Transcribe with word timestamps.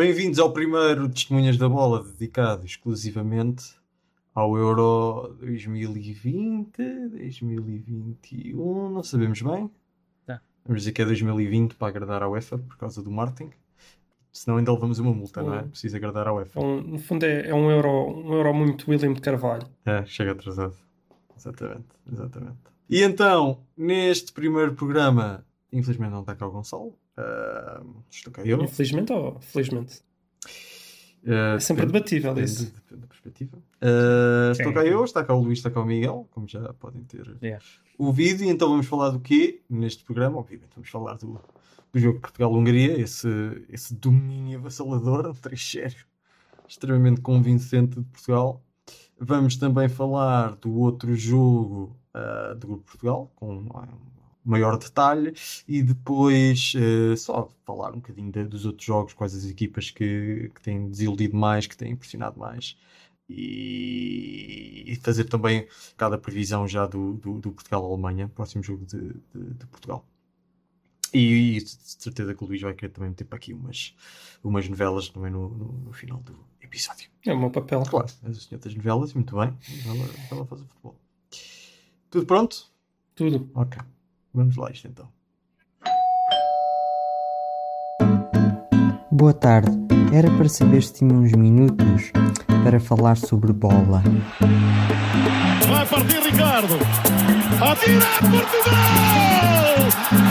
Bem-vindos 0.00 0.38
ao 0.38 0.50
primeiro 0.50 1.10
Testemunhas 1.10 1.58
da 1.58 1.68
Bola 1.68 2.02
dedicado 2.02 2.64
exclusivamente 2.64 3.74
ao 4.34 4.56
Euro 4.56 5.36
2020, 5.40 6.72
2021, 7.10 8.88
não 8.88 9.02
sabemos 9.02 9.42
bem. 9.42 9.70
Tá. 10.24 10.40
Vamos 10.64 10.80
dizer 10.80 10.92
que 10.92 11.02
é 11.02 11.04
2020 11.04 11.74
para 11.74 11.88
agradar 11.88 12.22
à 12.22 12.30
UEFA 12.30 12.56
por 12.56 12.78
causa 12.78 13.02
do 13.02 13.10
marketing. 13.10 13.50
Senão 14.32 14.56
ainda 14.56 14.72
levamos 14.72 14.98
uma 14.98 15.12
multa, 15.12 15.42
não 15.42 15.54
é? 15.54 15.60
Hum. 15.60 15.68
Precisa 15.68 15.98
agradar 15.98 16.26
à 16.26 16.32
UEFA. 16.32 16.58
Um, 16.58 16.80
no 16.80 16.98
fundo 16.98 17.26
é, 17.26 17.48
é 17.50 17.54
um, 17.54 17.70
euro, 17.70 18.08
um 18.08 18.32
euro 18.32 18.54
muito 18.54 18.90
William 18.90 19.12
de 19.12 19.20
Carvalho. 19.20 19.68
É, 19.84 20.02
chega 20.06 20.32
atrasado. 20.32 20.76
Exatamente, 21.36 21.88
exatamente. 22.10 22.56
E 22.88 23.02
então, 23.02 23.60
neste 23.76 24.32
primeiro 24.32 24.72
programa, 24.72 25.44
infelizmente 25.70 26.12
não 26.12 26.20
está 26.20 26.34
cá 26.34 26.46
o 26.46 26.50
Gonçalo. 26.50 26.98
Ah, 27.20 27.82
estou 28.10 28.32
cá 28.32 28.42
eu. 28.44 28.62
Infelizmente 28.62 29.12
ou 29.12 29.38
felizmente? 29.40 30.02
Ah, 31.26 31.54
É 31.56 31.60
sempre 31.60 31.84
depende- 31.86 31.92
debatível 32.04 32.34
depende- 32.34 32.50
isso. 32.52 32.72
depende 32.72 33.00
da 33.02 33.06
perspectiva. 33.06 33.58
Ah, 33.80 34.52
estou 34.52 34.72
cá 34.72 34.84
eu, 34.86 35.04
está 35.04 35.24
cá 35.24 35.34
o 35.34 35.40
Luís, 35.42 35.58
está 35.58 35.70
cá 35.70 35.80
o 35.80 35.84
Miguel, 35.86 36.26
como 36.30 36.48
já 36.48 36.72
podem 36.74 37.02
ter 37.04 37.36
Yeah. 37.42 37.64
ouvido. 37.98 38.42
E 38.44 38.48
então 38.48 38.68
vamos 38.70 38.86
falar 38.86 39.10
do 39.10 39.20
quê 39.20 39.60
neste 39.68 40.02
programa? 40.04 40.38
Obviamente, 40.38 40.70
vamos 40.74 40.88
falar 40.88 41.14
do, 41.18 41.38
do 41.92 41.98
jogo 41.98 42.20
Portugal-Hungria, 42.20 42.98
esse, 42.98 43.28
esse 43.68 43.94
domínio 43.94 44.58
avassalador, 44.60 45.26
um 45.28 45.34
3-0, 45.34 45.94
extremamente 46.66 47.20
convincente 47.20 47.98
de 48.00 48.06
Portugal. 48.06 48.62
Vamos 49.18 49.56
também 49.56 49.88
falar 49.90 50.56
do 50.56 50.74
outro 50.78 51.14
jogo 51.14 51.94
ah, 52.14 52.54
do 52.58 52.66
Grupo 52.66 52.84
Portugal, 52.84 53.30
com 53.36 53.66
maior 54.50 54.76
detalhe, 54.78 55.32
e 55.68 55.82
depois 55.82 56.72
eh, 56.76 57.16
só 57.16 57.48
falar 57.64 57.90
um 57.92 57.96
bocadinho 57.96 58.30
de- 58.32 58.44
dos 58.44 58.64
outros 58.66 58.84
jogos, 58.86 59.12
quais 59.14 59.34
as 59.34 59.44
equipas 59.46 59.90
que, 59.90 60.50
que 60.54 60.60
têm 60.62 60.88
desiludido 60.90 61.36
mais, 61.36 61.66
que 61.66 61.76
têm 61.76 61.92
impressionado 61.92 62.38
mais. 62.38 62.76
E, 63.28 64.84
e 64.88 64.96
fazer 64.96 65.24
também 65.24 65.66
cada 65.96 66.18
previsão 66.18 66.66
já 66.66 66.86
do, 66.86 67.14
do, 67.14 67.38
do 67.38 67.52
Portugal-Alemanha, 67.52 68.28
próximo 68.34 68.62
jogo 68.62 68.84
de, 68.84 68.98
de, 69.34 69.54
de 69.54 69.66
Portugal. 69.66 70.04
E, 71.12 71.56
e 71.56 71.62
de 71.62 71.68
certeza 71.70 72.34
que 72.34 72.44
o 72.44 72.46
Luís 72.46 72.60
vai 72.62 72.72
querer 72.74 72.90
também 72.92 73.10
meter 73.10 73.24
para 73.24 73.36
aqui 73.36 73.52
umas, 73.52 73.94
umas 74.44 74.68
novelas 74.68 75.08
também 75.08 75.30
no, 75.30 75.48
no, 75.48 75.72
no 75.86 75.92
final 75.92 76.18
do 76.20 76.36
episódio. 76.60 77.08
É 77.26 77.32
o 77.32 77.38
meu 77.38 77.50
papel. 77.50 77.82
Claro, 77.82 78.06
o 78.22 78.34
senhor 78.34 78.60
das 78.60 78.74
novelas, 78.74 79.12
muito 79.14 79.34
bem. 79.36 79.56
Ela, 79.86 80.08
ela 80.30 80.46
faz 80.46 80.62
o 80.62 80.66
futebol. 80.66 80.96
Tudo 82.10 82.26
pronto? 82.26 82.66
Tudo. 83.14 83.50
Ok. 83.54 83.78
Vamos 84.32 84.56
lá 84.56 84.70
isto 84.70 84.88
então. 84.88 85.08
Boa 89.10 89.34
tarde. 89.34 89.70
Era 90.12 90.30
para 90.30 90.48
saber 90.48 90.82
se 90.82 90.94
tinha 90.94 91.12
uns 91.14 91.32
minutos 91.32 92.10
para 92.64 92.80
falar 92.80 93.16
sobre 93.16 93.52
bola. 93.52 94.02
Vai 95.68 95.86
partir 95.86 96.20
Ricardo. 96.22 96.74
Atira 97.60 98.06
Portugal! 98.30 98.80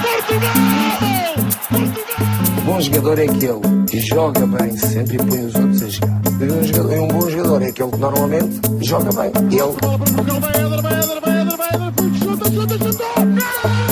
Portugal! 0.01 1.35
Portugal! 1.69 2.65
bom 2.65 2.81
jogador 2.81 3.19
é 3.19 3.23
aquele 3.23 3.85
que 3.89 3.99
joga 3.99 4.45
bem 4.47 4.75
sempre 4.77 5.15
e 5.15 5.17
põe 5.19 5.45
os 5.45 5.55
outros 5.55 5.83
a 5.83 5.89
jogar. 5.89 6.21
E 6.39 6.51
um, 6.51 6.63
jogador- 6.63 6.93
e 6.93 6.99
um 6.99 7.07
bom 7.09 7.29
jogador 7.29 7.61
é 7.61 7.67
aquele 7.67 7.91
que 7.91 7.97
normalmente 7.97 8.61
joga 8.81 9.09
bem. 9.11 9.31
Ele 9.51 9.59
Bola 9.59 9.77
para 9.77 9.97
Portugal, 9.97 10.39
vai 10.39 10.51
Éder, 10.51 10.81
vai 10.81 10.93
Éder, 10.93 11.21
vai 11.21 11.41
Éder, 11.41 11.57
vai 11.57 11.71
foi, 11.93 12.13
chuta, 12.19 12.51
chuta, 12.51 12.77
chuta! 12.77 13.88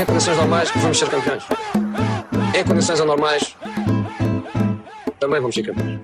Em 0.00 0.06
condições 0.06 0.36
normais 0.36 0.70
vamos 0.70 0.98
ser 0.98 1.08
campeões. 1.08 1.44
Em 2.54 2.64
condições 2.64 3.00
anormais 3.00 3.56
também 5.18 5.40
vamos 5.40 5.54
ser 5.54 5.62
campeões. 5.62 6.00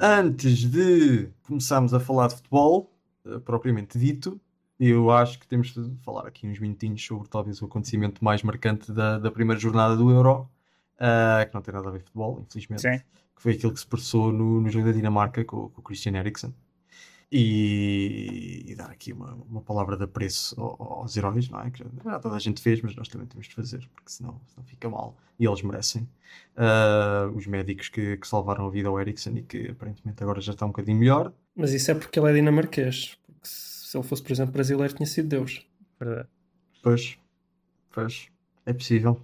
Antes 0.00 0.58
de 0.58 1.28
começarmos 1.42 1.94
a 1.94 2.00
falar 2.00 2.28
de 2.28 2.36
futebol, 2.36 2.92
eh, 3.24 3.38
propriamente 3.38 3.98
dito, 3.98 4.40
eu 4.78 5.12
acho 5.12 5.38
que 5.38 5.46
temos 5.46 5.72
de 5.72 5.96
falar 6.04 6.26
aqui 6.26 6.46
uns 6.46 6.58
minutinhos 6.58 7.04
sobre 7.04 7.28
talvez 7.28 7.62
o 7.62 7.66
acontecimento 7.66 8.24
mais 8.24 8.42
marcante 8.42 8.90
da, 8.90 9.18
da 9.18 9.30
primeira 9.30 9.60
jornada 9.60 9.96
do 9.96 10.10
Euro, 10.10 10.48
ah, 10.98 11.46
que 11.46 11.54
não 11.54 11.62
tem 11.62 11.72
nada 11.72 11.88
a 11.88 11.92
ver 11.92 12.00
com 12.00 12.06
futebol, 12.06 12.40
infelizmente. 12.40 12.82
Sim. 12.82 12.98
que 13.36 13.42
foi 13.42 13.52
aquele 13.52 13.72
que 13.72 13.80
se 13.80 13.86
passou 13.86 14.32
no, 14.32 14.60
no 14.60 14.68
jogo 14.68 14.86
da 14.86 14.92
Dinamarca 14.92 15.44
com, 15.44 15.68
com 15.68 15.80
o 15.80 15.84
Christian 15.84 16.16
Eriksen. 16.16 16.52
E, 17.34 18.62
e 18.66 18.74
dar 18.74 18.90
aqui 18.90 19.10
uma, 19.12 19.32
uma 19.48 19.62
palavra 19.62 19.96
de 19.96 20.04
apreço 20.04 20.54
ao- 20.60 21.00
aos 21.00 21.16
heróis, 21.16 21.48
não 21.48 21.60
é? 21.62 21.70
Que 21.70 21.82
já 22.04 22.18
toda 22.18 22.36
a 22.36 22.38
gente 22.38 22.60
fez, 22.60 22.82
mas 22.82 22.94
nós 22.94 23.08
também 23.08 23.26
temos 23.26 23.48
de 23.48 23.54
fazer, 23.54 23.88
porque 23.94 24.10
senão, 24.10 24.38
senão 24.48 24.66
fica 24.66 24.88
mal. 24.90 25.16
E 25.38 25.46
eles 25.46 25.62
merecem. 25.62 26.06
Ah, 26.54 27.30
os 27.34 27.46
médicos 27.46 27.88
que, 27.88 28.18
que 28.18 28.28
salvaram 28.28 28.66
a 28.66 28.70
vida 28.70 28.88
ao 28.90 29.00
Eriksen 29.00 29.38
e 29.38 29.42
que 29.42 29.70
aparentemente 29.70 30.22
agora 30.22 30.42
já 30.42 30.52
está 30.52 30.66
um 30.66 30.68
bocadinho 30.68 30.98
melhor. 30.98 31.32
Mas 31.56 31.72
isso 31.72 31.90
é 31.90 31.94
porque 31.94 32.18
ele 32.20 32.30
é 32.30 32.34
dinamarquês. 32.34 33.16
Porque 33.26 33.48
se 33.48 33.96
ele 33.96 34.04
fosse, 34.04 34.22
por 34.22 34.32
exemplo, 34.32 34.52
brasileiro, 34.52 34.92
tinha 34.94 35.06
sido 35.06 35.28
Deus. 35.28 35.66
Verdade. 35.98 36.28
Pois, 36.82 37.16
pois, 37.92 38.28
é 38.66 38.72
possível. 38.74 39.20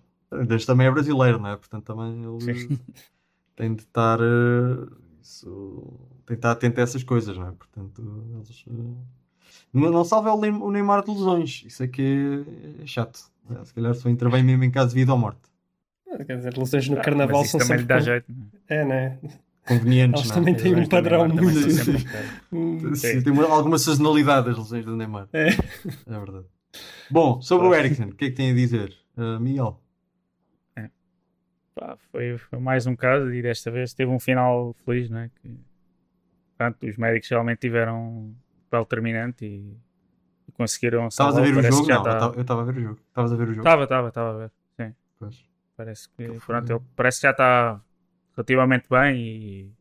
Deus 0.46 0.64
também 0.66 0.86
é 0.86 0.90
brasileiro, 0.90 1.38
não 1.38 1.50
é? 1.50 1.56
Portanto, 1.56 1.84
também 1.84 2.22
ele 2.24 2.68
Sim. 2.68 2.78
tem 3.56 3.74
de 3.74 3.82
estar. 3.82 4.18
eh, 4.20 4.86
isso, 5.22 6.07
tem 6.28 6.36
de 6.36 6.38
estar 6.38 6.50
atento 6.52 6.80
a 6.80 6.82
essas 6.82 7.02
coisas, 7.02 7.36
não 7.36 7.48
é? 7.48 7.52
Portanto, 7.52 8.24
eles. 8.36 8.64
eh, 8.68 8.72
não, 9.72 9.90
não 9.90 10.04
salve 10.04 10.28
o 10.28 10.40
Neym- 10.40 10.62
o 10.62 10.70
Neymar 10.70 11.02
de 11.04 11.10
lesões. 11.10 11.62
Isso 11.66 11.82
é 11.82 11.88
que 11.88 12.44
é, 12.80 12.82
é 12.82 12.86
chato. 12.86 13.20
Eh, 13.50 13.64
Se 13.64 13.74
calhar 13.74 13.94
só 13.94 14.08
intervém 14.08 14.42
mesmo 14.42 14.64
em 14.64 14.70
caso 14.70 14.90
de 14.90 14.94
vida 14.96 15.12
ou 15.12 15.18
morte. 15.18 15.40
Ah, 16.10 16.24
Quer 16.24 16.36
dizer, 16.36 16.56
lesões 16.56 16.88
no 16.88 16.98
Ah, 16.98 17.02
carnaval 17.02 17.38
mas 17.40 17.48
isso 17.48 17.58
são 17.58 17.66
também 17.66 17.78
sempre. 17.78 17.82
lhe 17.82 17.88
dá 17.88 17.94
com- 17.98 18.04
jeito. 18.04 18.26
não 18.28 18.46
é? 18.68 18.74
É, 18.76 18.84
né? 18.84 19.18
Convenientes, 19.66 20.20
Eles 20.22 20.30
não 20.30 20.36
é? 20.36 20.38
também 20.38 20.54
têm 20.56 20.74
um 20.76 20.86
padrão 20.88 21.28
muito. 21.28 21.42
tem 23.24 23.32
uma- 23.32 23.46
alguma 23.48 23.78
sazonalidade 23.78 24.48
as 24.48 24.56
lesões 24.56 24.84
do 24.84 24.96
Neymar. 24.96 25.28
É. 25.32 25.48
É 25.48 26.18
verdade. 26.18 26.46
Bom, 27.10 27.40
sobre 27.42 27.66
o 27.66 27.74
Eriksen, 27.74 28.06
o 28.10 28.14
que 28.14 28.26
é 28.26 28.30
que 28.30 28.34
tem 28.36 28.50
a 28.50 28.54
dizer? 28.54 28.94
Uh, 29.16 29.38
Miguel? 29.40 29.80
Pá, 31.74 31.96
foi, 32.10 32.36
foi 32.38 32.58
mais 32.58 32.86
um 32.86 32.96
caso 32.96 33.32
e 33.32 33.40
desta 33.40 33.70
vez 33.70 33.94
teve 33.94 34.10
um 34.10 34.18
final 34.18 34.74
feliz, 34.84 35.08
não 35.10 35.18
é? 35.18 35.30
Que, 35.40 35.56
pronto, 36.58 36.86
os 36.86 36.96
médicos 36.98 37.28
realmente 37.30 37.60
tiveram 37.60 37.96
um 38.02 38.34
papel 38.68 38.84
determinante 38.84 39.44
e, 39.46 39.76
e 40.48 40.52
conseguiram 40.52 41.08
Estavas 41.08 41.38
a 41.38 41.40
ver 41.40 41.56
o 41.56 41.62
jogo? 41.62 41.88
Não, 41.88 42.02
tá- 42.02 42.10
eu 42.12 42.18
tava- 42.18 42.34
eu 42.36 42.42
estava 42.42 42.60
a 42.62 42.64
ver 42.64 42.76
o 42.76 42.80
jogo. 42.82 43.00
Estavas 43.08 43.32
a 43.32 43.36
ver 43.36 43.44
o 43.44 43.54
jogo? 43.54 43.60
Estava, 43.60 43.82
estava, 43.84 44.08
estava 44.08 44.30
a 44.34 44.38
ver. 44.38 44.52
Sim, 44.80 44.94
Pois. 45.18 45.48
parece 45.76 46.08
que, 46.10 46.28
Que 46.28 46.40
pronto, 46.40 46.72
ele 46.72 46.82
parece 46.96 47.18
que 47.20 47.22
já 47.26 47.30
está 47.30 47.80
relativamente 48.36 48.88
bem 48.90 49.16
e, 49.16 49.72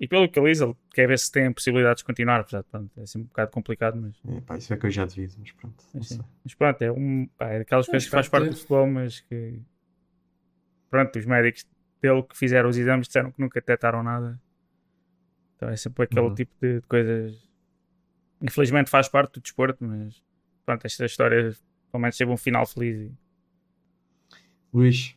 e 0.00 0.08
pelo 0.08 0.28
que 0.28 0.38
ele 0.38 0.50
diz, 0.50 0.60
ele 0.60 0.76
quer 0.92 1.06
ver 1.06 1.18
se 1.18 1.30
tem 1.30 1.52
possibilidades 1.52 2.00
de 2.00 2.04
continuar. 2.04 2.40
Apesar 2.40 2.62
de, 2.62 2.68
pronto, 2.68 2.90
é 3.00 3.06
sempre 3.06 3.26
um 3.26 3.28
bocado 3.28 3.50
complicado, 3.52 3.96
mas, 4.00 4.20
É, 4.28 4.40
pá, 4.40 4.56
isso 4.56 4.74
é 4.74 4.76
que 4.76 4.86
eu 4.86 4.90
já 4.90 5.04
devido, 5.06 5.34
mas 5.38 5.52
pronto. 5.52 5.84
Mas, 5.94 6.08
sim. 6.08 6.16
sei. 6.16 6.24
Mas 6.44 6.54
pronto, 6.54 6.82
é, 6.82 6.92
um, 6.92 7.28
pá, 7.38 7.48
é 7.50 7.58
daquelas 7.60 7.86
coisas 7.86 8.04
que 8.04 8.10
faz 8.10 8.28
parte 8.28 8.50
do 8.50 8.56
futebol, 8.56 8.86
mas 8.86 9.20
que 9.20 9.60
pronto, 10.90 11.18
os 11.18 11.26
médicos 11.26 11.66
dele 12.00 12.22
que 12.24 12.36
fizeram 12.36 12.68
os 12.68 12.76
exames 12.76 13.06
disseram 13.06 13.30
que 13.30 13.40
nunca 13.40 13.60
detectaram 13.60 14.02
nada. 14.02 14.40
Então 15.62 15.70
é 15.72 15.76
sempre 15.76 16.02
aquele 16.02 16.26
Uhum. 16.26 16.34
tipo 16.34 16.52
de, 16.60 16.80
de 16.80 16.86
coisas. 16.88 17.36
Infelizmente 18.42 18.90
faz 18.90 19.08
parte 19.08 19.34
do 19.34 19.40
desporto, 19.40 19.84
mas 19.84 20.20
pronto, 20.66 20.84
esta 20.84 21.04
história 21.06 21.54
pelo 21.92 22.00
menos 22.00 22.16
teve 22.16 22.32
um 22.32 22.36
final 22.36 22.66
feliz. 22.66 22.96
e- 23.00 23.12
Luís, 24.74 25.14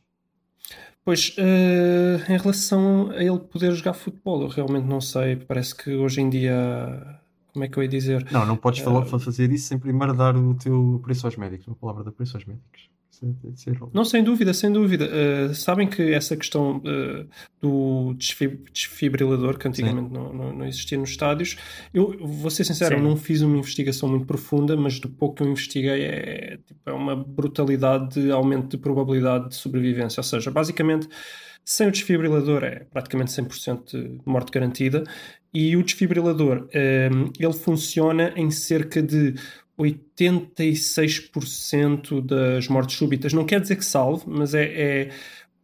Pois, 1.03 1.35
eh, 1.37 2.17
em 2.29 2.37
relação 2.37 3.09
a 3.11 3.23
ele 3.23 3.39
poder 3.39 3.71
jogar 3.73 3.93
futebol, 3.93 4.41
eu 4.41 4.47
realmente 4.49 4.85
não 4.85 4.99
sei. 5.01 5.35
Parece 5.35 5.73
que 5.75 5.91
hoje 5.95 6.19
em 6.21 6.29
dia. 6.29 7.19
Como 7.53 7.63
é 7.63 7.69
que 7.69 7.77
eu 7.77 7.83
ia 7.83 7.89
dizer? 7.89 8.25
não, 8.31 8.45
não 8.45 8.57
podes 8.57 8.81
falar- 8.81 9.01
Eh, 9.05 9.19
fazer 9.19 9.51
isso 9.51 9.67
sem 9.67 9.79
primeiro 9.79 10.13
dar 10.13 10.35
o 10.35 10.53
teu 10.55 10.99
preço 11.03 11.25
aos 11.25 11.37
médicos, 11.37 11.67
uma 11.67 11.75
palavra 11.75 12.03
de 12.03 12.11
preço 12.11 12.35
aos 12.37 12.45
médicos. 12.45 12.89
Não, 13.93 14.05
sem 14.05 14.23
dúvida, 14.23 14.53
sem 14.53 14.71
dúvida. 14.71 15.05
Eh, 15.11 15.53
sabem 15.53 15.87
que 15.87 16.01
essa 16.13 16.35
questão 16.35 16.81
eh, 16.85 17.25
do 17.61 18.13
desfi- 18.15 18.59
desfibrilador, 18.73 19.57
que 19.57 19.67
antigamente 19.67 20.11
não, 20.11 20.33
não, 20.33 20.53
não 20.53 20.65
existia 20.65 20.97
nos 20.97 21.09
estádios, 21.09 21.57
eu 21.93 22.15
vou 22.19 22.49
ser 22.51 22.63
sincero, 22.63 22.97
Sim. 22.97 23.03
não 23.03 23.15
fiz 23.17 23.41
uma 23.41 23.57
investigação 23.57 24.09
muito 24.09 24.25
profunda, 24.25 24.75
mas 24.75 24.99
do 24.99 25.09
pouco 25.09 25.35
que 25.35 25.43
eu 25.43 25.47
investiguei 25.47 26.03
é, 26.03 26.57
tipo, 26.65 26.79
é 26.85 26.93
uma 26.93 27.15
brutalidade 27.15 28.21
de 28.21 28.31
aumento 28.31 28.69
de 28.69 28.77
probabilidade 28.77 29.49
de 29.49 29.55
sobrevivência. 29.55 30.19
Ou 30.19 30.23
seja, 30.23 30.51
basicamente, 30.51 31.07
sem 31.63 31.87
o 31.87 31.91
desfibrilador 31.91 32.63
é 32.63 32.85
praticamente 32.91 33.31
100% 33.31 33.91
de 33.91 34.21
morte 34.25 34.51
garantida. 34.51 35.03
E 35.53 35.75
o 35.77 35.81
desfibrilador, 35.83 36.67
eh, 36.73 37.09
ele 37.39 37.53
funciona 37.53 38.33
em 38.35 38.51
cerca 38.51 39.01
de 39.01 39.33
86% 39.77 42.21
das 42.21 42.67
mortes 42.67 42.95
súbitas. 42.97 43.33
Não 43.33 43.45
quer 43.45 43.59
dizer 43.61 43.75
que 43.75 43.85
salve, 43.85 44.23
mas 44.27 44.53
é, 44.53 45.07
é 45.07 45.09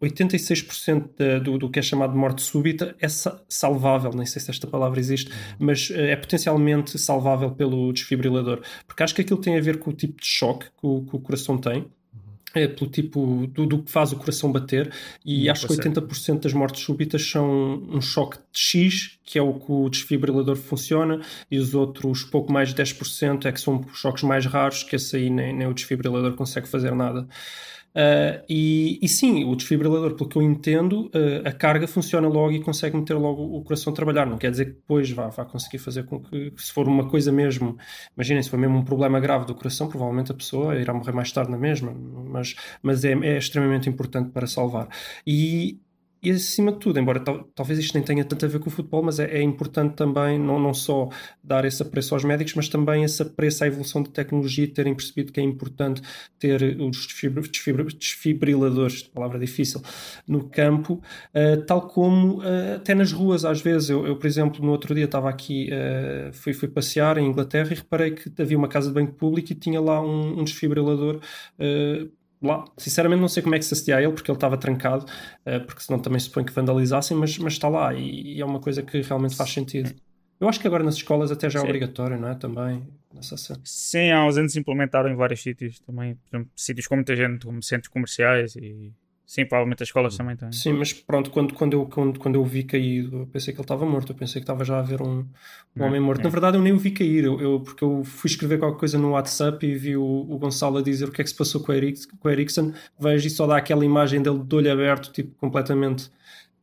86% 0.02 1.10
da- 1.18 1.40
do, 1.40 1.58
do 1.58 1.70
que 1.70 1.80
é 1.80 1.82
chamado 1.82 2.14
de 2.14 2.18
morte 2.18 2.42
súbita 2.42 2.96
é 3.00 3.08
sa- 3.08 3.42
salvável. 3.48 4.12
Nem 4.12 4.26
sei 4.26 4.42
se 4.42 4.50
esta 4.52 4.68
palavra 4.68 5.00
existe, 5.00 5.32
mas 5.60 5.90
eh, 5.92 6.12
é 6.12 6.16
potencialmente 6.16 6.98
salvável 6.98 7.52
pelo 7.52 7.92
desfibrilador. 7.94 8.62
Porque 8.88 9.04
acho 9.04 9.14
que 9.16 9.22
aquilo 9.22 9.40
tem 9.40 9.58
a 9.58 9.62
ver 9.62 9.78
com 9.80 9.92
o 9.92 9.94
tipo 9.94 10.20
de 10.20 10.28
choque 10.28 10.66
que 10.68 10.86
o, 10.88 11.04
que 11.06 11.16
o 11.16 11.20
coração 11.20 11.58
tem. 11.58 11.86
É 12.54 12.68
pelo 12.68 12.90
tipo 12.90 13.48
do, 13.48 13.66
do 13.66 13.80
que 13.84 13.92
faz 13.92 14.12
o 14.12 14.18
coração 14.18 14.52
bater 14.52 14.92
e 15.26 15.48
Hum, 15.48 15.52
acho 15.52 15.62
que 15.62 15.76
pois 15.76 15.80
é. 15.80 15.84
80% 15.90 16.42
das 16.42 16.54
mortes 16.54 16.84
súbitas 16.84 17.26
são 17.26 17.84
um 17.90 18.02
choque 18.02 18.38
de 18.52 18.60
X, 18.60 19.20
que 19.24 19.38
é 19.38 19.42
o 19.42 19.54
que 19.54 19.72
o 19.72 19.90
desfibrilador 19.90 20.56
funciona, 20.56 21.22
e 21.50 21.58
os 21.58 21.74
outros 21.74 22.24
pouco 22.24 22.52
mais 22.52 22.74
de 22.74 22.76
10% 22.76 23.46
é 23.46 23.52
que 23.52 23.62
são 23.62 23.84
choques 23.94 24.24
mais 24.24 24.46
raros, 24.46 24.84
que 24.84 24.96
esse 24.96 25.16
aí 25.16 25.30
nem, 25.30 25.56
nem 25.56 25.68
o 25.68 25.74
desfibrilador 25.74 26.34
consegue 26.34 26.68
fazer 26.68 26.94
nada. 26.94 27.28
Uh, 27.94 28.40
e, 28.48 29.00
e 29.02 29.08
sim, 29.08 29.44
o 29.44 29.56
desfibrilador, 29.56 30.16
pelo 30.16 30.30
que 30.30 30.38
eu 30.38 30.42
entendo, 30.42 31.08
uh, 31.08 31.46
a 31.48 31.52
carga 31.52 31.88
funciona 31.88 32.28
logo 32.28 32.54
e 32.54 32.62
consegue 32.62 32.96
meter 32.96 33.16
logo 33.16 33.44
o 33.44 33.62
coração 33.64 33.92
a 33.92 33.96
trabalhar. 33.96 34.26
Não 34.26 34.38
quer 34.38 34.52
dizer 34.52 34.66
que 34.66 34.72
depois 34.72 35.12
vá, 35.12 35.28
vá 35.28 35.44
conseguir 35.44 35.80
fazer 35.80 36.04
com 36.04 36.22
que, 36.22 36.54
se 36.58 36.72
for 36.72 36.88
uma 36.88 37.10
coisa 37.10 37.32
mesmo, 37.32 37.78
imaginem, 38.16 38.42
se 38.42 38.50
for 38.50 38.58
mesmo 38.58 38.78
um 38.78 38.84
problema 38.84 39.20
grave 39.20 39.46
do 39.46 39.54
coração, 39.54 39.90
provavelmente 39.90 40.32
a 40.32 40.36
pessoa 40.36 40.76
irá 40.76 40.94
morrer 40.94 41.12
mais 41.12 41.32
tarde 41.32 41.52
na 41.52 41.58
mesma, 41.58 41.94
mas, 41.94 42.56
mas 42.82 43.04
é, 43.04 43.12
é 43.12 43.38
extremamente 43.38 43.90
importante 43.90 44.32
para 44.32 44.48
salvar. 44.48 44.88
E, 45.28 45.80
e 46.24 46.30
acima 46.30 46.72
de 46.72 46.78
tudo, 46.80 47.00
embora 47.00 47.20
tal, 47.20 47.44
talvez 47.56 47.80
isto 47.80 47.96
nem 47.96 48.04
tenha 48.04 48.24
tanto 48.24 48.46
a 48.46 48.48
ver 48.48 48.60
com 48.60 48.70
o 48.70 48.72
futebol, 48.72 49.02
mas 49.02 49.20
é, 49.20 49.26
é, 49.26 49.42
importante 49.42 49.96
também 49.96 50.38
não, 50.38 50.60
não 50.60 50.74
só 50.74 51.10
dar 51.44 51.66
esse 51.66 51.82
apreço 51.82 52.14
aos 52.14 52.24
médicos, 52.24 52.54
mas 52.54 52.70
também 52.70 53.04
esse 53.04 53.22
apreço 53.24 53.64
à 53.64 53.68
evolução 53.68 54.04
de 54.04 54.12
tecnologia 54.12 54.72
terem 54.72 54.94
percebido 54.94 55.32
que 55.32 55.40
é 55.40 55.44
importante 55.44 56.02
ter 56.38 56.62
os 56.80 57.08
desfibr 57.08 57.42
desfibr 57.42 57.84
desfibriladores, 57.94 59.04
palavra 59.04 59.40
difícil, 59.40 59.82
no 60.28 60.48
campo, 60.48 61.02
uh, 61.34 61.66
tal 61.66 61.88
como 61.88 62.40
uh, 62.40 62.76
até 62.76 62.94
nas 62.94 63.12
ruas 63.12 63.44
às 63.44 63.60
vezes. 63.60 63.90
Eu, 63.90 64.06
eu, 64.06 64.16
por 64.16 64.28
exemplo, 64.28 64.64
no 64.64 64.72
outro 64.72 64.94
dia 64.94 65.06
estava 65.06 65.28
aqui, 65.28 65.70
uh, 65.72 66.34
fui, 66.34 66.54
fui 66.54 66.68
passear 66.68 67.18
em 67.18 67.28
Inglaterra 67.28 67.72
e 67.72 67.76
reparei 67.76 68.12
que 68.12 68.32
havia 68.40 68.58
uma 68.58 68.68
casa 68.68 68.90
de 68.90 68.94
banco 68.94 69.14
público 69.14 69.52
e 69.52 69.56
tinha 69.56 69.82
lá 69.82 70.00
um, 70.02 70.40
um 70.40 70.44
desfibrilador 70.44 71.20
lá. 72.42 72.66
Sinceramente 72.78 73.22
não 73.22 73.28
sei 73.28 73.44
como 73.44 73.56
é 73.56 73.60
que 73.60 73.66
se 73.66 73.74
assistia 73.74 73.98
a 73.98 74.02
ele, 74.02 74.14
porque 74.14 74.30
ele 74.32 74.38
estava 74.38 74.58
trancado, 74.58 75.06
uh, 75.06 75.66
porque 75.66 75.82
senão 75.82 76.00
também 76.00 76.20
supõe 76.20 76.44
que 76.44 76.52
vandalizassem, 76.52 77.16
mas, 77.16 77.38
mas 77.38 77.54
está 77.54 77.70
lá 77.70 77.94
e, 77.94 78.38
e, 78.38 78.42
é 78.42 78.46
uma 78.46 78.60
coisa 78.60 78.82
que 78.82 79.02
realmente 79.02 79.36
faz 79.36 79.52
sentido. 79.52 79.94
Eu 80.40 80.50
acho 80.50 80.60
que 80.60 80.66
agora 80.66 80.84
nas 80.84 80.96
escolas 80.96 81.32
até 81.32 81.50
já 81.50 81.60
é 81.60 81.62
Sim. 81.62 81.68
obrigatório, 81.68 82.20
não 82.20 82.30
é? 82.30 82.36
Também. 82.36 82.88
Sim, 83.64 84.12
há 84.12 84.26
uns 84.26 84.38
anos 84.38 84.56
implementaram 84.56 85.10
em 85.10 85.16
vários 85.16 85.42
sítios 85.42 85.80
também, 85.80 86.16
por 86.16 86.36
exemplo, 86.36 86.52
sítios 86.56 86.88
com 86.88 86.96
muita 86.96 87.16
gente, 87.16 87.46
como 87.46 87.62
centros 87.62 87.90
comerciais 87.90 88.56
e 88.56 88.92
sim, 89.34 89.46
provavelmente 89.46 89.84
as 89.84 89.90
escolas 89.90 90.18
também 90.18 90.36
têm. 90.36 90.52
Sim, 90.52 90.74
mas 90.74 90.92
pronto, 90.94 91.32
quando, 91.32 91.54
quando, 91.54 91.74
eu, 91.74 91.86
quando, 91.86 92.20
quando 92.20 92.36
eu 92.36 92.42
o 92.42 92.46
vi 92.46 92.64
caído, 92.64 93.20
eu 93.20 93.28
pensei 93.28 93.54
que 93.54 93.60
ele 93.60 93.64
estava 93.64 93.86
morto, 93.86 94.12
eu 94.12 94.16
pensei 94.16 94.42
que 94.42 94.44
estava 94.44 94.64
já 94.66 94.80
a 94.80 94.82
ver 94.82 95.02
um, 95.02 95.20
um 95.20 95.26
Não, 95.76 95.88
homem 95.88 96.02
morto. 96.02 96.20
não. 96.20 96.26
Na 96.26 96.30
verdade, 96.30 96.58
eu 96.58 96.62
nem 96.62 96.74
o 96.74 96.78
vi 96.78 96.92
cair, 96.92 97.24
eu, 97.24 97.40
eu- 97.40 97.60
porque 97.62 97.84
eu 97.84 98.04
fui 98.04 98.30
escrever 98.30 98.60
qualquer 98.60 98.80
coisa 98.80 98.98
no 98.98 99.12
WhatsApp 99.12 99.66
e 99.66 99.76
vi 99.76 99.96
o, 99.96 100.04
o 100.04 100.38
Gonçalo 100.38 100.78
a 100.78 100.82
dizer 100.82 101.08
o 101.08 101.12
que 101.12 101.22
é 101.22 101.24
que 101.24 101.30
se 101.30 101.36
passou 101.38 101.62
com 101.62 101.72
o, 101.72 101.76
Eric, 101.76 102.06
com 102.20 102.28
o 102.28 102.32
Ericsson, 102.32 102.74
vejo 103.00 103.28
e 103.28 103.30
só 103.30 103.48
dá 103.48 103.58
aquela 103.58 103.86
imagem 103.86 104.22
dele 104.22 104.44
de 104.44 104.56
olho 104.56 104.72
aberto, 104.72 105.12
tipo, 105.14 105.34
completamente. 105.38 106.12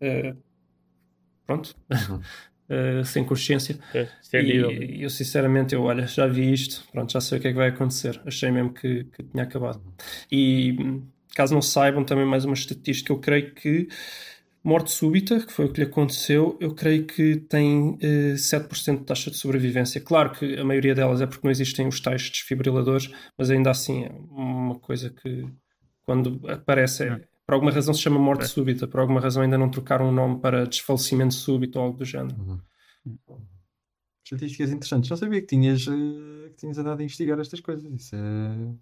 eh, 0.01 0.35
pronto. 1.47 1.75
eh, 2.69 3.03
sem 3.05 3.25
consciência. 3.25 3.79
É. 3.95 4.07
E, 4.35 4.99
e 4.99 5.03
eu 5.03 5.11
sinceramente, 5.11 5.75
eu 5.75 5.83
olha, 5.83 6.07
já 6.07 6.27
vi 6.27 6.53
isto, 6.53 6.87
pronto, 6.93 7.11
já 7.13 7.21
sei 7.21 7.39
o 7.39 7.41
que 7.41 7.49
é 7.49 7.51
que 7.53 7.57
vai 7.57 7.69
acontecer. 7.69 8.21
Achei 8.27 8.51
mesmo 8.51 8.73
que, 8.73 9.05
que 9.05 9.23
tinha 9.23 9.45
acabado. 9.45 9.81
E 10.31 10.77
hum, 10.79 11.03
caso 11.39 11.55
não 11.55 11.63
saibam, 11.63 12.05
também 12.05 12.27
mais 12.27 12.45
uma 12.45 12.55
estatística, 12.55 13.13
eu 13.13 13.19
creio 13.19 13.55
que 13.55 13.89
morte 14.63 14.91
súbita, 14.91 15.39
que 15.47 15.53
foi 15.53 15.67
o 15.67 15.73
que 15.73 15.81
lhe 15.81 15.87
aconteceu, 15.87 16.57
eu 16.61 16.75
creio 16.75 17.07
que 17.07 17.37
tem 17.37 17.97
eh, 18.03 18.35
7% 18.37 18.99
de 18.99 19.05
taxa 19.05 19.31
de 19.31 19.37
sobrevivência. 19.37 20.01
Claro 20.01 20.33
que 20.33 20.59
a 20.59 20.65
maioria 20.65 20.95
delas 20.95 21.21
é 21.21 21.27
porque 21.27 21.47
não 21.47 21.51
existem 21.51 21.87
os 21.87 22.01
tais 22.01 22.29
desfibriladores, 22.29 23.09
mas 23.39 23.51
ainda 23.51 23.71
assim 23.71 24.05
é 24.05 24.11
uma 24.31 24.79
coisa 24.79 25.11
que 25.11 25.47
quando 26.05 26.41
aparece 26.49 27.05
é- 27.05 27.21
por 27.47 27.55
alguma 27.55 27.71
razão 27.73 27.95
se 27.95 28.01
chama 28.03 28.19
morte 28.19 28.45
É. 28.45 28.47
súbita, 28.49 28.87
por 28.87 29.01
alguma 29.01 29.21
razão 29.21 29.43
ainda 29.43 29.57
não 29.57 29.71
trocaram 29.71 30.09
o 30.09 30.13
nome 30.13 30.39
para 30.41 30.67
desfalecimento 30.67 31.33
súbito 31.35 31.79
ou 31.79 31.85
algo 31.87 31.97
do 31.99 32.05
género. 32.05 32.61
Estatísticas 34.25 34.71
interessantes. 34.71 35.09
Não 35.09 35.17
sabia 35.17 35.41
que 35.41 35.47
tinhas, 35.47 35.87
eh, 35.89 36.49
que 36.51 36.57
tinhas 36.57 36.77
andado 36.77 37.01
a 37.01 37.05
investigar 37.05 37.39
estas 37.41 37.61
coisas. 37.61 37.91
Isso 37.91 38.15
é, 38.15 38.75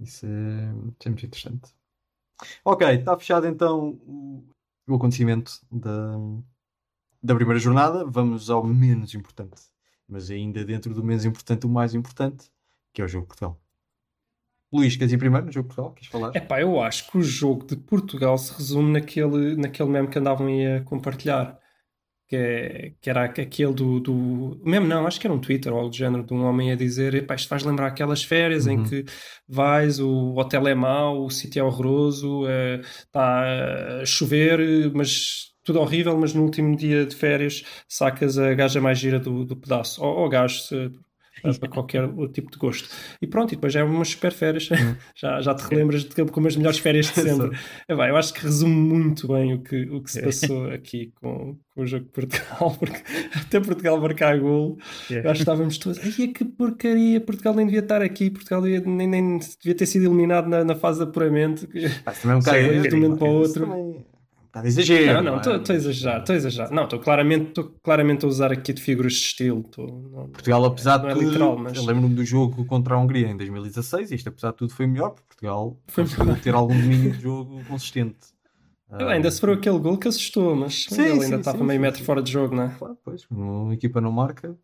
isso 0.00 0.26
é, 0.26 0.72
isso 0.98 1.08
é 1.08 1.10
muito 1.10 1.26
interessante. 1.26 1.74
Ok, 2.64 2.88
está 2.88 3.16
fechado 3.18 3.46
então 3.46 3.90
o, 4.06 4.44
acontecimento 4.94 5.60
da, 5.70 6.16
da 7.22 7.34
primeira 7.34 7.60
jornada. 7.60 8.04
Vamos 8.04 8.50
ao 8.50 8.64
menos 8.64 9.14
importante. 9.14 9.62
Mas 10.08 10.30
ainda 10.30 10.64
dentro 10.64 10.94
do 10.94 11.04
menos 11.04 11.24
importante, 11.24 11.66
o 11.66 11.68
mais 11.68 11.94
importante, 11.94 12.50
que 12.92 13.00
é 13.00 13.04
o 13.04 13.08
jogo 13.08 13.24
de 13.24 13.28
Portugal. 13.28 13.60
Luís, 14.72 14.96
queres 14.96 15.12
ir 15.12 15.18
primeiro 15.18 15.46
no 15.46 15.52
jogo 15.52 15.68
de 15.68 15.74
Portugal? 15.74 15.94
Queres 15.94 16.08
falar? 16.08 16.34
Epá, 16.34 16.60
eu 16.60 16.80
acho 16.80 17.10
que 17.10 17.18
o 17.18 17.22
jogo 17.22 17.66
de 17.66 17.76
Portugal 17.76 18.38
se 18.38 18.52
resume 18.52 18.92
naquele, 18.92 19.56
naquele 19.56 19.88
meme 19.88 20.08
que 20.08 20.18
andavam 20.18 20.46
aí 20.46 20.76
a 20.76 20.84
compartilhar. 20.84 21.59
Que, 22.30 22.36
é, 22.36 22.92
que 23.00 23.10
era 23.10 23.24
aquele 23.24 23.74
do, 23.74 23.98
do. 23.98 24.60
Meme 24.64 24.86
não, 24.86 25.04
acho 25.04 25.18
que 25.18 25.26
era 25.26 25.34
um 25.34 25.40
Twitter 25.40 25.72
ou 25.72 25.78
algo 25.80 25.90
do 25.90 25.96
género, 25.96 26.22
de 26.22 26.32
um 26.32 26.44
homem 26.44 26.70
a 26.70 26.76
dizer: 26.76 27.12
Epá, 27.12 27.34
isto 27.34 27.48
faz 27.48 27.64
lembrar 27.64 27.88
aquelas 27.88 28.22
férias 28.22 28.68
em 28.68 28.78
Uhum. 28.78 28.84
que 28.84 29.04
vais, 29.48 29.98
o 29.98 30.36
hotel 30.36 30.68
é 30.68 30.74
mau, 30.74 31.24
o 31.24 31.30
sítio 31.30 31.58
é 31.58 31.64
horroroso, 31.64 32.46
eh, 32.46 32.80
está 32.82 34.00
a 34.02 34.04
chover, 34.06 34.92
mas 34.94 35.50
tudo 35.64 35.80
horrível. 35.80 36.16
Mas 36.16 36.32
no 36.32 36.44
último 36.44 36.76
dia 36.76 37.04
de 37.04 37.16
férias 37.16 37.64
sacas 37.88 38.38
a 38.38 38.54
gaja 38.54 38.80
mais 38.80 38.98
gira 39.00 39.18
do, 39.18 39.44
do 39.44 39.56
pedaço, 39.56 40.00
ou, 40.00 40.18
ou 40.20 40.28
gajo, 40.28 40.60
se- 40.60 40.90
para, 41.42 41.54
para 41.54 41.68
qualquer 41.68 42.08
tipo 42.32 42.50
de 42.50 42.58
gosto. 42.58 42.88
E 43.20 43.26
pronto, 43.26 43.52
e 43.52 43.56
depois 43.56 43.72
já 43.72 43.80
é 43.80 43.84
umas 43.84 44.08
super 44.08 44.32
férias. 44.32 44.68
já, 45.14 45.40
já 45.40 45.54
te 45.54 45.62
relembras 45.62 46.04
de 46.04 46.24
como 46.26 46.46
as 46.48 46.56
melhores 46.56 46.78
férias 46.78 47.06
de 47.06 47.12
sempre. 47.22 47.58
É 47.88 47.94
bem, 47.96 48.08
eu 48.08 48.16
acho 48.16 48.34
que 48.34 48.42
resume 48.42 48.74
muito 48.74 49.28
bem 49.28 49.54
o 49.54 49.62
que, 49.62 49.82
o 49.90 50.02
que 50.02 50.10
se 50.10 50.18
É. 50.20 50.22
passou 50.22 50.70
aqui 50.70 51.12
com, 51.20 51.56
com 51.74 51.82
o 51.82 51.86
jogo 51.86 52.04
de 52.04 52.10
Portugal, 52.10 52.76
porque 52.78 53.02
até 53.34 53.60
Portugal 53.60 54.00
marcar 54.00 54.38
gol, 54.38 54.78
Yeah. 55.10 55.26
eu 55.28 55.30
acho 55.32 55.38
que 55.38 55.42
estávamos 55.42 55.78
todos, 55.78 55.98
ai 55.98 56.28
que 56.28 56.44
porcaria, 56.44 57.20
Portugal 57.20 57.54
nem 57.54 57.66
devia 57.66 57.80
estar 57.80 58.02
aqui, 58.02 58.30
Portugal 58.30 58.60
devia- 58.62 58.80
nem, 58.80 59.06
nem 59.08 59.38
devia 59.38 59.74
ter 59.74 59.86
sido 59.86 60.04
eliminado 60.06 60.48
na, 60.48 60.62
na 60.64 60.74
fase 60.74 60.98
de 60.98 61.04
apuramento. 61.04 61.68
É 61.74 62.34
um 62.34 62.38
bocado 62.38 62.58
de 62.88 62.94
um 62.94 63.00
momento 63.00 63.18
para 63.18 63.28
o 63.28 63.32
outro. 63.32 63.66
também 63.66 64.04
é 64.52 64.58
um 64.58 64.62
bocado 64.62 64.66
exagero. 64.66 65.22
Não, 65.22 65.22
não, 65.22 65.34
é? 65.36 65.56
estou 65.56 65.72
a 65.72 65.76
exagerar, 65.76 66.20
estou 66.20 66.32
a 66.34 66.36
exagerar. 66.36 66.72
Não, 66.72 66.84
estou 66.84 66.98
claramente, 66.98 67.62
claramente 67.82 68.24
a 68.24 68.28
usar 68.28 68.50
aqui 68.52 68.72
de 68.72 68.82
figuras 68.82 69.12
de 69.12 69.18
estilo. 69.20 69.60
Estou, 69.60 69.86
não- 69.86 70.28
Portugal, 70.28 70.64
apesar 70.64 70.98
não 70.98 71.04
de 71.06 71.10
é 71.10 71.14
tudo, 71.14 71.26
literal, 71.26 71.56
mas 71.58 71.76
eu 71.76 71.84
lembro-me 71.84 72.14
do 72.14 72.24
jogo 72.24 72.64
contra 72.64 72.94
a 72.94 72.98
Hungria 72.98 73.28
em 73.28 73.36
2016, 73.36 74.10
e 74.10 74.14
isto 74.16 74.28
apesar 74.28 74.50
de 74.50 74.56
tudo 74.56 74.72
foi 74.74 74.86
melhor, 74.86 75.10
porque 75.10 75.26
Portugal 75.28 75.78
Foi 75.88 76.04
conseguiu 76.04 76.36
ter 76.40 76.54
algum 76.54 76.74
domínio 76.78 77.12
de 77.12 77.20
jogo 77.22 77.62
consistente. 77.64 78.18
Ainda 78.90 79.30
sofreu 79.30 79.54
aquele 79.54 79.78
gol 79.78 79.96
que 79.96 80.08
assustou, 80.08 80.56
mas 80.56 80.86
Sim, 80.88 81.02
ele 81.02 81.24
ainda 81.24 81.36
estava 81.36 81.58
meio 81.62 81.78
sim, 81.78 81.82
metro 81.82 82.00
sim. 82.00 82.04
fora 82.04 82.20
de 82.20 82.32
jogo, 82.32 82.56
não 82.56 82.64
é? 82.64 82.74
Claro, 82.76 82.98
pois, 83.04 83.24
uma 83.30 83.72
equipa 83.72 84.00
não 84.00 84.10
marca, 84.10 84.58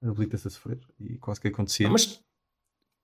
habilita-se 0.00 0.46
a 0.46 0.50
sofrer, 0.52 0.78
e 1.00 1.18
quase 1.18 1.40
que 1.40 1.48
acontecia. 1.48 1.90
Mas, 1.90 2.20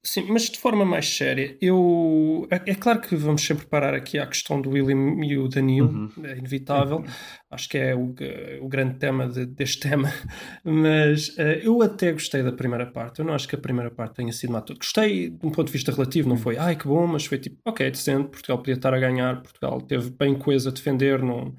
sim, 0.03 0.23
mas 0.29 0.45
de 0.49 0.59
forma 0.59 0.85
mais 0.85 1.07
séria, 1.09 1.57
eu. 1.61 2.47
É, 2.51 2.71
é 2.71 2.75
claro 2.75 3.01
que 3.01 3.15
vamos 3.17 3.43
sempre 3.45 3.67
parar 3.67 3.95
aqui 3.95 4.19
à 4.19 4.27
questão 4.27 4.61
do 4.61 4.71
William 4.71 5.23
e 5.25 5.37
o 5.37 5.49
Danilo, 5.49 5.89
Uhum. 6.17 6.25
é 6.25 6.39
inevitável. 6.39 7.05
Acho 7.51 7.69
que 7.69 7.77
é 7.79 7.95
o, 7.95 8.15
o 8.61 8.69
grande 8.69 8.99
tema 8.99 9.29
de- 9.29 9.47
deste 9.47 9.89
tema. 9.89 10.09
Mas 10.65 11.35
eh, 11.39 11.61
eu 11.63 11.81
até 11.83 12.13
gostei 12.13 12.43
da 12.43 12.53
primeira 12.53 12.87
parte. 12.87 13.19
Eu 13.21 13.25
não 13.25 13.35
acho 13.35 13.49
que 13.49 13.55
a 13.55 13.59
primeira 13.59 13.91
parte 13.91 14.17
tenha 14.17 14.33
sido 14.33 14.53
má. 14.53 14.61
Gostei 14.77 15.31
de 15.31 15.47
um 15.47 15.51
ponto 15.51 15.67
de 15.67 15.73
vista 15.73 15.93
relativo, 15.93 16.29
não 16.29 16.37
foi 16.37 16.57
ai 16.59 16.77
que 16.77 16.87
bom, 16.87 17.07
mas 17.07 17.25
foi 17.27 17.39
tipo, 17.39 17.57
ok, 17.67 17.91
decente. 17.91 18.29
Portugal 18.31 18.59
podia 18.59 18.75
estar 18.75 18.93
a 18.95 18.99
ganhar, 18.99 19.43
Portugal 19.43 19.81
teve 19.81 20.11
bem 20.11 20.35
coisa 20.39 20.71
a 20.71 20.73
defender, 20.73 21.23
não. 21.23 21.55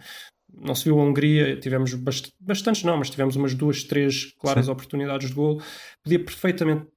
Não 0.62 0.74
se 0.75 0.84
viu 0.86 1.00
a 1.00 1.03
Hungria, 1.03 1.58
tivemos 1.60 1.93
bast 1.93 2.31
bastantes, 2.39 2.84
não, 2.84 2.98
mas 2.98 3.10
tivemos 3.10 3.36
umas 3.36 3.53
duas, 3.53 3.84
três 3.84 4.34
claras 4.34 4.65
Sim. 4.65 4.72
oportunidades 4.72 5.29
de 5.29 5.36
gol. 5.36 5.62
Podia 6.03 6.19
perfeitamente 6.24 6.88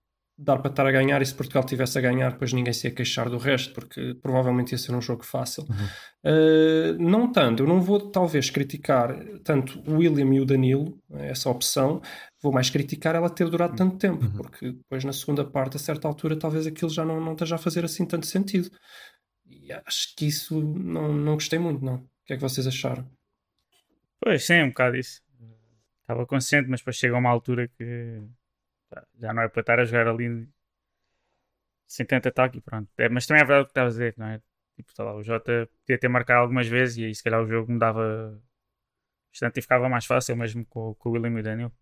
dar 0.43 0.59
para 0.59 0.71
estar 0.71 0.87
a 0.87 0.91
ganhar 0.93 1.23
e 1.23 1.27
se 1.27 1.35
Portugal 1.35 1.65
tivesse 1.65 1.97
a 1.99 2.01
ganhar, 2.01 2.33
depois 2.33 2.53
ninguém 2.53 2.73
se 2.73 2.87
ia 2.87 2.95
queixar 2.95 3.29
do 3.31 3.39
resto, 3.39 3.73
porque 3.73 4.15
provavelmente 4.21 4.73
ia 4.73 4.79
ser 4.79 4.95
um 4.95 5.01
jogo 5.01 5.25
fácil. 5.25 5.65
Uh, 6.25 6.95
não 6.99 7.31
tanto, 7.31 7.63
eu 7.63 7.67
não 7.67 7.81
vou 7.81 8.11
talvez 8.11 8.51
criticar 8.51 9.17
tanto 9.45 9.81
o 9.91 9.99
William 9.99 10.35
e 10.35 10.41
o 10.41 10.45
Danilo, 10.45 10.99
essa 11.15 11.49
opção, 11.51 12.01
vou 12.43 12.53
mais 12.53 12.71
criticar 12.71 13.15
ela 13.15 13.31
ter 13.31 13.49
durado 13.49 13.77
tanto 13.77 13.97
tempo, 13.97 14.25
Uhum. 14.25 14.33
porque 14.33 14.73
depois 14.73 15.05
na 15.05 15.13
segunda 15.13 15.45
parte, 15.45 15.77
a 15.77 15.81
certa 15.81 16.09
altura, 16.09 16.37
talvez 16.37 16.67
aquilo 16.67 16.91
já 16.91 17.05
não, 17.05 17.21
não 17.21 17.33
esteja 17.33 17.55
a 17.55 17.59
fazer 17.59 17.85
assim 17.85 18.05
tanto 18.07 18.27
sentido. 18.27 18.71
E 19.47 19.73
acho 19.73 20.15
que 20.17 20.27
isso 20.27 20.61
não, 20.61 21.13
não 21.13 21.35
gostei 21.35 21.59
muito, 21.59 21.85
não. 21.85 21.97
O 21.97 22.09
que 22.27 22.33
é 22.33 22.37
que 22.37 22.43
vocês 22.43 22.67
acharam? 22.67 23.07
Pois, 24.21 24.45
sim, 24.45 24.63
um 24.63 24.69
bocado 24.69 24.97
isso. 24.97 25.21
Estava 26.01 26.27
consciente, 26.27 26.69
mas 26.69 26.81
depois 26.81 26.97
chega 26.97 27.17
uma 27.17 27.31
altura 27.31 27.69
que 27.69 28.21
já 29.19 29.33
não 29.33 29.43
é 29.43 29.49
para 29.49 29.61
estar 29.61 29.81
a 29.81 29.85
jogar 29.85 30.09
ali 30.09 30.49
sem 31.87 32.07
tanto 32.07 32.29
ataque 32.29 32.59
e 32.59 32.61
pronto. 32.61 32.89
É, 32.99 33.09
mas 33.09 33.27
também 33.27 33.43
é 33.43 33.47
verdade 33.47 33.63
o 33.63 33.67
que 33.67 33.71
estavas 33.73 33.95
a 33.95 33.99
dizer, 33.99 34.15
não 34.17 34.27
é? 34.27 34.41
Tipo, 34.77 34.93
sei 34.95 35.05
lá, 35.05 35.15
o 35.15 35.23
Jota 35.23 35.69
podia 35.85 35.99
ter 35.99 36.09
marcado 36.09 36.41
algumas 36.41 36.67
vezes 36.67 36.97
e 36.97 37.05
aí 37.05 37.15
se 37.15 37.23
calhar 37.23 37.43
o 37.43 37.47
jogo 37.47 37.71
mudava 37.71 38.41
bastante 39.31 39.59
e 39.59 39.63
ficava 39.63 39.89
mais 39.89 40.07
fácil 40.07 40.37
mesmo 40.37 40.65
com, 40.67 40.95
com 40.95 41.09
o 41.11 41.13
William 41.13 41.37
e 41.37 41.41
o 41.41 41.43
Daniel. 41.43 41.73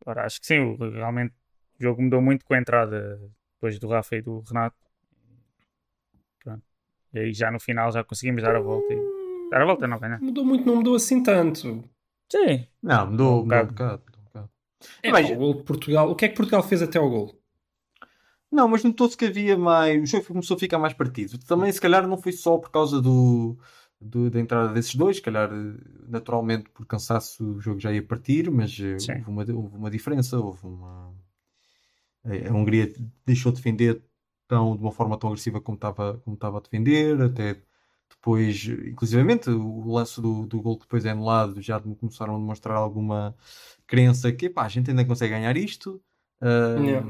Agora, 0.00 0.24
acho 0.26 0.40
que 0.40 0.46
sim, 0.46 0.58
o- 0.58 0.76
realmente 0.90 1.34
o 1.78 1.82
jogo 1.82 2.02
mudou 2.02 2.20
muito 2.20 2.44
com 2.44 2.54
a 2.54 2.58
entrada 2.58 3.20
depois 3.54 3.78
do 3.78 3.88
Rafa 3.88 4.16
e 4.16 4.22
do 4.22 4.40
Renato. 4.40 4.76
pronto. 6.42 6.62
E 7.12 7.18
aí 7.20 7.32
já 7.32 7.50
no 7.50 7.60
final 7.60 7.90
já 7.92 8.02
conseguimos 8.04 8.42
dar 8.42 8.56
a 8.56 8.60
volta. 8.60 8.92
E... 8.92 9.48
Dar 9.50 9.62
a 9.62 9.64
volta 9.64 9.86
não 9.86 9.98
ganhar. 9.98 10.20
Mudou 10.20 10.44
muito, 10.44 10.66
não 10.66 10.76
mudou 10.76 10.96
assim 10.96 11.22
tanto. 11.22 11.88
Sim. 12.30 12.66
Não, 12.82 13.10
mudou, 13.10 13.40
Um 13.40 13.44
bocado. 13.44 13.68
bocado. 13.72 13.92
mudou 13.92 13.96
um 13.96 13.98
bocado. 13.98 14.15
É, 15.02 15.10
Mas- 15.10 15.30
o 15.30 15.34
gol 15.36 15.54
de 15.54 15.62
Portugal. 15.62 16.10
O 16.10 16.14
que 16.14 16.24
é 16.24 16.28
que 16.28 16.36
Portugal 16.36 16.62
fez 16.62 16.82
até 16.82 16.98
ao 16.98 17.08
gol? 17.08 17.40
Não, 18.50 18.68
mas 18.68 18.84
notou-se 18.84 19.16
que 19.16 19.24
havia 19.26 19.56
mais. 19.58 20.02
O 20.02 20.06
jogo 20.06 20.26
começou 20.26 20.56
a 20.56 20.60
ficar 20.60 20.78
mais 20.78 20.94
partido. 20.94 21.38
Também, 21.46 21.70
se 21.72 21.80
calhar, 21.80 22.06
não 22.06 22.16
foi 22.16 22.32
só 22.32 22.56
por 22.58 22.70
causa 22.70 23.00
do, 23.02 23.58
do- 24.00 24.30
da 24.30 24.38
entrada 24.40 24.72
desses 24.72 24.94
dois. 24.94 25.16
Se 25.16 25.22
calhar, 25.22 25.50
naturalmente, 26.06 26.70
por 26.70 26.86
cansaço, 26.86 27.44
o 27.44 27.60
jogo 27.60 27.80
já 27.80 27.92
ia 27.92 28.02
partir, 28.02 28.50
mas 28.50 28.70
eh, 28.80 28.98
Sim. 28.98 29.12
houve 29.18 29.30
uma, 29.30 29.42
houve 29.62 29.76
uma 29.76 29.90
diferença. 29.90 30.38
Houve 30.38 30.64
uma. 30.66 31.12
A 32.24 32.52
Hungria 32.52 32.92
deixou 33.24 33.52
de 33.52 33.56
defender 33.58 34.02
tão, 34.48 34.76
de 34.76 34.82
uma 34.82 34.90
forma 34.92 35.16
tão 35.18 35.28
agressiva 35.30 35.60
como 35.60 35.76
estava, 35.76 36.20
como 36.24 36.34
estava 36.34 36.58
a 36.58 36.60
defender. 36.60 37.20
Até 37.22 37.56
depois, 38.08 38.64
inclusivamente, 38.64 39.48
o 39.50 39.92
lance 39.92 40.20
do, 40.20 40.46
do 40.46 40.60
gol 40.60 40.76
que 40.76 40.84
depois 40.84 41.04
é 41.04 41.10
anulado 41.10 41.60
já 41.60 41.80
começaram 41.80 42.36
a 42.36 42.38
demonstrar 42.38 42.76
alguma 42.76 43.36
crença 43.86 44.32
que 44.32 44.48
pá, 44.50 44.64
a 44.64 44.68
gente 44.68 44.90
ainda 44.90 45.04
consegue 45.04 45.34
ganhar 45.34 45.56
isto. 45.56 46.00
Ah, 46.40 46.76
Yeah. 46.78 47.06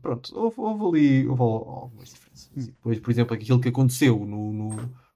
Pronto, 0.00 0.32
houve, 0.38 0.58
houve 0.58 0.84
ali 0.98 1.28
houve 1.28 1.42
al- 1.42 1.68
algumas 1.82 2.08
diferenças. 2.10 2.50
E 2.56 2.62
depois, 2.62 2.98
por 2.98 3.10
exemplo, 3.10 3.34
aquilo 3.34 3.60
que 3.60 3.68
aconteceu 3.68 4.18
no, 4.24 4.50
no, 4.52 4.68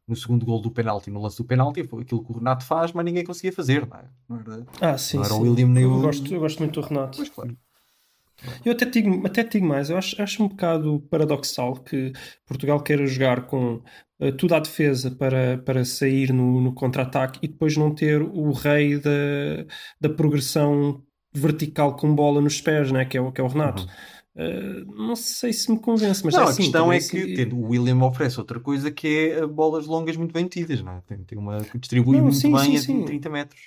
no 0.07 0.17
segundo 0.17 0.45
gol 0.45 0.61
do 0.61 0.71
penalti, 0.71 1.11
no 1.11 1.21
lance 1.23 1.39
do 1.39 1.45
penalti, 1.45 1.83
foi 1.85 2.03
aquilo 2.03 2.23
que 2.23 2.31
o 2.33 2.35
Renato 2.37 2.65
faz, 2.65 2.93
mas 2.93 3.05
ninguém 3.05 3.25
conseguia 3.25 3.53
fazer, 3.53 3.87
não 3.87 3.97
é? 3.97 4.05
Não 4.29 4.39
era, 4.41 4.67
Ah, 4.81 4.99
sim. 4.99 5.17
não 5.17 5.25
era 5.25 5.33
sim. 5.35 5.41
o 5.41 5.43
William 5.43 5.69
nem 5.69 5.85
eu, 5.85 5.93
o. 5.93 6.01
gosto, 6.03 6.35
eu 6.35 6.41
gosto 6.41 6.59
muito 6.59 6.79
do 6.81 6.87
Renato. 6.87 7.17
Pois 7.17 7.31
claro. 7.31 7.57
Eu 8.65 8.73
até 8.73 8.85
digo, 8.85 9.27
até 9.27 9.43
digo 9.43 9.67
mais, 9.67 9.89
eu 9.89 9.97
acho, 9.97 10.21
acho 10.21 10.43
um 10.43 10.49
bocado 10.49 11.01
paradoxal 11.11 11.75
que 11.77 12.13
Portugal 12.45 12.83
queira 12.83 13.07
jogar 13.07 13.47
com 13.47 13.83
tudo 14.39 14.55
à 14.55 14.61
defesa 14.61 15.11
para, 15.11 15.59
para 15.59 15.85
sair 15.85 16.33
no, 16.33 16.61
no 16.61 16.73
contra-ataque 16.73 17.39
e 17.43 17.49
depois 17.49 17.77
não 17.77 17.95
ter 17.95 18.23
o 18.23 18.51
rei 18.53 18.99
da, 18.99 19.11
da 20.01 20.09
progressão 20.09 21.03
vertical 21.35 21.97
com 21.97 22.15
bola 22.15 22.41
nos 22.41 22.61
pés, 22.61 22.91
né? 22.91 23.05
que, 23.05 23.19
é 23.19 23.21
o, 23.21 23.31
que 23.31 23.41
é 23.41 23.45
o 23.45 23.49
Renato. 23.49 23.83
Uhum. 23.83 23.89
Eh, 24.39 24.85
não 24.87 25.17
sei 25.17 25.53
se 25.53 25.71
me 25.73 25.81
convence, 25.81 26.23
mas 26.23 26.35
não, 26.35 26.43
é 26.43 26.47
a 26.47 26.49
assim, 26.51 26.63
questão 26.65 26.85
também 26.85 26.99
é 26.99 27.03
que 27.03 27.35
tendo, 27.35 27.57
o 27.57 27.69
William 27.71 28.03
oferece 28.05 28.39
outra 28.39 28.61
coisa 28.61 28.91
que 28.91 29.07
é 29.07 29.39
eh, 29.39 29.47
bolas 29.47 29.87
longas 29.87 30.17
muito 30.17 30.33
bem 30.33 30.47
tidas, 30.47 30.83
não 30.83 30.93
é? 30.93 31.03
Tem, 31.07 31.25
tem 31.25 31.39
uma 31.39 31.61
que 31.61 31.79
distribui 31.79 32.17
Não, 32.17 32.25
muito 32.25 32.37
sim, 32.37 32.53
bem 32.53 32.77
sim, 32.77 32.77
a 32.77 32.81
sim. 32.81 33.05
30 33.07 33.31
metros. 33.31 33.61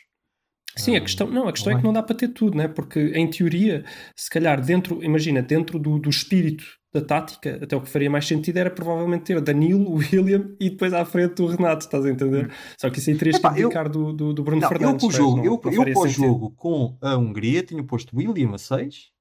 Sim, 0.75 0.96
a 0.96 1.00
Ah, 1.00 1.01
questão, 1.01 1.27
não, 1.27 1.48
a 1.48 1.51
questão 1.51 1.74
é 1.74 1.77
que 1.77 1.84
não 1.84 1.91
dá 1.91 2.03
para 2.03 2.15
ter 2.15 2.27
tudo, 2.29 2.56
né? 2.56 2.68
Porque 2.68 3.00
em 3.00 3.27
teoria, 3.27 3.84
se 4.15 4.29
calhar 4.29 4.63
dentro, 4.63 5.03
imagina, 5.03 5.41
dentro 5.41 5.79
do, 5.79 5.98
do 5.98 6.10
espírito 6.10 6.78
da 6.91 7.01
tática, 7.01 7.60
até 7.62 7.75
o 7.75 7.81
que 7.81 7.88
faria 7.89 8.10
mais 8.10 8.25
sentido 8.27 8.58
era 8.58 8.69
provavelmente 8.72 9.24
ter 9.25 9.39
Danilo, 9.41 9.91
o 9.91 9.96
William 10.01 10.55
e 10.60 10.69
depois 10.72 10.91
à 10.93 11.05
frente 11.05 11.41
o 11.41 11.46
Renato, 11.46 11.86
estás 11.86 12.03
a 12.05 12.10
entender? 12.10 12.51
Só 12.79 12.89
que 12.89 12.98
isso 13.00 13.10
aí 13.12 13.17
terias 13.17 13.36
Epá, 13.38 13.53
que 13.53 13.62
eu- 13.62 13.67
abdicar 13.67 13.89
do, 13.89 14.12
do, 14.12 14.34
do 14.34 14.43
Bruno 14.43 14.62
Não, 14.62 14.67
eu 14.67 14.69
Fernandes. 14.69 14.98
para 15.05 15.08
o 15.08 15.10
percebes? 15.10 15.17
jogo, 15.17 15.38
Não- 15.38 15.46
eu, 15.46 15.62
não 15.63 16.03
eu 16.03 16.08
jogo 16.10 16.51
com 16.51 16.98
a 17.01 17.15
Hungria 17.15 17.62
tinha 17.63 17.84
posto 17.84 18.15
William 18.17 18.55
a 18.55 18.58
6, 18.58 19.12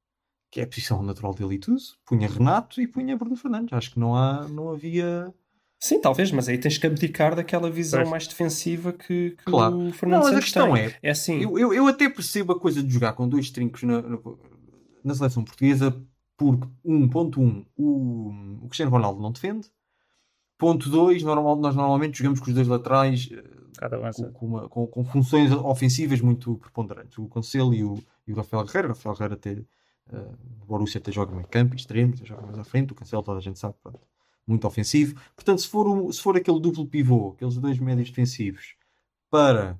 que 0.50 0.60
é 0.60 0.64
a 0.64 0.66
posição 0.66 1.02
natural 1.02 1.34
dele 1.34 1.56
e 1.56 1.58
tudo, 1.58 1.76
punha 2.06 2.26
Renato 2.26 2.80
e 2.80 2.86
punha 2.88 3.14
Bruno 3.18 3.36
Fernandes. 3.36 3.72
Acho 3.72 3.90
que 3.92 4.00
não, 4.00 4.16
há, 4.16 4.48
não 4.48 4.70
havia. 4.70 5.32
Sim, 5.78 6.00
talvez, 6.00 6.32
mas 6.32 6.48
aí 6.48 6.56
tens 6.58 6.78
que 6.78 6.86
abdicar 6.86 7.36
daquela 7.36 7.70
visão 7.70 8.00
Pois. 8.00 8.10
mais 8.10 8.26
defensiva 8.26 8.92
que, 8.94 9.30
que 9.36 9.44
Claro. 9.44 9.76
o 9.76 9.84
Não, 9.84 9.92
Fernando 9.92 10.18
mas 10.20 10.26
a 10.26 10.30
Santos 10.30 10.44
questão 10.46 10.72
tem. 10.72 10.84
é, 10.86 10.94
É 11.02 11.10
assim. 11.10 11.42
Eu, 11.42 11.56
eu, 11.58 11.74
eu 11.74 11.86
até 11.86 12.08
percebo 12.08 12.52
a 12.54 12.58
coisa 12.58 12.82
de 12.82 12.90
jogar 12.92 13.12
com 13.12 13.28
dois 13.28 13.50
trincos 13.50 13.82
na, 13.84 14.02
na 15.04 15.14
seleção 15.14 15.44
portuguesa, 15.44 15.94
porque, 16.38 16.66
um, 16.84 17.06
ponto 17.08 17.38
um, 17.42 17.66
o, 17.76 18.30
o 18.62 18.68
Cristiano 18.68 18.90
Ronaldo 18.92 19.20
não 19.20 19.30
defende. 19.32 19.70
Ponto 20.56 20.88
dois, 20.88 21.22
normal, 21.22 21.56
nós 21.56 21.76
normalmente 21.76 22.18
jogamos 22.18 22.40
com 22.40 22.46
os 22.46 22.54
dois 22.54 22.66
laterais 22.66 23.28
eh, 23.30 23.44
Cada 23.76 23.98
com, 24.12 24.32
com, 24.32 24.46
uma- 24.46 24.68
com- 24.68 24.86
com 24.86 25.04
funções 25.04 25.52
ofensivas 25.52 26.20
muito 26.20 26.56
preponderantes. 26.56 27.16
O 27.18 27.28
Cancelo 27.28 27.74
e 27.74 27.84
o, 27.84 28.02
e 28.26 28.32
o 28.32 28.36
Rafael 28.36 28.64
Guerreiro. 28.64 28.88
O 28.88 28.92
Rafael 28.92 29.14
Guerreiro 29.14 29.34
até, 29.34 29.50
eh, 30.12 30.28
o 30.62 30.66
Borussia 30.66 30.98
até 30.98 31.12
joga 31.12 31.32
meio 31.34 31.46
campo, 31.46 31.76
extremo, 31.76 32.14
até 32.14 32.24
joga 32.24 32.42
mais 32.42 32.58
à 32.58 32.64
frente. 32.64 32.92
O 32.92 32.94
Cancelo 32.96 33.22
toda 33.22 33.38
a 33.38 33.42
gente 33.42 33.58
sabe, 33.58 33.74
pronto, 33.82 34.00
muito 34.46 34.66
ofensivo. 34.66 35.14
Portanto, 35.36 35.60
se 35.60 35.68
for, 35.68 35.86
um- 35.86 36.10
se 36.10 36.20
for 36.20 36.36
aquele 36.36 36.58
duplo 36.60 36.86
pivô, 36.86 37.32
aqueles 37.36 37.56
dois 37.56 37.78
médios 37.78 38.08
defensivos, 38.10 38.74
para 39.30 39.78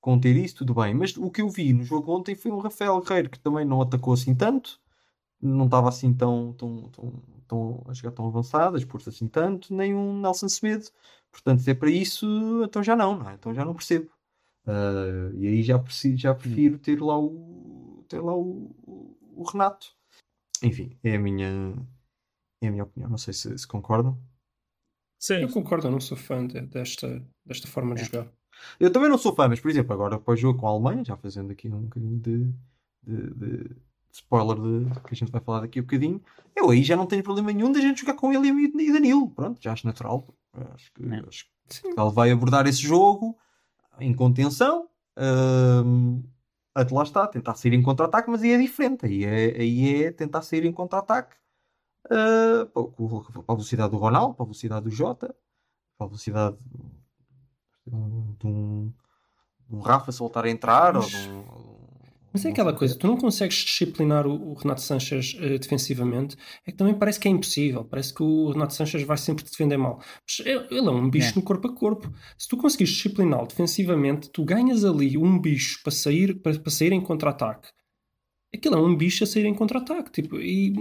conter 0.00 0.36
isso, 0.36 0.56
tudo 0.56 0.74
bem. 0.74 0.94
Mas 0.94 1.16
o 1.16 1.30
que 1.30 1.42
eu 1.42 1.48
vi 1.48 1.72
no 1.72 1.82
jogo 1.84 2.12
ontem 2.16 2.34
foi 2.36 2.50
um 2.52 2.58
Rafael 2.58 3.00
Guerreiro 3.00 3.30
que 3.30 3.40
também 3.40 3.64
não 3.64 3.80
atacou 3.82 4.14
assim 4.14 4.34
tanto, 4.36 4.80
não 5.42 5.64
estava 5.66 5.88
assim 5.88 6.14
tão, 6.14 6.52
tão, 6.54 6.88
tão, 6.90 7.12
tão 7.48 7.82
a 7.88 7.94
chegar 7.94 8.12
tão 8.12 8.26
avançado, 8.26 8.76
a 8.76 8.78
expor-se 8.78 9.08
assim 9.08 9.26
tanto, 9.28 9.74
nem 9.74 9.94
um 9.94 10.20
Nelson 10.20 10.48
Semedo. 10.48 10.86
Portanto, 11.30 11.60
se 11.60 11.70
é 11.70 11.74
para 11.74 11.90
isso, 11.90 12.26
então 12.64 12.82
já 12.82 12.94
não, 12.94 13.18
não 13.18 13.28
é? 13.30 13.34
Então 13.34 13.54
já 13.54 13.64
não 13.64 13.74
percebo. 13.74 14.10
Ah, 14.66 15.30
e 15.34 15.46
aí 15.48 15.62
já, 15.62 15.78
preciso, 15.78 16.16
já 16.16 16.34
prefiro 16.34 16.78
ter 16.78 17.00
lá 17.02 17.18
o, 17.18 18.04
ter 18.08 18.20
lá 18.20 18.34
o, 18.36 18.74
o- 18.86 19.42
Renato. 19.50 19.88
Enfim, 20.62 20.96
é 21.02 21.16
a 21.16 21.18
minha, 21.18 21.74
é 22.62 22.68
a 22.68 22.70
minha 22.70 22.84
opinião. 22.84 23.10
Não 23.10 23.18
sei 23.18 23.34
se, 23.34 23.58
se 23.58 23.66
concordam. 23.66 24.16
Sim. 25.18 25.36
Eu 25.42 25.48
concordo, 25.52 25.86
eu 25.86 25.90
não 25.90 26.00
sou 26.00 26.16
fã 26.16 26.46
de- 26.46 26.60
desta, 26.60 27.24
desta 27.44 27.66
forma 27.66 27.94
de 27.94 28.02
É. 28.02 28.04
jogar. 28.04 28.32
Eu 28.78 28.92
também 28.92 29.08
não 29.08 29.18
sou 29.18 29.34
fã, 29.34 29.48
mas 29.48 29.58
por 29.60 29.70
exemplo, 29.70 29.92
agora 29.92 30.18
para 30.18 30.34
o 30.34 30.36
jogo 30.36 30.60
com 30.60 30.66
a 30.68 30.70
Alemanha, 30.70 31.04
já 31.04 31.16
fazendo 31.16 31.50
aqui 31.50 31.68
um 31.68 31.82
bocadinho 31.82 32.18
de- 32.20 32.52
de- 33.02 33.34
de 33.34 33.76
spoiler 34.12 34.56
de, 34.56 35.00
que 35.00 35.14
a 35.14 35.16
gente 35.16 35.32
vai 35.32 35.40
falar 35.40 35.60
daqui 35.60 35.78
a 35.78 35.82
bocadinho, 35.82 36.20
eu 36.54 36.70
aí 36.70 36.82
já 36.82 36.94
não 36.96 37.06
tenho 37.06 37.22
problema 37.22 37.52
nenhum 37.52 37.72
de 37.72 37.78
a 37.78 37.82
gente 37.82 38.00
jogar 38.00 38.14
com 38.14 38.32
ele 38.32 38.48
e, 38.48 38.88
e 38.88 38.92
Danilo. 38.92 39.30
Pronto, 39.30 39.60
já 39.62 39.72
acho 39.72 39.86
natural. 39.86 40.26
Acho 40.74 40.92
que, 40.92 41.02
É. 41.04 41.18
acho 41.26 41.44
que 41.46 41.50
Sim. 41.74 41.82
Portugal 41.82 42.10
vai 42.10 42.30
abordar 42.30 42.66
esse 42.66 42.82
jogo 42.82 43.36
em 43.98 44.12
contenção. 44.14 44.88
hum, 45.84 46.22
até 46.74 46.94
lá 46.94 47.02
está, 47.02 47.26
tentar 47.26 47.54
sair 47.54 47.74
em 47.74 47.82
contra-ataque, 47.82 48.30
mas 48.30 48.42
aí 48.42 48.52
é 48.52 48.58
diferente. 48.58 49.04
Aí 49.06 49.24
é, 49.24 49.60
aí 49.60 50.04
é 50.04 50.10
tentar 50.10 50.40
sair 50.42 50.64
em 50.64 50.72
contra-ataque 50.72 51.36
para 52.02 52.66
o- 52.82 53.22
para 53.32 53.42
a 53.48 53.54
velocidade 53.54 53.90
do 53.90 53.98
Ronaldo, 53.98 54.34
para 54.34 54.42
a 54.44 54.46
velocidade 54.46 54.84
do 54.84 54.90
Jota, 54.90 55.34
para 55.98 56.06
a 56.06 56.08
velocidade 56.08 56.56
de 57.86 57.94
um, 57.94 58.34
de 58.38 58.46
um, 58.46 58.92
de 59.68 59.76
um 59.76 59.80
Rafa 59.80 60.10
soltar 60.12 60.44
a 60.46 60.50
entrar. 60.50 60.94
Mas- 60.94 61.04
ou 61.14 61.20
de 61.20 61.28
um- 61.28 61.71
Mas 62.32 62.44
é 62.44 62.50
aquela 62.50 62.72
coisa, 62.72 62.96
tu 62.98 63.06
não 63.06 63.16
consegues 63.16 63.56
disciplinar 63.56 64.26
o, 64.26 64.50
o 64.50 64.54
Renato 64.54 64.80
Sanches 64.80 65.36
eh, 65.38 65.58
defensivamente, 65.58 66.36
é 66.66 66.70
que 66.70 66.76
também 66.76 66.94
parece 66.94 67.20
que 67.20 67.28
é 67.28 67.30
impossível, 67.30 67.84
parece 67.84 68.14
que 68.14 68.22
o 68.22 68.50
Renato 68.50 68.74
Sanches 68.74 69.02
vai 69.02 69.18
sempre 69.18 69.44
defender 69.44 69.76
mal. 69.76 69.98
Mas 70.26 70.46
ele, 70.46 70.66
é 70.70 70.90
um 70.90 71.10
bicho 71.10 71.32
É. 71.32 71.34
no 71.36 71.42
corpo 71.42 71.68
a 71.68 71.74
corpo. 71.74 72.10
Se 72.38 72.48
tu 72.48 72.56
conseguires 72.56 72.92
discipliná-lo 72.94 73.46
defensivamente, 73.46 74.30
tu 74.30 74.44
ganhas 74.44 74.84
ali 74.84 75.18
um 75.18 75.38
bicho 75.38 75.80
para 75.82 75.92
sair, 75.92 76.40
para, 76.40 76.58
para 76.58 76.70
sair 76.70 76.92
em 76.92 77.00
contra-ataque. 77.00 77.68
Aquilo 78.54 78.76
é 78.76 78.78
um 78.80 78.94
bicho 78.94 79.24
a 79.24 79.26
sair 79.26 79.46
em 79.46 79.54
contra-ataque. 79.54 80.10
Tipo, 80.12 80.38
e 80.38 80.74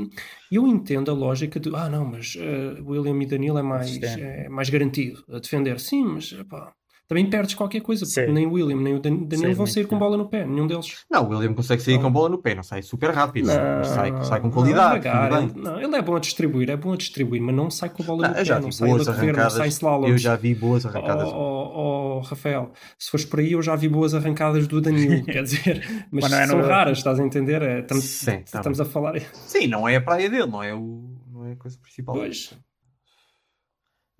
eu 0.51 0.67
entendo 0.67 1.09
a 1.09 1.13
lógica 1.13 1.57
de, 1.59 1.73
ah 1.73 1.89
não, 1.89 2.05
mas 2.05 2.35
eh, 2.37 2.81
William 2.81 3.21
e 3.21 3.25
Danilo 3.25 3.57
é 3.57 3.61
mais, 3.63 3.97
é 4.01 4.49
mais 4.49 4.69
garantido 4.69 5.23
a 5.29 5.39
defender. 5.39 5.79
Sim, 5.79 6.03
mas 6.03 6.33
epá, 6.33 6.73
também 7.11 7.29
perdes 7.29 7.55
qualquer 7.55 7.81
coisa, 7.81 8.05
porque 8.05 8.25
Sim. 8.25 8.31
nem 8.31 8.47
o 8.47 8.53
William 8.53 8.77
nem 8.77 8.93
o 8.95 8.99
Dan- 9.01 9.23
Danilo 9.25 9.49
Sim, 9.49 9.53
vão 9.53 9.67
sair 9.67 9.85
com 9.85 9.97
bola 9.99 10.15
no 10.15 10.29
pé, 10.29 10.45
nenhum 10.45 10.65
deles. 10.65 11.03
Não, 11.11 11.25
o 11.25 11.29
William 11.29 11.53
consegue 11.53 11.81
sair 11.81 11.95
Não. 11.95 12.03
com 12.03 12.11
bola 12.11 12.29
no 12.29 12.37
pé, 12.37 12.55
não 12.55 12.63
sai 12.63 12.81
super 12.81 13.09
rápido, 13.09 13.47
mas 13.47 13.87
sai, 13.89 14.23
sai 14.23 14.39
com 14.39 14.47
não, 14.47 14.53
qualidade. 14.53 14.99
devagar, 15.01 15.29
tudo 15.29 15.41
ele, 15.41 15.51
bem. 15.53 15.61
não, 15.63 15.81
ele 15.81 15.95
é 15.97 16.01
bom 16.01 16.15
a 16.15 16.19
distribuir, 16.19 16.69
é 16.69 16.77
bom 16.77 16.93
a 16.93 16.95
distribuir, 16.95 17.41
mas 17.41 17.53
não 17.53 17.69
sai 17.69 17.89
com 17.89 18.01
a 18.01 18.05
bola 18.05 18.21
Não, 18.21 18.29
no 18.29 18.35
pé, 18.35 18.45
já 18.45 18.59
não 18.61 18.71
sai 18.71 18.89
a 18.91 18.97
correr, 19.03 19.33
não 19.35 19.49
sai 19.49 19.67
slalom. 19.67 20.07
Eu 20.07 20.17
já 20.17 20.37
vi 20.37 20.55
boas 20.55 20.85
arrancadas. 20.85 21.27
Oh, 21.27 21.35
oh, 21.35 22.17
oh, 22.17 22.19
Rafael, 22.21 22.71
se 22.97 23.11
fores 23.11 23.25
por 23.25 23.41
aí, 23.41 23.51
eu 23.51 23.61
já 23.61 23.75
vi 23.75 23.89
boas 23.89 24.15
arrancadas 24.15 24.65
do 24.67 24.79
Danilo, 24.79 25.23
quer 25.27 25.43
dizer, 25.43 26.07
mas 26.09 26.21
Mas 26.23 26.31
não 26.31 26.37
é 26.39 26.47
são 26.47 26.59
no- 26.59 26.65
raras, 26.65 26.97
estás 26.99 27.19
a 27.19 27.23
entender? 27.25 27.61
É, 27.61 27.79
estamos 27.81 28.05
Sim, 28.05 28.39
tá 28.49 28.59
estamos 28.59 28.79
a 28.79 28.85
falar. 28.85 29.19
Sim, 29.33 29.67
não 29.67 29.85
é 29.89 29.97
a 29.97 30.01
praia 30.01 30.29
dele, 30.29 30.45
não 30.47 30.63
é, 30.63 30.73
o, 30.73 31.09
não 31.33 31.45
é 31.45 31.51
a 31.51 31.55
coisa 31.57 31.77
principal. 31.77 32.15
Pois. 32.15 32.57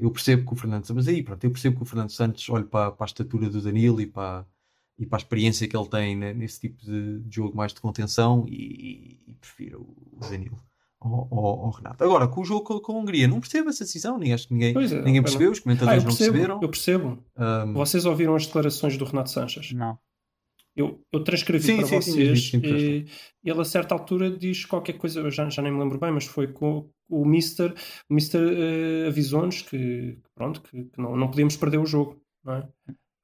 Eu 0.02 0.12
percebo 0.12 0.46
que 0.48 0.54
o 0.54 0.56
Fernando 0.56 0.86
mas 0.96 1.08
aí, 1.08 1.22
pronto, 1.22 1.44
eu 1.44 1.52
percebo 1.52 1.78
que 1.78 1.84
o 1.84 1.86
Fernando 1.86 2.10
Santos 2.10 2.50
olhe 2.50 2.66
para, 2.66 2.92
para 2.92 3.06
a 3.06 3.08
estatura 3.08 3.50
do 3.50 3.62
Danilo 3.62 4.02
e 4.02 4.08
para, 4.08 4.46
e 4.98 5.06
para 5.06 5.18
a 5.18 5.22
experiência 5.22 5.68
que 5.68 5.78
ele 5.78 5.88
tem 5.88 6.16
né, 6.16 6.34
nesse 6.34 6.60
tipo 6.60 6.84
de, 6.84 7.20
de 7.20 7.36
jogo 7.36 7.56
mais 7.56 7.72
de 7.74 7.80
contenção 7.80 8.46
e, 8.50 9.20
e 9.28 9.34
prefiro 9.36 9.82
o 10.12 10.20
Danilo 10.20 10.58
ao, 11.00 11.28
ao- 11.32 11.60
ao 11.66 11.70
Renato. 11.70 12.04
Agora, 12.04 12.28
com 12.28 12.42
o 12.42 12.46
jogo 12.46 12.64
com, 12.64 12.80
com 12.80 12.94
a 12.98 13.00
Hungria, 13.00 13.28
não 13.28 13.40
percebo 13.40 13.70
essa 13.70 13.84
decisão, 13.84 14.18
nem 14.18 14.34
acho 14.34 14.48
que 14.48 14.54
ninguém, 14.56 14.72
é, 14.76 14.96
ninguém 14.98 15.18
eu 15.18 15.24
percebeu, 15.24 15.52
os 15.52 15.60
Ah, 15.60 15.62
comentadores 15.62 16.04
não 16.04 16.10
percebo, 16.10 16.32
perceberam. 16.34 16.62
eu 16.62 16.70
percebo. 16.70 17.24
Ahm, 17.38 17.74
Vocês 17.74 18.06
ouviram 18.06 18.36
as 18.36 18.46
declarações 18.48 18.98
do 18.98 19.06
Renato 19.06 19.30
Sanches? 19.30 19.72
Não. 19.72 19.98
Eu, 20.76 21.02
eu 21.12 21.22
transcrevi 21.24 21.66
Sim, 21.66 21.78
para 21.78 21.86
sim, 21.88 21.96
vocês 22.02 22.50
sim, 22.50 22.62
e 22.64 23.06
ele 23.50 23.60
a 23.60 23.66
certa 23.66 23.94
altura 23.94 24.32
diz 24.32 24.66
qualquer 24.66 24.94
coisa, 24.94 25.20
eu 25.20 25.30
já, 25.30 25.50
já 25.50 25.62
nem 25.62 25.72
me 25.72 25.80
lembro 25.80 26.00
bem, 26.00 26.12
mas 26.12 26.26
foi 26.26 26.48
com 26.48 26.90
o 27.10 27.26
Mister, 27.26 27.74
o 28.10 28.14
Mister 28.14 28.42
eh, 28.42 29.08
avisou-nos 29.08 29.62
que, 29.64 30.18
pronto, 30.34 30.62
que, 30.62 30.86
que 30.86 30.98
não, 31.02 31.18
não 31.18 31.28
podíamos 31.28 31.58
perder 31.58 31.78
o 31.78 31.86
jogo, 31.86 32.22
não 32.44 32.54
é? 32.54 32.68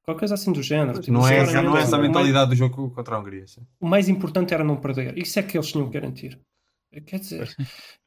Qualquer 0.04 0.20
coisa 0.20 0.34
assim 0.34 0.52
do 0.52 0.62
género. 0.62 1.00
Tipo, 1.00 1.12
não, 1.12 1.26
é, 1.26 1.38
essa- 1.38 1.62
não 1.62 1.76
é 1.76 1.80
essa 1.82 1.96
a 1.96 1.98
o 1.98 2.02
mais- 2.02 2.08
mentalidade 2.08 2.50
do 2.50 2.56
jogo 2.56 2.90
contra 2.90 3.16
a 3.16 3.18
Hungria. 3.18 3.46
sim. 3.46 3.62
O 3.80 3.86
mais 3.86 4.08
importante 4.10 4.52
era 4.52 4.62
não 4.64 4.76
perder. 4.76 5.16
Isso 5.16 5.38
é 5.38 5.42
que 5.42 5.56
eles 5.56 5.70
tinham 5.72 5.86
que 5.86 5.92
garantir. 5.92 6.38
Quer 7.06 7.18
dizer, 7.20 7.54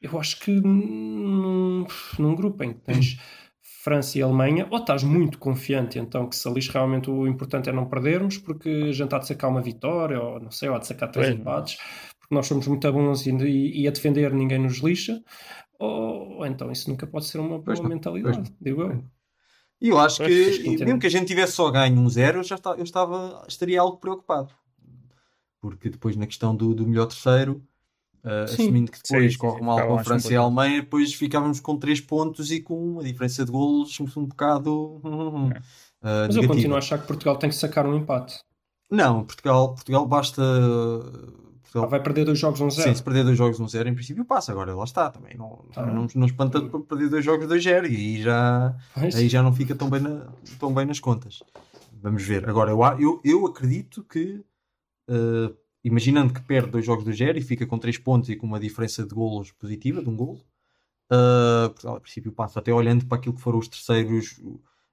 eu 0.00 0.18
acho 0.18 0.38
que 0.40 0.50
num, 0.52 1.86
num 2.18 2.34
grupo 2.34 2.62
em 2.64 2.72
que 2.72 2.80
tens 2.80 3.16
França 3.82 4.16
e 4.16 4.22
Alemanha, 4.22 4.68
ou 4.70 4.78
estás 4.78 5.02
muito 5.02 5.38
confiante, 5.38 5.98
então 5.98 6.28
que 6.28 6.36
se 6.36 6.46
ali 6.46 6.60
realmente 6.60 7.10
o 7.10 7.26
importante 7.26 7.68
é 7.68 7.72
não 7.72 7.88
perdermos, 7.88 8.38
porque 8.38 8.68
a 8.68 8.92
gente 8.92 9.12
há 9.12 9.18
de 9.18 9.26
sacar 9.26 9.50
uma 9.50 9.60
vitória, 9.60 10.22
ou 10.22 10.38
não 10.38 10.52
sei, 10.52 10.68
ou 10.68 10.76
há 10.76 10.78
de 10.78 10.86
sacar 10.86 11.10
três 11.10 11.28
empates, 11.34 11.78
porque 12.20 12.32
nós 12.32 12.46
somos 12.46 12.68
muito 12.68 12.92
bons 12.92 13.26
e, 13.26 13.80
e, 13.82 13.88
a 13.88 13.90
defender 13.90 14.32
ninguém 14.32 14.60
nos 14.60 14.78
lixa, 14.78 15.20
ou, 15.80 16.36
ou 16.36 16.46
então 16.46 16.70
isso 16.70 16.88
nunca 16.88 17.08
pode 17.08 17.26
ser 17.26 17.40
uma 17.40 17.58
boa 17.58 17.88
mentalidade, 17.88 18.36
pois 18.36 18.48
não. 18.50 18.56
digo 18.60 18.82
eu. 18.82 19.04
E 19.80 19.88
eu 19.88 19.98
acho 19.98 20.18
Pois, 20.18 20.58
que, 20.58 20.84
mesmo 20.84 21.00
que 21.00 21.08
a 21.08 21.10
gente 21.10 21.26
tivesse 21.26 21.54
só 21.54 21.68
ganho 21.68 22.00
um 22.00 22.08
zero, 22.08 22.38
eu 22.38 22.44
já 22.44 22.54
estava, 22.54 22.78
eu 22.78 22.84
estava- 22.84 23.44
estaria 23.48 23.80
algo 23.80 23.96
preocupado. 23.96 24.54
Porque 25.60 25.90
depois 25.90 26.14
na 26.14 26.28
questão 26.28 26.54
do, 26.54 26.72
do 26.72 26.86
melhor 26.86 27.06
terceiro, 27.06 27.60
uh, 28.24 28.48
Sim. 28.48 28.54
assumindo 28.64 28.90
que 28.92 28.98
depois 29.02 29.32
Sim, 29.32 29.38
corre 29.38 29.58
sim, 29.58 29.64
mal 29.64 29.86
com 29.86 29.94
mais 29.94 30.06
França 30.06 30.26
e 30.26 30.30
complicado. 30.30 30.44
Alemanha, 30.44 30.80
depois 30.82 31.14
ficávamos 31.14 31.60
com 31.60 31.76
3 31.78 32.00
pontos 32.00 32.50
e 32.50 32.60
com 32.60 32.92
uma 32.92 33.02
diferença 33.04 33.44
de 33.44 33.50
golos 33.52 33.98
um 34.00 34.26
bocado 34.26 34.96
uh, 35.04 35.50
Mas 36.02 36.36
eu 36.36 36.42
negativa. 36.42 36.46
continuo 36.54 36.74
a 36.76 36.78
achar 36.78 36.98
que 37.00 37.06
Portugal 37.06 37.36
tem 37.36 37.50
que 37.50 37.56
sacar 37.56 37.86
um 37.86 37.96
empate. 37.96 38.38
Não, 38.90 39.24
Portugal, 39.24 39.74
Portugal 39.74 40.06
basta. 40.06 40.42
Portugal, 41.62 41.88
Vai 41.88 42.02
perder 42.02 42.24
dois 42.26 42.38
jogos 42.38 42.60
1-0. 42.60 42.70
sim, 42.70 42.94
se 42.94 43.02
perder 43.02 43.24
dois 43.24 43.38
jogos 43.38 43.58
no 43.58 43.66
zero, 43.66 43.88
em 43.88 43.94
princípio 43.94 44.24
passa. 44.26 44.52
Agora 44.52 44.74
lá 44.74 44.84
está 44.84 45.08
também. 45.08 45.34
Não, 45.38 45.64
Tá 45.72 45.82
bem. 45.82 45.94
não, 45.94 46.06
não 46.14 46.26
espanta 46.26 46.60
para 46.60 46.80
perder 46.80 47.08
dois 47.08 47.24
jogos 47.24 47.46
2-0 47.46 47.84
e 47.90 47.96
aí 47.96 48.22
já, 48.22 48.76
aí 48.94 49.28
já 49.28 49.42
não 49.42 49.54
fica 49.54 49.74
tão 49.74 49.88
bem, 49.88 50.00
na- 50.02 50.26
tão 50.60 50.74
bem 50.74 50.84
nas 50.84 51.00
contas. 51.00 51.42
Vamos 52.02 52.22
ver. 52.22 52.46
Agora, 52.48 52.70
eu, 52.72 52.82
a- 52.84 52.96
eu, 53.00 53.20
eu 53.24 53.46
acredito 53.46 54.04
que, 54.04 54.44
eh, 55.08 55.52
imaginando 55.84 56.32
que 56.32 56.40
perde 56.42 56.70
dois 56.70 56.84
jogos 56.86 57.04
do 57.04 57.12
zero 57.12 57.38
e 57.38 57.42
fica 57.42 57.66
com 57.66 57.78
3 57.78 57.98
pontos 57.98 58.28
e 58.30 58.36
com 58.36 58.46
uma 58.46 58.60
diferença 58.60 59.04
de 59.04 59.14
golos 59.14 59.50
positiva, 59.52 60.02
de 60.02 60.08
um 60.08 60.16
golo, 60.16 60.40
eh, 61.10 61.68
Portugal, 61.68 61.96
a 61.96 62.00
princípio, 62.00 62.32
passa. 62.32 62.58
Até 62.60 62.72
olhando 62.72 63.04
para 63.06 63.18
aquilo 63.18 63.34
que 63.34 63.40
foram 63.40 63.58
os 63.58 63.68
terceiros, 63.68 64.40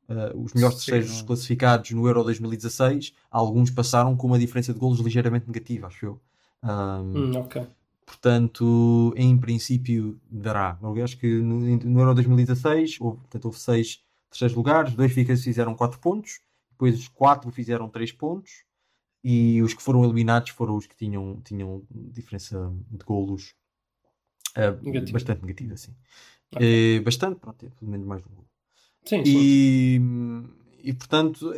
eh, 0.09 0.33
os 0.35 0.53
melhores 0.53 0.77
Sim, 0.79 0.91
terceiros 0.91 1.19
não- 1.19 1.25
classificados 1.27 1.91
no 1.91 2.07
Euro 2.07 2.23
2016, 2.23 3.13
alguns 3.29 3.69
passaram 3.71 4.15
com 4.17 4.27
uma 4.27 4.39
diferença 4.39 4.73
de 4.73 4.79
golos 4.79 4.99
ligeiramente 4.99 5.47
negativa, 5.47 5.87
acho 5.87 6.05
eu. 6.05 6.21
Ahm, 6.63 7.13
Hum, 7.15 7.31
ok. 7.37 7.67
Portanto, 8.05 9.13
em 9.15 9.37
princípio, 9.37 10.19
dará. 10.29 10.77
Eu 10.81 11.03
acho 11.03 11.15
que 11.17 11.27
no, 11.27 11.59
no 11.59 11.99
Euro 11.99 12.15
2016 12.15 12.97
houve, 12.99 13.17
portanto, 13.19 13.45
houve 13.45 13.59
seis 13.59 14.01
terceiros 14.31 14.57
lugares, 14.57 14.93
dois 14.95 15.13
fizeram 15.13 15.75
4 15.75 15.99
pontos, 15.99 16.39
depois 16.71 17.07
quatro 17.09 17.51
fizeram 17.51 17.87
3 17.87 18.11
pontos, 18.11 18.63
e 19.23 19.61
os 19.61 19.73
que 19.73 19.83
foram 19.83 20.03
eliminados 20.03 20.51
foram 20.51 20.75
os 20.75 20.87
que 20.87 20.95
tinham, 20.95 21.41
tinham 21.43 21.83
diferença 21.91 22.73
de 22.89 23.03
golos 23.05 23.53
ah, 24.55 24.71
Negativa. 24.81 25.13
bastante 25.13 25.41
negativa, 25.41 25.77
sim. 25.77 25.95
Ok. 26.53 26.97
Eh, 26.97 26.99
bastante, 27.01 27.39
pronto, 27.39 27.65
é 27.65 27.69
pelo 27.69 27.91
menos 27.91 28.07
mais 28.07 28.25
um 28.25 28.29
golo. 28.29 28.47
Sim. 29.05 29.23
E, 29.25 30.01
e 30.83 30.93
portanto, 30.93 31.53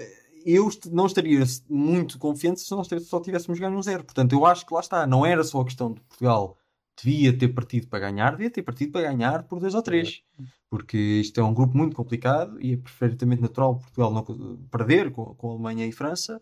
eu 0.46 0.70
não 0.92 1.06
estaria 1.06 1.44
muito 1.70 2.20
confiante 2.20 2.60
se 2.60 2.72
nós 2.72 2.88
só 3.04 3.20
tivéssemos 3.20 3.60
ganho 3.60 3.78
um 3.78 3.82
zero. 3.82 4.04
Portanto, 4.04 4.34
eu 4.34 4.46
acho 4.46 4.66
que 4.66 4.74
lá 4.74 4.80
está, 4.80 5.08
não 5.08 5.26
era 5.26 5.44
só 5.44 5.62
a 5.62 5.66
questão 5.66 5.94
de 5.94 6.02
Portugal 6.02 6.58
devia 7.04 7.36
ter 7.36 7.48
partido 7.50 7.88
para 7.88 8.00
ganhar, 8.00 8.32
devia 8.32 8.50
ter 8.50 8.62
partido 8.62 8.92
para 8.92 9.02
ganhar 9.10 9.44
por 9.44 9.60
dois 9.60 9.74
ou 9.74 9.82
três. 9.82 10.22
Porque 10.70 10.98
isto 10.98 11.40
é 11.40 11.44
um 11.44 11.54
grupo 11.54 11.76
muito 11.76 11.96
complicado 11.96 12.62
e 12.62 12.74
é 12.74 12.78
perfeitamente 12.78 13.42
natural 13.42 13.78
Portugal 13.78 14.14
não 14.14 14.58
perder 14.70 15.12
com, 15.12 15.34
com 15.36 15.50
a 15.50 15.54
Alemanha 15.54 15.88
e 15.88 15.92
França 15.92 16.42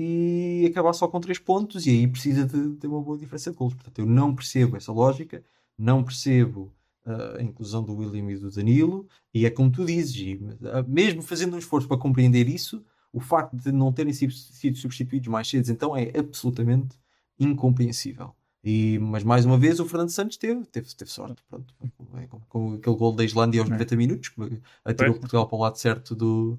e 0.00 0.66
acabar 0.70 0.92
só 0.92 1.08
com 1.08 1.20
três 1.20 1.38
pontos 1.38 1.86
e 1.86 1.90
aí 1.90 2.06
precisa 2.06 2.46
de 2.46 2.76
ter 2.76 2.86
uma 2.86 3.00
boa 3.02 3.18
diferença 3.18 3.50
de 3.50 3.56
golos. 3.56 3.74
Portanto, 3.74 3.98
eu 3.98 4.06
não 4.06 4.34
percebo 4.34 4.76
essa 4.76 4.92
lógica, 4.92 5.42
não 5.76 6.04
percebo 6.04 6.72
ah, 7.04 7.36
a 7.38 7.42
inclusão 7.42 7.82
do 7.82 7.94
William 7.96 8.30
e 8.30 8.36
do 8.36 8.50
Danilo 8.50 9.08
e 9.34 9.44
é 9.44 9.50
como 9.50 9.70
tu 9.70 9.84
dizes, 9.84 10.14
e, 10.16 10.40
ah, 10.72 10.84
mesmo 10.86 11.20
fazendo 11.22 11.54
um 11.56 11.58
esforço 11.58 11.88
para 11.88 11.96
compreender 11.96 12.48
isso, 12.48 12.84
o 13.12 13.20
facto 13.20 13.56
de 13.56 13.72
não 13.72 13.92
terem 13.92 14.12
sido, 14.12 14.32
sido 14.32 14.76
substituídos 14.76 15.28
mais 15.28 15.48
cedo 15.48 15.68
então 15.70 15.96
é 15.96 16.12
absolutamente 16.16 16.96
incompreensível. 17.38 18.32
E, 18.62 18.98
mas 19.00 19.22
mais 19.22 19.44
uma 19.44 19.56
vez 19.56 19.78
o 19.80 19.86
Fernando 19.86 20.10
Santos 20.10 20.36
teve, 20.36 20.64
teve, 20.66 20.94
teve 20.94 21.10
sorte 21.10 21.42
pronto, 21.48 21.72
com, 21.78 21.88
com- 22.28 22.40
com 22.48 22.74
aquele 22.74 22.96
gol 22.96 23.12
da 23.14 23.24
Islândia 23.24 23.60
aos 23.60 23.70
É. 23.70 23.72
90 23.72 23.96
minutos 23.96 24.28
que 24.28 24.60
atirou. 24.84 25.14
Portugal 25.14 25.46
para 25.48 25.56
o 25.56 25.60
lado 25.60 25.76
certo 25.78 26.14
do, 26.14 26.58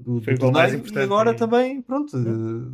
do, 0.00 0.20
Foi 0.22 0.34
do 0.34 0.50
mais 0.52 0.72
torneio. 0.72 0.72
e 0.72 0.76
importante, 0.76 1.04
agora 1.04 1.34
também 1.34 1.82
pronto, 1.82 2.16
eh, 2.16 2.20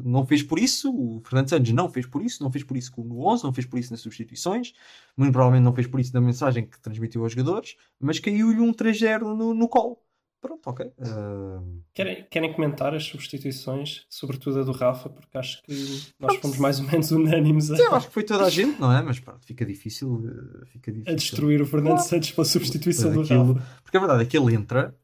não 0.05 0.27
fez 0.27 0.43
por 0.43 0.59
isso 0.59 0.91
o 0.95 1.21
Fernando 1.25 1.49
Santos 1.49 1.73
não 1.73 1.89
fez 1.91 2.07
por 2.07 2.23
isso, 2.23 2.43
não 2.43 2.51
fez 2.53 2.65
por 2.65 2.77
isso 2.77 2.93
com 2.93 3.03
o 3.03 3.27
11 3.33 3.45
não 3.45 3.53
fez 3.53 3.67
por 3.67 3.79
isso 3.79 3.91
nas 3.93 4.01
substituições 4.01 4.73
muito 5.17 5.33
provavelmente 5.33 5.65
não 5.65 5.75
fez 5.75 5.87
por 5.87 6.01
isso 6.01 6.13
na 6.15 6.21
mensagem 6.21 6.67
que 6.67 6.79
transmitiu 6.81 7.23
aos 7.23 7.33
jogadores 7.33 7.77
mas 8.01 8.19
caiu-lhe 8.19 8.61
um 8.61 8.73
3-0 8.73 9.21
no, 9.37 9.53
no 9.55 9.69
colo 9.69 9.99
pronto, 10.41 10.61
ok 10.67 10.87
Eh, 10.99 11.61
Querem, 11.95 12.27
querem 12.31 12.53
comentar 12.53 12.93
as 12.95 13.05
substituições, 13.05 14.05
sobretudo 14.11 14.61
a 14.61 14.63
do 14.65 14.73
Rafa, 14.73 15.09
porque 15.09 15.39
acho 15.39 15.63
que 15.63 15.73
nós 16.19 16.37
fomos 16.37 16.59
mais 16.59 16.81
ou 16.81 16.87
menos 16.87 17.11
unânimes 17.13 17.71
a, 17.71 17.77
eu 17.77 17.95
acho 17.95 18.09
que 18.09 18.13
foi 18.15 18.25
toda 18.25 18.45
a 18.45 18.51
gente, 18.51 18.81
não 18.81 18.93
é? 18.93 19.01
Mas 19.03 19.21
pronto, 19.21 19.47
fica 19.47 19.65
difícil, 19.65 20.25
eh, 20.63 20.67
fica 20.67 20.91
difícil. 20.93 21.13
a 21.13 21.17
destruir 21.17 21.63
o 21.63 21.67
Fernando 21.67 21.95
Claro. 21.95 22.09
Santos 22.09 22.33
pela 22.33 22.45
substituição 22.45 23.13
do 23.13 23.21
Aquilo- 23.23 23.53
Rafa. 23.55 23.67
Porque 23.83 23.97
a 23.97 24.01
verdade 24.01 24.23
é 24.23 24.27
que 24.27 24.37
ele 24.37 24.55
entra 24.55 24.95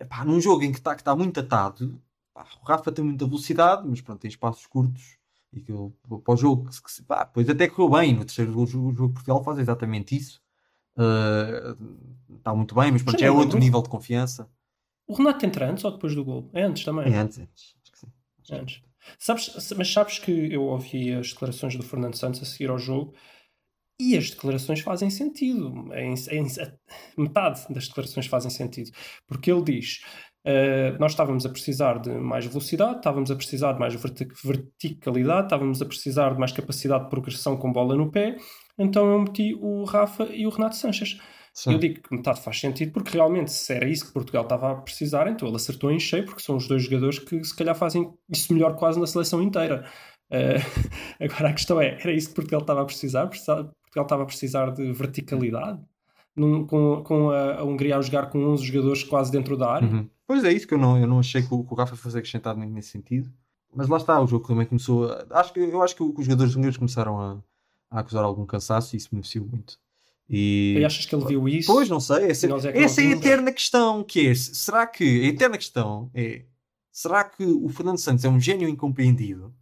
epá, 0.00 0.24
num 0.24 0.40
jogo 0.40 0.62
em 0.64 0.72
que 0.72 0.78
está 0.78 0.94
que 0.94 1.04
tá 1.04 1.14
muito 1.16 1.40
atado. 1.40 2.00
pá, 2.34 2.46
o 2.62 2.66
Rafa 2.66 2.92
tem 2.92 3.04
muita 3.04 3.26
velocidade, 3.26 3.86
mas 3.88 4.00
pronto, 4.00 4.20
tem 4.20 4.28
espaços 4.28 4.66
curtos. 4.66 5.16
E 5.52 5.60
que 5.60 5.72
ele, 5.72 5.90
para 6.24 6.34
o 6.34 6.36
jogo, 6.36 6.68
que, 6.68 6.76
que, 6.82 7.02
pá, 7.02 7.24
depois 7.24 7.48
até 7.48 7.68
correu 7.68 7.90
bem. 7.98 8.12
No 8.14 8.24
terceiro 8.24 8.52
jogo, 8.52 8.64
o 8.64 8.92
jogo 8.92 9.08
de 9.08 9.14
Portugal 9.14 9.42
faz 9.44 9.58
exatamente 9.58 10.16
isso. 10.16 10.42
Eh, 10.98 11.76
Está 12.36 12.54
muito 12.54 12.74
bem, 12.74 12.92
mas 12.92 13.02
pronto, 13.02 13.18
Já 13.18 13.26
é 13.26 13.28
é 13.28 13.32
outro 13.32 13.58
nível 13.58 13.82
de 13.82 13.88
confiança. 13.88 14.48
O 15.06 15.14
Renato 15.14 15.44
entra 15.46 15.70
antes 15.70 15.84
ou 15.84 15.90
depois 15.90 16.14
do 16.14 16.24
gol? 16.24 16.48
É 16.52 16.62
antes 16.62 16.84
também. 16.84 17.12
É 17.12 17.16
antes, 17.18 17.38
antes. 17.38 17.74
Acho 17.82 17.92
que 17.92 17.98
sim. 17.98 18.06
Acho 18.38 18.48
que 18.48 18.54
É 18.54 18.60
antes. 18.60 18.82
Sabes, 19.18 19.72
mas 19.76 19.92
sabes 19.92 20.18
que 20.18 20.30
eu 20.52 20.62
ouvi 20.64 21.12
as 21.14 21.30
declarações 21.32 21.76
do 21.76 21.82
Fernando 21.82 22.16
Santos 22.16 22.42
a 22.42 22.44
seguir 22.44 22.70
ao 22.70 22.78
jogo 22.78 23.14
e 24.00 24.16
as 24.16 24.30
declarações 24.30 24.80
fazem 24.80 25.08
sentido. 25.10 25.72
Em, 25.94 26.14
em- 26.30 26.46
a- 26.60 26.72
metade 27.16 27.62
das 27.70 27.88
declarações 27.88 28.26
fazem 28.26 28.50
sentido. 28.50 28.90
Porque 29.26 29.50
ele 29.50 29.62
diz: 29.62 30.00
"Uh, 30.46 30.98
nós 31.00 31.12
estávamos 31.12 31.46
a 31.46 31.48
precisar 31.48 31.98
de 32.00 32.10
mais 32.10 32.44
velocidade, 32.46 32.96
estávamos 32.98 33.30
a 33.30 33.36
precisar 33.36 33.72
de 33.72 33.78
mais 33.80 33.94
verti- 33.94 34.28
verticalidade, 34.44 35.46
estávamos 35.46 35.80
a 35.82 35.86
precisar 35.86 36.34
de 36.34 36.38
mais 36.38 36.52
capacidade 36.52 37.04
de 37.04 37.10
progressão 37.10 37.56
com 37.56 37.72
bola 37.72 37.96
no 37.96 38.10
pé, 38.10 38.36
então 38.78 39.10
eu 39.10 39.18
meti 39.20 39.54
o 39.60 39.84
Rafa 39.84 40.24
e 40.32 40.46
o 40.46 40.50
Renato 40.50 40.76
Sanches. 40.76 41.18
Sim. 41.54 41.72
Eu 41.72 41.78
digo 41.78 42.02
que 42.02 42.14
metade 42.14 42.42
faz 42.42 42.60
sentido 42.60 42.92
porque 42.92 43.12
realmente 43.12 43.50
se 43.50 43.72
era 43.72 43.88
isso 43.88 44.06
que 44.08 44.12
Portugal 44.12 44.42
estava 44.42 44.72
a 44.72 44.74
precisar, 44.76 45.26
então 45.26 45.48
ele 45.48 45.56
acertou 45.56 45.90
em 45.90 45.98
cheio 45.98 46.26
porque 46.26 46.42
são 46.42 46.56
os 46.56 46.68
dois 46.68 46.82
jogadores 46.84 47.18
que 47.18 47.42
se 47.42 47.56
calhar 47.56 47.74
fazem 47.74 48.12
isso 48.30 48.52
melhor 48.52 48.76
quase 48.76 49.00
na 49.00 49.06
seleção 49.06 49.42
inteira. 49.42 49.88
Eh, 50.30 50.56
agora 51.18 51.48
a 51.48 51.52
questão 51.54 51.80
é, 51.80 51.96
era 52.00 52.12
isso 52.12 52.28
que 52.28 52.34
Portugal 52.34 52.60
estava 52.60 52.82
a 52.82 52.84
precisar? 52.84 53.30
Portugal 53.96 54.04
estava 54.04 54.22
a 54.22 54.26
precisar 54.26 54.70
de 54.70 54.92
verticalidade? 54.92 55.80
Num- 56.34 56.66
com 56.66 57.02
com 57.02 57.30
a, 57.30 57.60
a 57.60 57.64
Hungria 57.64 57.96
a 57.96 58.02
jogar 58.02 58.28
com 58.28 58.38
11 58.44 58.64
jogadores 58.64 59.02
quase 59.02 59.32
dentro 59.32 59.56
da 59.56 59.70
área? 59.70 59.88
Uhum. 59.88 60.08
Pois 60.26 60.44
é, 60.44 60.52
isso 60.52 60.66
que 60.66 60.74
eu 60.74 60.78
não, 60.78 60.98
eu 60.98 61.06
não 61.06 61.18
achei 61.18 61.40
que 61.42 61.52
o, 61.54 61.64
que 61.64 61.72
o 61.72 61.76
Rafa 61.76 61.96
fosse 61.96 62.18
acrescentado 62.18 62.58
nesse 62.60 62.90
sentido. 62.90 63.30
Mas 63.74 63.88
lá 63.88 63.96
está, 63.96 64.20
o 64.20 64.26
jogo 64.26 64.46
também 64.46 64.66
começou. 64.66 65.10
a- 65.10 65.24
acho 65.40 65.52
que, 65.52 65.60
eu 65.60 65.82
acho 65.82 65.96
que 65.96 66.02
os 66.02 66.24
jogadores 66.24 66.54
húngaros 66.54 66.76
começaram 66.76 67.18
a, 67.20 67.38
a 67.90 68.00
acusar 68.00 68.22
algum 68.24 68.44
cansaço 68.44 68.94
e 68.94 68.98
isso 68.98 69.08
beneficiou 69.10 69.46
muito. 69.46 69.78
E, 70.28 70.76
E 70.78 70.84
achas 70.84 71.06
que 71.06 71.14
ele 71.14 71.24
viu 71.24 71.48
isso? 71.48 71.72
Pois, 71.72 71.88
não 71.88 72.00
sei. 72.00 72.30
Essa, 72.30 72.46
é 72.46 72.72
que 72.72 72.78
essa 72.78 73.00
é 73.00 73.06
a 73.06 73.10
eterna 73.12 73.52
questão 73.52 74.02
que 74.04 74.28
é. 74.28 74.34
Será 74.34 74.86
que. 74.86 75.04
A 75.22 75.26
eterna 75.28 75.56
questão 75.56 76.10
é. 76.14 76.42
Será 76.92 77.22
que 77.24 77.44
o 77.44 77.68
Fernando 77.68 77.98
Santos 77.98 78.24
é 78.24 78.28
um 78.28 78.40
gênio 78.40 78.68
incompreendido? 78.68 79.54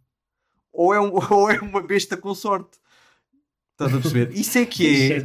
Ou 0.73 0.93
é, 0.93 0.99
um, 0.99 1.11
ou 1.31 1.49
é 1.51 1.59
uma 1.61 1.81
besta 1.81 2.17
com 2.17 2.33
sorte? 2.33 2.77
Estás 3.75 3.93
a 3.93 3.99
perceber? 3.99 4.31
Isso 4.33 4.57
é 4.57 4.65
que 4.65 4.87
é. 4.87 5.17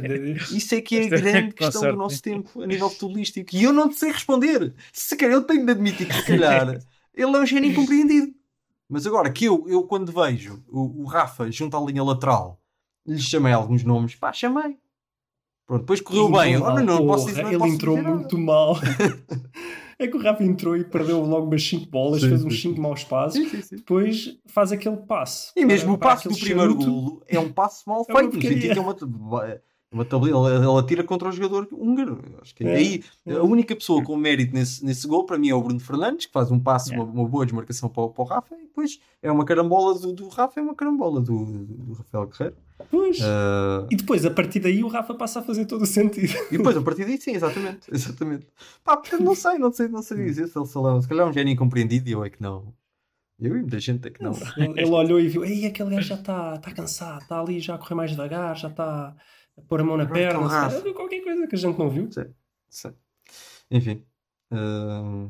Isso 0.53 0.75
é 0.75 0.81
que 0.81 0.97
é 0.97 1.01
a 1.03 1.05
é 1.05 1.09
grande 1.09 1.51
com 1.53 1.57
questão 1.57 1.81
do 1.83 1.95
nosso 1.95 2.21
tempo 2.21 2.61
a 2.61 2.67
nível 2.67 2.89
futebolístico. 2.89 3.55
E 3.55 3.63
eu 3.63 3.71
não 3.71 3.87
te 3.87 3.95
sei 3.95 4.11
responder. 4.11 4.73
Se 4.91 5.15
calhar 5.15 5.35
eu 5.35 5.43
tenho 5.43 5.65
de 5.65 5.71
admitir 5.71 6.05
que, 6.05 6.13
se 6.13 6.25
calhar, 6.25 6.67
ele 7.15 7.37
é 7.37 7.39
um 7.39 7.45
gênio 7.45 7.71
incompreendido. 7.71 8.33
Mas 8.89 9.07
agora 9.07 9.31
que 9.31 9.45
eu, 9.45 9.63
eu 9.69 9.83
quando 9.83 10.11
vejo 10.11 10.61
o, 10.67 11.03
o 11.03 11.05
Rafa 11.05 11.49
junto 11.49 11.77
à 11.77 11.79
linha 11.79 12.03
lateral, 12.03 12.61
lhe 13.07 13.21
chamei 13.21 13.53
alguns 13.53 13.85
nomes, 13.85 14.15
pá, 14.15 14.33
chamei. 14.33 14.77
Pronto, 15.65 15.83
depois 15.83 16.01
correu 16.01 16.29
bem. 16.29 16.57
Olha, 16.57 16.83
não, 16.83 17.07
posso 17.07 17.27
dizer, 17.27 17.43
não 17.43 17.49
ele 17.51 17.59
posso 17.59 17.73
entrou 17.73 18.03
muito 18.03 18.37
mal. 18.37 18.75
é 20.03 20.07
que 20.07 20.17
o 20.17 20.19
Rafa 20.21 20.43
entrou 20.43 20.75
e 20.77 20.83
perdeu 20.83 21.23
logo 21.23 21.47
umas 21.47 21.63
5 21.67 21.89
bolas, 21.89 22.21
Sim, 22.21 22.29
fez 22.29 22.43
uns 22.43 22.55
sim. 22.55 22.69
5 22.69 22.81
maus 22.81 23.03
passos, 23.03 23.33
Sim, 23.41 23.49
sim, 23.49 23.61
sim. 23.61 23.75
depois 23.77 24.37
faz 24.45 24.71
aquele 24.71 24.97
passe. 24.97 25.51
E 25.55 25.65
mesmo 25.65 25.93
o 25.93 25.97
Para- 25.97 26.11
passo 26.11 26.29
do 26.29 26.35
primeiro 26.35 26.71
charuto. 26.73 26.85
golo 26.91 27.23
é 27.27 27.39
um 27.39 27.51
passo 27.51 27.83
mal 27.87 28.05
É 28.09 28.11
uma 28.13 28.19
feito, 28.19 28.35
no 28.35 28.41
sentido 28.41 28.51
porcaria. 28.51 28.73
que 28.73 28.79
é 28.79 29.15
uma, 29.15 29.61
uma 29.93 30.05
tabela, 30.05 30.55
ele 30.55 30.79
atira 30.79 31.03
contra 31.03 31.27
o 31.27 31.31
jogador 31.31 31.67
húngaro. 31.71 32.19
Acho 32.41 32.55
que 32.55 32.63
É. 32.63 32.75
aí 32.75 33.03
a 33.27 33.43
única 33.43 33.75
pessoa 33.75 34.01
com 34.03 34.15
mérito 34.15 34.53
nesse, 34.53 34.85
nesse 34.85 35.05
gol 35.07 35.25
para 35.25 35.37
mim 35.37 35.49
é 35.49 35.53
o 35.55 35.61
Bruno 35.61 35.79
Fernandes, 35.81 36.25
que 36.27 36.31
faz 36.31 36.49
um 36.49 36.59
passo, 36.59 36.93
É. 36.93 36.95
uma, 36.95 37.03
uma 37.03 37.27
boa 37.27 37.45
desmarcação 37.45 37.89
para, 37.89 38.03
o- 38.03 38.09
para 38.09 38.21
o 38.23 38.25
Rafa, 38.25 38.55
e 38.55 38.61
depois 38.67 38.99
é 39.21 39.29
uma 39.31 39.43
carambola 39.45 39.93
do, 39.99 40.13
do 40.13 40.27
Rafa, 40.29 40.59
é 40.59 40.63
uma 40.63 40.73
carambola 40.75 41.19
do, 41.19 41.45
do 41.45 41.93
Rafael 41.93 42.25
Guerreiro. 42.27 42.55
Pois. 42.89 43.19
Ah, 43.21 43.87
E 43.91 43.95
depois, 43.95 44.25
a 44.25 44.31
partir 44.31 44.59
daí, 44.59 44.83
o 44.83 44.87
Rafa 44.87 45.13
passa 45.13 45.39
a 45.39 45.43
fazer 45.43 45.65
todo 45.65 45.83
o 45.83 45.85
sentido. 45.85 46.33
e 46.51 46.57
depois, 46.57 46.75
a 46.77 46.81
partir 46.81 47.05
daí, 47.05 47.19
sim, 47.19 47.31
exatamente. 47.31 47.89
exatamente. 47.93 48.47
Pá, 48.83 48.97
portanto, 48.97 49.23
não 49.23 49.35
sei, 49.35 49.57
não 49.57 49.71
sei, 49.71 49.87
não 49.87 50.01
sei 50.01 50.17
dizer 50.17 50.47
se 50.47 50.57
ele 50.57 50.65
se, 50.65 50.73
se 51.01 51.07
calhar 51.07 51.27
é 51.27 51.29
um 51.29 51.33
gênio 51.33 51.53
incompreendido 51.53 52.09
e 52.09 52.11
eu 52.13 52.23
é 52.23 52.29
que 52.29 52.41
não. 52.41 52.73
Eu 53.39 53.57
e 53.57 53.61
muita 53.61 53.79
gente 53.79 54.07
é 54.07 54.11
que 54.11 54.21
não. 54.21 54.33
Ele, 54.55 54.79
ele 54.81 54.91
olhou 54.91 55.19
e 55.19 55.27
viu: 55.27 55.43
Ei, 55.43 55.65
aquele 55.65 55.89
gajo 55.89 56.07
já 56.07 56.15
está 56.15 56.57
tá 56.59 56.71
cansado, 56.71 57.21
está 57.21 57.39
ali 57.39 57.59
já 57.59 57.73
a 57.73 57.77
correr 57.79 57.95
mais 57.95 58.11
devagar, 58.11 58.55
já 58.55 58.67
está 58.67 59.15
a 59.57 59.61
pôr 59.67 59.81
a 59.81 59.83
mão 59.83 59.97
na 59.97 60.03
Agora 60.03 60.19
perna. 60.19 60.69
sei 60.69 60.81
viu 60.81 60.93
qualquer 60.93 61.21
coisa 61.23 61.47
que 61.47 61.55
a 61.55 61.57
gente 61.57 61.79
não 61.79 61.89
viu. 61.89 62.07
Sei. 62.69 62.93
Enfim. 63.71 64.05
ah, 64.51 65.27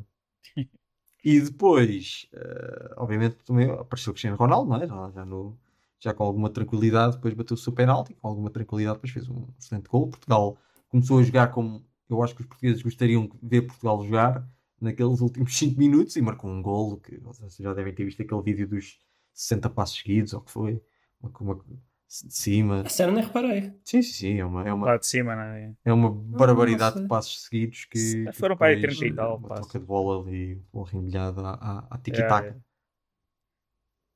e 1.24 1.40
depois, 1.40 2.28
ah, 2.36 2.96
obviamente, 2.98 3.38
também 3.46 3.70
apareceu 3.70 4.12
o 4.12 4.14
Cristiano 4.14 4.36
Ronaldo, 4.36 4.70
não 4.70 4.82
é? 4.82 4.88
Já, 4.88 5.12
já, 5.12 5.26
no, 5.26 5.58
já 6.02 6.14
com 6.14 6.24
alguma 6.24 6.50
tranquilidade, 6.50 7.16
depois 7.16 7.34
bateu 7.34 7.54
o 7.54 7.58
seu 7.58 7.72
penalti, 7.72 8.14
com 8.16 8.28
alguma 8.28 8.50
tranquilidade, 8.50 8.98
depois 8.98 9.14
fez 9.14 9.30
um 9.30 9.48
excelente 9.58 9.88
gol. 9.88 10.10
Portugal 10.10 10.58
começou 10.90 11.20
a 11.20 11.24
jogar 11.24 11.48
como 11.52 11.86
eu 12.10 12.22
acho 12.22 12.36
que 12.36 12.42
os 12.42 12.48
portugueses 12.48 12.82
gostariam 12.82 13.28
de 13.28 13.38
ver 13.42 13.62
Portugal 13.62 14.04
jogar 14.04 14.46
naqueles 14.82 15.22
últimos 15.22 15.56
5 15.58 15.78
minutos 15.80 16.16
e 16.16 16.22
marcou 16.22 16.50
um 16.50 16.62
gol 16.62 16.98
que 16.98 17.18
vocês 17.20 17.56
já 17.56 17.74
devem 17.74 17.94
ter 17.94 18.04
visto 18.04 18.22
aquele 18.22 18.42
vídeo 18.42 18.68
dos 18.68 19.00
60 19.32 19.70
passos 19.70 20.00
seguidos, 20.00 20.34
ou 20.34 20.40
o 20.40 20.44
que 20.44 20.52
foi, 20.52 20.82
uma, 21.22 21.32
uma, 21.40 21.56
de 21.56 22.34
cima. 22.34 22.82
A 22.82 22.90
sério, 22.90 23.14
nem 23.14 23.24
reparei. 23.24 23.74
Sim, 23.86 24.02
sim, 24.02 24.14
sim, 24.14 24.40
é 24.40 24.46
uma, 24.46 24.68
é 24.68 24.74
uma, 24.74 24.88
Lá 24.88 24.98
de 24.98 25.06
cima, 25.08 25.36
não 25.36 25.44
é? 25.44 25.74
é 25.86 25.94
uma 25.94 26.12
barbaridade 26.12 26.94
sei. 26.96 27.04
de 27.04 27.08
passos 27.08 27.44
seguidos 27.44 27.86
que. 27.86 28.26
que 28.26 28.34
Foram 28.34 28.58
para 28.58 28.68
aí 28.68 28.82
depois, 28.82 28.98
30 28.98 29.14
e 29.14 29.16
tal 29.16 29.38
Uma 29.38 29.48
passos. 29.48 29.68
toca 29.68 29.80
de 29.80 29.86
bola 29.86 30.22
ali, 30.22 30.56
bola 30.74 30.90
remilhada 30.90 31.42
à, 31.42 31.54
à, 31.54 31.96
à 31.96 32.00
É, 32.08 32.48
é. 32.48 32.56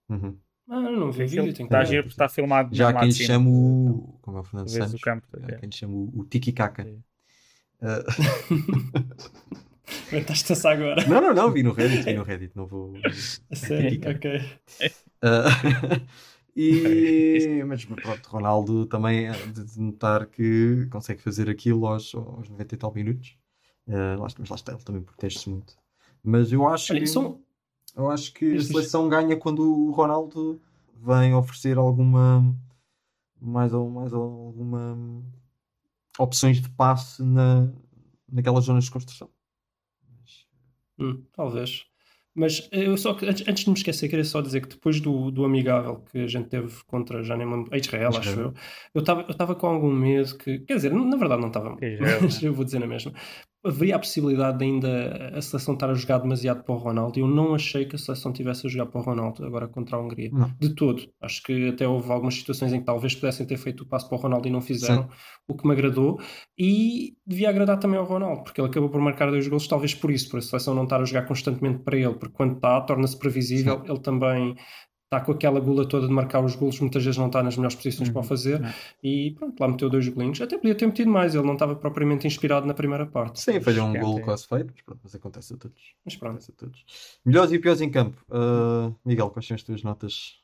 Uhum. 0.10 0.38
Ah, 0.68 0.82
eu 0.82 1.00
não 1.00 1.12
vi 1.12 1.26
vídeo, 1.26 1.44
tenho 1.54 1.56
que 1.56 1.64
Está 1.64 1.84
giro 1.84 2.04
porque 2.04 2.14
está 2.14 2.30
filmado 2.30 2.76
Já 2.76 2.92
quem 2.94 3.08
lhe 3.10 3.14
chama 3.14 3.50
o. 3.50 4.18
Como 4.22 4.38
é 4.38 4.42
o 4.42 4.44
Fernando 4.44 4.70
Vês 4.72 4.86
o 4.86 4.90
Santos? 4.90 5.02
campo, 5.02 5.28
é. 5.44 5.56
quem 5.58 5.70
lhe 5.70 5.76
chama 5.76 5.94
o. 5.96 6.28
Sim. 6.82 7.04
Ah, 7.82 8.04
Inventaste-se 10.12 10.68
agora. 10.68 11.08
não, 11.08 11.22
não, 11.22 11.34
não, 11.34 11.52
vi 11.52 11.62
no 11.64 11.72
Reddit, 11.72 12.04
vi 12.04 12.14
no 12.14 12.24
Reddit, 12.24 12.56
não 12.56 12.66
vou. 12.66 12.94
A 13.52 13.56
sério, 13.56 14.00
ok. 14.10 14.42
Ah, 15.22 15.46
e, 16.56 17.64
mas 17.68 17.86
pronto, 17.86 18.28
Ronaldo 18.30 18.86
também 18.86 19.28
é 19.28 19.32
de 19.34 19.80
notar 19.80 20.26
que 20.28 20.88
consegue 20.92 21.22
fazer 21.22 21.50
aquilo 21.50 21.86
aos, 21.88 22.14
aos 22.16 22.50
90 22.50 22.76
e 22.76 22.78
tal 22.78 22.94
minutos. 22.94 23.38
Ah, 23.88 24.16
lá, 24.20 24.28
está- 24.28 24.40
mas 24.40 24.50
lá 24.50 24.56
está, 24.56 24.74
ele 24.74 24.84
também 24.84 25.02
protege-se 25.02 25.50
muito. 25.50 25.78
Mas 26.24 26.52
eu 26.52 26.68
acho 26.68 26.92
Olha, 26.92 27.02
que. 27.02 27.08
são, 27.08 27.42
Eu 27.96 28.10
acho 28.12 28.34
que 28.34 28.46
a 28.46 28.60
seleção 28.62 29.08
ganha 29.10 29.38
quando 29.38 29.60
o 29.64 29.92
Ronaldo 29.92 30.60
vem 31.02 31.34
oferecer 31.34 31.78
alguma 31.78 32.44
mais, 33.40 33.74
al- 33.74 33.90
mais 33.90 34.14
alguma 34.14 35.24
opções 36.20 36.62
de 36.62 36.70
passe 36.70 37.24
na, 37.24 37.72
naquelas 38.32 38.66
zonas 38.66 38.86
de 38.86 38.92
construção. 38.92 39.30
Hum, 40.98 41.24
talvez. 41.34 41.86
Mas 42.34 42.68
eu 42.72 42.98
só 42.98 43.14
que 43.14 43.26
antes, 43.26 43.48
antes 43.48 43.64
de 43.64 43.70
me 43.70 43.78
esquecer, 43.78 44.10
queria 44.10 44.26
só 44.26 44.42
dizer 44.42 44.62
que 44.62 44.68
depois 44.68 45.00
do, 45.00 45.32
do 45.32 45.46
amigável 45.46 46.02
que 46.12 46.20
a 46.20 46.28
gente 46.28 46.50
teve 46.50 46.84
contra, 46.86 47.24
já 47.24 47.38
nem 47.38 47.48
lembro, 47.50 47.74
a 47.74 47.78
Israel, 47.78 48.10
acho 48.10 48.30
Israel. 48.30 48.48
eu, 48.48 48.54
eu 48.96 49.00
estava 49.02 49.22
eu 49.22 49.32
estava 49.32 49.56
com 49.56 49.68
algum 49.68 49.92
medo 49.94 50.38
que, 50.38 50.60
quer 50.60 50.76
dizer, 50.76 50.94
na 50.94 51.16
verdade 51.16 51.40
não 51.42 51.48
estava, 51.48 51.78
mas 52.22 52.44
eu 52.44 52.54
vou 52.54 52.66
dizer 52.66 52.80
na 52.80 52.88
mesma. 52.88 53.14
Haveria 53.66 53.96
a 53.96 54.00
possibilidade 54.00 54.60
de 54.60 54.66
ainda 54.66 55.32
a 55.36 55.42
seleção 55.42 55.74
estar 55.74 55.90
a 55.90 55.94
jogar 55.94 56.20
demasiado 56.20 56.64
para 56.64 56.76
o 56.76 56.78
Ronaldo. 56.78 57.20
Eu 57.20 57.28
não 57.28 57.56
achei 57.56 57.86
que 57.86 57.96
a 57.96 58.00
seleção 58.00 58.32
tivesse 58.32 58.68
a 58.68 58.70
jogar 58.70 58.86
para 58.86 59.02
o 59.02 59.04
Ronaldo 59.04 59.46
agora 59.46 59.68
contra 59.68 59.98
a 59.98 60.00
Hungria. 60.00 60.30
Não. 60.32 60.52
De 60.60 60.76
todo. 60.76 61.02
Acho 61.22 61.42
que 61.44 61.70
até 61.70 61.88
houve 61.88 62.12
algumas 62.12 62.36
situações 62.36 62.72
em 62.74 62.80
que 62.80 62.86
talvez 62.86 63.16
pudessem 63.16 63.46
ter 63.46 63.58
feito 63.58 63.82
o 63.82 63.86
passo 63.88 64.08
para 64.08 64.18
o 64.18 64.22
Ronaldo 64.22 64.48
e 64.48 64.52
não 64.52 64.62
fizeram, 64.62 65.10
o 65.48 65.56
que 65.56 65.68
me 65.68 65.74
agradou. 65.74 66.20
E 66.58 67.16
devia 67.26 67.50
agradar 67.50 67.80
também 67.80 67.98
ao 67.98 68.06
Ronaldo, 68.06 68.44
porque 68.44 68.62
ele 68.62 68.68
acabou 68.70 68.90
por 68.90 69.02
marcar 69.02 69.30
dois 69.32 69.48
gols, 69.48 69.68
talvez 69.68 69.96
por 69.96 70.12
isso, 70.12 70.30
por 70.30 70.38
a 70.38 70.42
seleção 70.42 70.76
não 70.76 70.84
estar 70.84 71.02
a 71.02 71.06
jogar 71.06 71.24
constantemente 71.24 71.80
para 71.80 71.98
ele, 71.98 72.14
porque 72.14 72.36
quando 72.36 72.56
está, 72.56 72.80
torna-se 72.82 73.18
previsível. 73.18 73.84
Ele 73.88 74.00
também 74.00 74.56
está 75.16 75.26
com 75.26 75.32
aquela 75.32 75.60
gula 75.60 75.88
toda 75.88 76.08
de 76.08 76.14
marcar 76.14 76.44
os 76.44 76.56
golos, 76.56 76.80
muitas 76.80 77.04
vezes 77.04 77.18
não 77.18 77.28
está 77.28 77.42
nas 77.42 77.56
melhores 77.56 77.76
posições 77.76 78.10
para 78.10 78.20
o 78.20 78.24
fazer. 78.24 78.60
Não. 78.60 78.74
E 79.02 79.32
pronto, 79.32 79.60
lá 79.60 79.68
meteu 79.68 79.90
dois 79.90 80.08
golinhos. 80.08 80.42
Até 80.42 80.58
podia 80.58 80.76
ter 80.76 80.86
metido 80.86 81.10
mais, 81.10 81.34
ele 81.34 81.46
não 81.46 81.54
estava 81.54 81.76
propriamente 81.76 82.28
inspirado 82.28 82.66
na 82.66 82.74
primeira 82.74 83.06
parte. 83.06 83.40
Sim, 83.40 83.60
falhou 83.62 83.88
um 83.88 83.94
esquece, 83.94 84.06
gol 84.06 84.20
é. 84.20 84.22
quase 84.22 84.48
feito, 84.48 84.74
mas 84.74 84.82
pronto, 84.82 85.00
mas 85.04 85.16
acontece 85.16 85.54
a 85.54 85.58
todos. 85.58 85.96
Mas 86.04 86.16
pronto. 86.16 86.32
Acontece 86.32 86.52
a 86.52 86.56
todos. 86.56 86.86
Melhores 87.26 87.52
e 87.52 87.60
piores 87.60 87.82
em 87.82 87.90
campo. 87.90 88.24
Ah, 88.30 88.92
Miguel, 89.06 89.30
quais 89.30 89.48
são 89.48 89.56
as 89.56 89.64
tuas 89.64 89.84
notas 89.84 90.42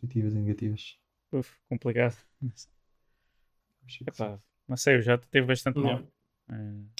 positivas 0.00 0.34
e 0.34 0.38
negativas? 0.38 0.96
Uf, 1.32 1.50
complicado. 1.68 2.16
Epá, 4.06 4.38
não 4.68 4.76
sei, 4.76 4.98
o 4.98 5.02
Jota 5.02 5.26
teve 5.30 5.46
bastante 5.46 5.78
mal. 5.78 6.02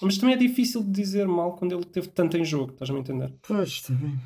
Mas 0.01 0.17
também 0.19 0.35
é 0.35 0.39
difícil 0.39 0.83
de 0.83 0.91
dizer 0.91 1.27
mal 1.27 1.57
quando 1.57 1.75
ele 1.75 1.85
teve 1.85 2.09
tanto 2.09 2.37
em 2.37 2.45
jogo, 2.45 2.73
estás-me 2.73 2.97
a 2.97 3.01
entender? 3.01 3.35
Pois, 3.43 3.83
também. 3.83 4.19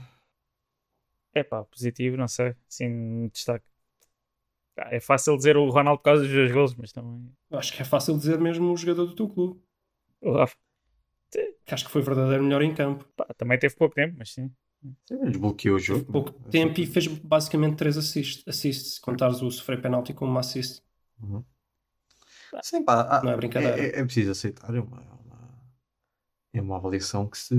É 1.38 1.44
pá, 1.44 1.64
positivo, 1.64 2.16
não 2.16 2.28
sei. 2.28 2.54
Sim, 2.68 3.28
destaque. 3.28 3.66
Ah, 4.78 4.88
É 4.94 5.00
fácil 5.00 5.36
dizer 5.36 5.56
o 5.56 5.68
Ronaldo 5.70 5.98
por 5.98 6.04
causa 6.04 6.22
dos 6.22 6.32
dois 6.32 6.52
gols, 6.52 6.74
mas 6.74 6.92
também. 6.92 7.30
Acho 7.50 7.74
que 7.74 7.82
é 7.82 7.84
fácil 7.84 8.16
dizer 8.16 8.38
mesmo 8.38 8.72
o 8.72 8.76
jogador 8.76 9.06
do 9.06 9.14
teu 9.14 9.28
clube, 9.28 9.60
O 10.20 10.32
Rafa, 10.32 10.56
que 11.64 11.74
acho 11.74 11.84
que 11.84 11.90
foi 11.90 12.02
verdadeiro 12.02 12.42
melhor 12.44 12.62
em 12.62 12.74
campo. 12.74 13.04
pá, 13.16 13.26
também 13.36 13.58
teve 13.58 13.74
pouco 13.76 13.94
tempo, 13.94 14.14
mas 14.18 14.32
sim. 14.32 14.50
Sim, 15.06 15.18
desbloqueou 15.30 15.76
o 15.76 15.78
jogo. 15.78 16.04
Pouco 16.12 16.30
não 16.32 16.46
é? 16.48 16.50
tempo 16.50 16.80
e 16.80 16.86
fez 16.86 17.06
basicamente 17.06 17.76
três 17.76 17.96
assists, 17.96 18.44
assists 18.46 18.94
se 18.94 19.00
contares 19.00 19.42
o 19.42 19.50
sofrer 19.50 19.80
penalti 19.80 20.12
como 20.14 20.30
uma 20.30 20.40
assist. 20.40 20.82
Sim, 22.62 22.84
pá, 22.84 23.00
há- 23.02 23.22
Não 23.24 23.32
é 23.32 23.36
brincadeira. 23.36 23.78
É, 23.78 24.00
é 24.00 24.04
preciso 24.04 24.30
aceitar. 24.32 24.74
É 24.74 24.80
uma, 24.80 24.98
é 25.02 25.04
uma, 25.04 25.60
é 26.54 26.60
uma 26.60 26.76
avaliação 26.76 27.28
que 27.28 27.38
se. 27.38 27.54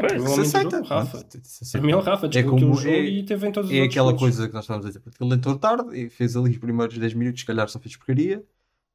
Pois, 0.00 0.12
É 0.12 0.16
jogo, 0.18 0.86
Rafa. 0.88 1.18
aceita. 1.18 1.40
mim 1.82 1.92
é 1.92 1.96
o 1.96 2.00
Rafa, 2.00 2.28
desbloqueou 2.28 2.60
como- 2.70 2.72
o 2.72 2.82
jogo 2.82 2.94
é- 2.94 3.00
e 3.04 3.22
teve 3.22 3.46
em 3.48 3.52
todos 3.52 3.70
os 3.70 3.76
É 3.76 3.82
aquela 3.82 4.06
golos. 4.12 4.20
coisa 4.20 4.48
que 4.48 4.54
nós 4.54 4.64
estávamos 4.64 4.86
a 4.86 4.88
dizer. 4.90 5.02
Ele 5.20 5.34
entrou 5.34 5.56
tarde 5.58 5.96
e 5.98 6.08
fez 6.10 6.36
ali 6.36 6.50
os 6.50 6.58
primeiros 6.58 6.96
10 6.98 7.14
minutos, 7.14 7.40
se 7.40 7.46
calhar 7.46 7.68
só 7.68 7.78
fez 7.78 7.96
porcaria. 7.96 8.42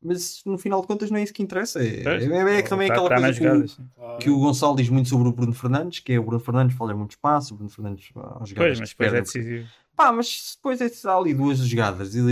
Mas 0.08 0.42
no 0.46 0.58
final 0.58 0.82
de 0.82 0.88
contas 0.88 1.10
não 1.10 1.18
é 1.18 1.24
isso 1.24 1.34
que 1.34 1.42
interessa. 1.42 1.82
É, 1.82 2.04
é, 2.04 2.26
é, 2.26 2.60
é 2.60 2.62
também 2.62 2.88
Tá- 2.88 2.94
aquela 2.94 3.10
tá 3.10 3.16
coisa 3.16 3.34
que 3.40 3.48
o, 3.48 3.50
jogadas, 3.50 3.78
que 4.20 4.30
o 4.30 4.40
Gonçalo 4.40 4.76
diz 4.76 4.88
muito 4.90 5.10
sobre 5.10 5.28
o 5.28 5.32
Bruno 5.32 5.54
Fernandes, 5.54 6.00
que 6.00 6.14
é 6.14 6.20
o 6.20 6.24
Bruno 6.24 6.40
Fernandes 6.40 6.76
falha 6.78 6.94
muito 6.96 7.12
espaço, 7.12 7.54
o 7.54 7.58
Bruno 7.58 7.72
Fernandes 7.72 8.10
às 8.40 8.50
jogadas 8.50 8.56
Pois, 8.56 8.80
mas 8.82 8.90
depois 8.90 9.14
é 9.14 9.22
decisivo. 9.22 9.68
Pá, 9.96 10.12
mas 10.12 10.28
se 10.28 10.56
depois 10.58 10.80
é 10.82 11.10
há 11.10 11.18
ali 11.18 11.34
duas 11.34 11.58
jogadas 11.60 12.14
e, 12.14 12.20
e, 12.20 12.24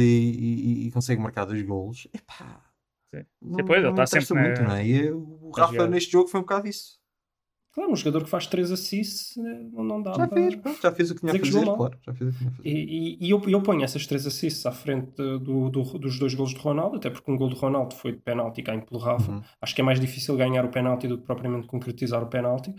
e- 0.83 0.88
e 0.88 0.91
consegue 0.91 1.19
marcar 1.21 1.45
dois 1.45 1.62
golos, 1.63 2.07
epá, 2.13 2.62
Sim. 3.15 3.23
não, 3.41 3.55
Depois 3.57 3.79
ele 3.79 3.88
tá 3.88 3.91
interessa 4.03 4.21
sempre 4.21 4.43
muito, 4.43 4.62
na- 4.62 4.67
não 4.67 4.75
é? 4.75 4.86
E 4.88 5.12
o 5.12 5.49
Rafa 5.55 5.71
jogada. 5.73 5.89
neste 5.89 6.12
jogo 6.12 6.27
foi 6.27 6.41
um 6.41 6.43
bocado 6.43 6.67
isso. 6.67 6.99
Claro, 7.73 7.91
um 7.91 7.95
jogador 7.95 8.23
que 8.23 8.29
faz 8.29 8.45
três 8.45 8.71
assists 8.71 9.36
né, 9.36 9.67
não, 9.73 9.83
não 9.83 10.01
dá 10.01 10.13
Já 10.13 10.27
para... 10.27 10.38
fez, 10.41 10.55
pronto, 10.55 10.79
já 10.81 10.91
fez 10.91 11.09
o 11.12 11.15
que 11.15 11.21
tinha 11.21 11.31
a 11.33 11.39
fazer, 11.39 11.65
claro. 11.65 11.97
Já 12.05 12.13
fez 12.13 12.29
o 12.29 12.31
que 12.33 12.38
tinha 12.38 12.49
a 12.51 12.53
fazer. 12.53 12.69
E, 12.69 12.71
e- 12.73 13.17
e 13.25 13.29
eu, 13.31 13.41
eu 13.49 13.62
ponho 13.63 13.83
essas 13.83 14.05
três 14.05 14.27
assists 14.27 14.65
à 14.67 14.71
frente 14.71 15.12
do, 15.15 15.69
do- 15.71 15.97
dos 15.97 16.19
dois 16.19 16.36
golos 16.36 16.53
de 16.53 16.59
Ronaldo, 16.59 16.97
até 16.97 17.09
porque 17.09 17.31
um 17.31 17.36
gol 17.36 17.49
de 17.49 17.55
Ronaldo 17.55 17.95
foi 17.95 18.12
de 18.12 18.19
penalti 18.19 18.62
ganho 18.62 18.86
pelo 18.86 18.99
Rafa. 18.99 19.31
Uhum. 19.31 19.41
Acho 19.59 19.73
que 19.73 19.81
é 19.81 19.83
mais 19.83 19.99
difícil 19.99 20.38
ganhar 20.38 20.63
o 20.63 20.69
penalti 20.69 21.07
do 21.07 21.17
que 21.17 21.23
propriamente 21.25 21.65
concretizar 21.67 22.21
o 22.21 22.27
penalti. 22.27 22.73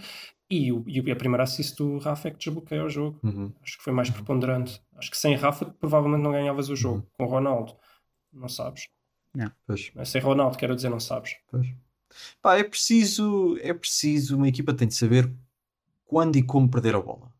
E, 0.48 0.70
o, 0.70 0.84
e 0.86 1.10
a 1.10 1.16
primeira 1.16 1.42
assist 1.42 1.76
do 1.76 1.98
Rafa 1.98 2.28
é 2.28 2.30
que 2.30 2.38
desbloqueia 2.38 2.84
o 2.84 2.88
jogo. 2.88 3.18
Uhum. 3.24 3.52
Acho 3.62 3.78
que 3.78 3.82
foi 3.82 3.92
mais 3.92 4.10
preponderante. 4.10 4.80
Acho 4.96 5.10
que 5.10 5.16
sem 5.16 5.34
Rafa 5.34 5.64
provavelmente 5.66 6.22
não 6.22 6.30
ganhavas 6.30 6.68
o 6.68 6.76
jogo. 6.76 7.04
Com 7.14 7.24
Ronaldo, 7.24 7.74
não 8.32 8.48
sabes. 8.48 8.88
Pois, 9.66 9.90
Não 9.94 10.02
é 10.02 10.04
sem 10.04 10.20
Ronaldo, 10.20 10.56
quero 10.56 10.76
dizer, 10.76 10.88
não 10.88 11.00
sabes. 11.00 11.34
pois. 11.50 11.66
Pá, 12.42 12.56
é 12.58 12.64
preciso, 12.64 13.58
é 13.60 13.72
preciso, 13.74 14.36
uma 14.36 14.48
equipa 14.48 14.72
tem 14.74 14.88
de 14.88 14.94
saber 14.94 15.30
quando 16.06 16.36
e 16.36 16.42
como 16.42 16.68
perder 16.68 16.94
a 16.94 17.00
bola. 17.00 17.32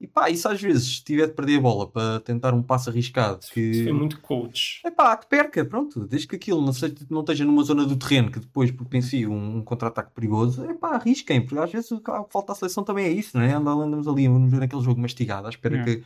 E 0.00 0.06
pá, 0.06 0.28
isso 0.28 0.48
às 0.48 0.60
vezes, 0.60 0.96
se 0.96 1.04
tiver 1.04 1.28
de 1.28 1.32
perder 1.34 1.58
a 1.58 1.60
bola 1.60 1.88
para 1.90 2.20
tentar 2.20 2.52
um 2.52 2.62
passo 2.62 2.90
arriscado 2.90 3.38
Isso 3.42 3.52
que 3.52 3.84
foi 3.84 3.92
muito 3.92 4.20
coach. 4.20 4.80
É 4.84 4.90
pá, 4.90 5.16
que 5.16 5.26
perca, 5.26 5.64
pronto. 5.64 6.06
Desde 6.06 6.26
que 6.28 6.36
aquilo 6.36 6.60
não, 6.60 6.72
seja, 6.72 6.94
não 7.08 7.20
esteja 7.20 7.44
numa 7.44 7.62
zona 7.62 7.86
do 7.86 7.96
terreno 7.96 8.30
que 8.30 8.40
depois 8.40 8.70
propicie 8.70 9.26
um, 9.26 9.58
um 9.58 9.62
contra-ataque 9.62 10.10
perigoso, 10.12 10.64
é 10.64 10.74
pá, 10.74 10.96
arrisquem, 10.96 11.40
porque 11.40 11.58
às 11.58 11.70
vezes 11.72 11.90
o 11.92 12.00
que 12.00 12.10
falta 12.28 12.52
à 12.52 12.54
seleção 12.54 12.84
também 12.84 13.06
é 13.06 13.10
isso, 13.10 13.36
não 13.36 13.44
é? 13.44 13.52
Anda- 13.52 13.70
Andamos 13.70 14.06
ali, 14.08 14.28
vamos 14.28 14.50
ver 14.50 14.62
aquele 14.64 14.82
jogo 14.82 15.00
mastigado, 15.00 15.46
à 15.46 15.50
espera 15.50 15.78
É. 15.78 15.84
que, 15.84 15.96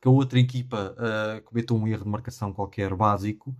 que 0.00 0.08
a 0.08 0.10
outra 0.10 0.40
equipa 0.40 0.94
ah, 0.98 1.40
cometa 1.44 1.74
um 1.74 1.86
erro 1.86 2.04
de 2.04 2.10
marcação 2.10 2.52
qualquer 2.52 2.92
básico. 2.94 3.54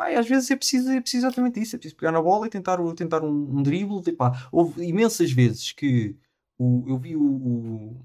Pá, 0.00 0.18
às 0.18 0.26
vezes 0.26 0.50
é 0.50 0.56
preciso, 0.56 0.90
é 0.90 0.98
preciso 0.98 1.26
exatamente 1.26 1.60
isso, 1.60 1.76
é 1.76 1.78
preciso 1.78 1.94
pegar 1.94 2.10
na 2.10 2.22
bola 2.22 2.46
e 2.46 2.50
tentar, 2.50 2.78
tentar 2.94 3.22
um, 3.22 3.58
um 3.58 3.62
drible. 3.62 4.00
E, 4.06 4.12
pá, 4.12 4.48
houve 4.50 4.82
imensas 4.82 5.30
vezes 5.30 5.72
que 5.72 6.16
o, 6.56 6.84
eu 6.88 6.96
vi 6.98 7.14
o, 7.14 7.22
o, 7.22 8.00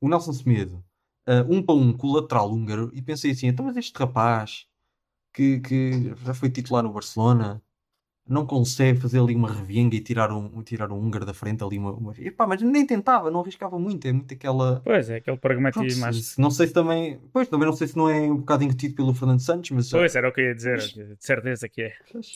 o 0.00 0.08
Nelson 0.08 0.32
Semedo 0.32 0.84
ah, 1.26 1.44
um 1.48 1.60
para 1.60 1.74
um 1.74 1.92
com 1.92 2.06
o 2.06 2.12
lateral 2.12 2.52
húngaro 2.52 2.92
e 2.94 3.02
pensei 3.02 3.32
assim, 3.32 3.48
então 3.48 3.64
mas 3.64 3.76
este 3.76 3.98
rapaz 3.98 4.68
que, 5.34 5.58
que 5.58 6.14
já 6.24 6.32
foi 6.32 6.48
titular 6.48 6.84
no 6.84 6.92
Barcelona, 6.92 7.60
não 8.28 8.44
consegue 8.46 8.98
fazer 9.00 9.20
ali 9.20 9.34
uma 9.34 9.52
revenga 9.52 9.94
e 9.96 10.00
tirar 10.00 10.32
um, 10.32 10.62
tirar 10.62 10.90
um 10.90 10.98
húngaro 10.98 11.24
da 11.24 11.32
frente 11.34 11.62
ali 11.62 11.78
uma, 11.78 11.92
uma... 11.92 12.12
Epá, 12.18 12.46
mas 12.46 12.60
nem 12.62 12.84
tentava, 12.86 13.30
não 13.30 13.40
arriscava 13.40 13.78
muito, 13.78 14.06
é 14.06 14.12
muito 14.12 14.32
aquela 14.34 14.80
Pois, 14.84 15.08
é 15.10 15.16
aquele 15.16 15.36
Pronto, 15.36 15.40
pragmatismo. 15.40 16.04
acho. 16.06 16.20
se- 16.20 16.40
não 16.40 16.50
sei 16.50 16.66
se 16.66 16.72
também 16.72 17.20
pois, 17.32 17.48
também 17.48 17.66
não 17.66 17.74
sei 17.76 17.86
se 17.86 17.96
não 17.96 18.08
é 18.10 18.20
um 18.22 18.36
bocado 18.38 18.64
incutido 18.64 18.94
pelo 18.94 19.14
Fernando 19.14 19.40
Santos, 19.40 19.70
mas 19.70 19.90
Pois, 19.90 20.14
era 20.16 20.28
o 20.28 20.32
que 20.32 20.40
eu 20.40 20.46
ia 20.46 20.54
dizer. 20.54 20.78
De 20.78 21.16
certeza 21.20 21.68
que 21.68 21.82
é. 21.82 21.92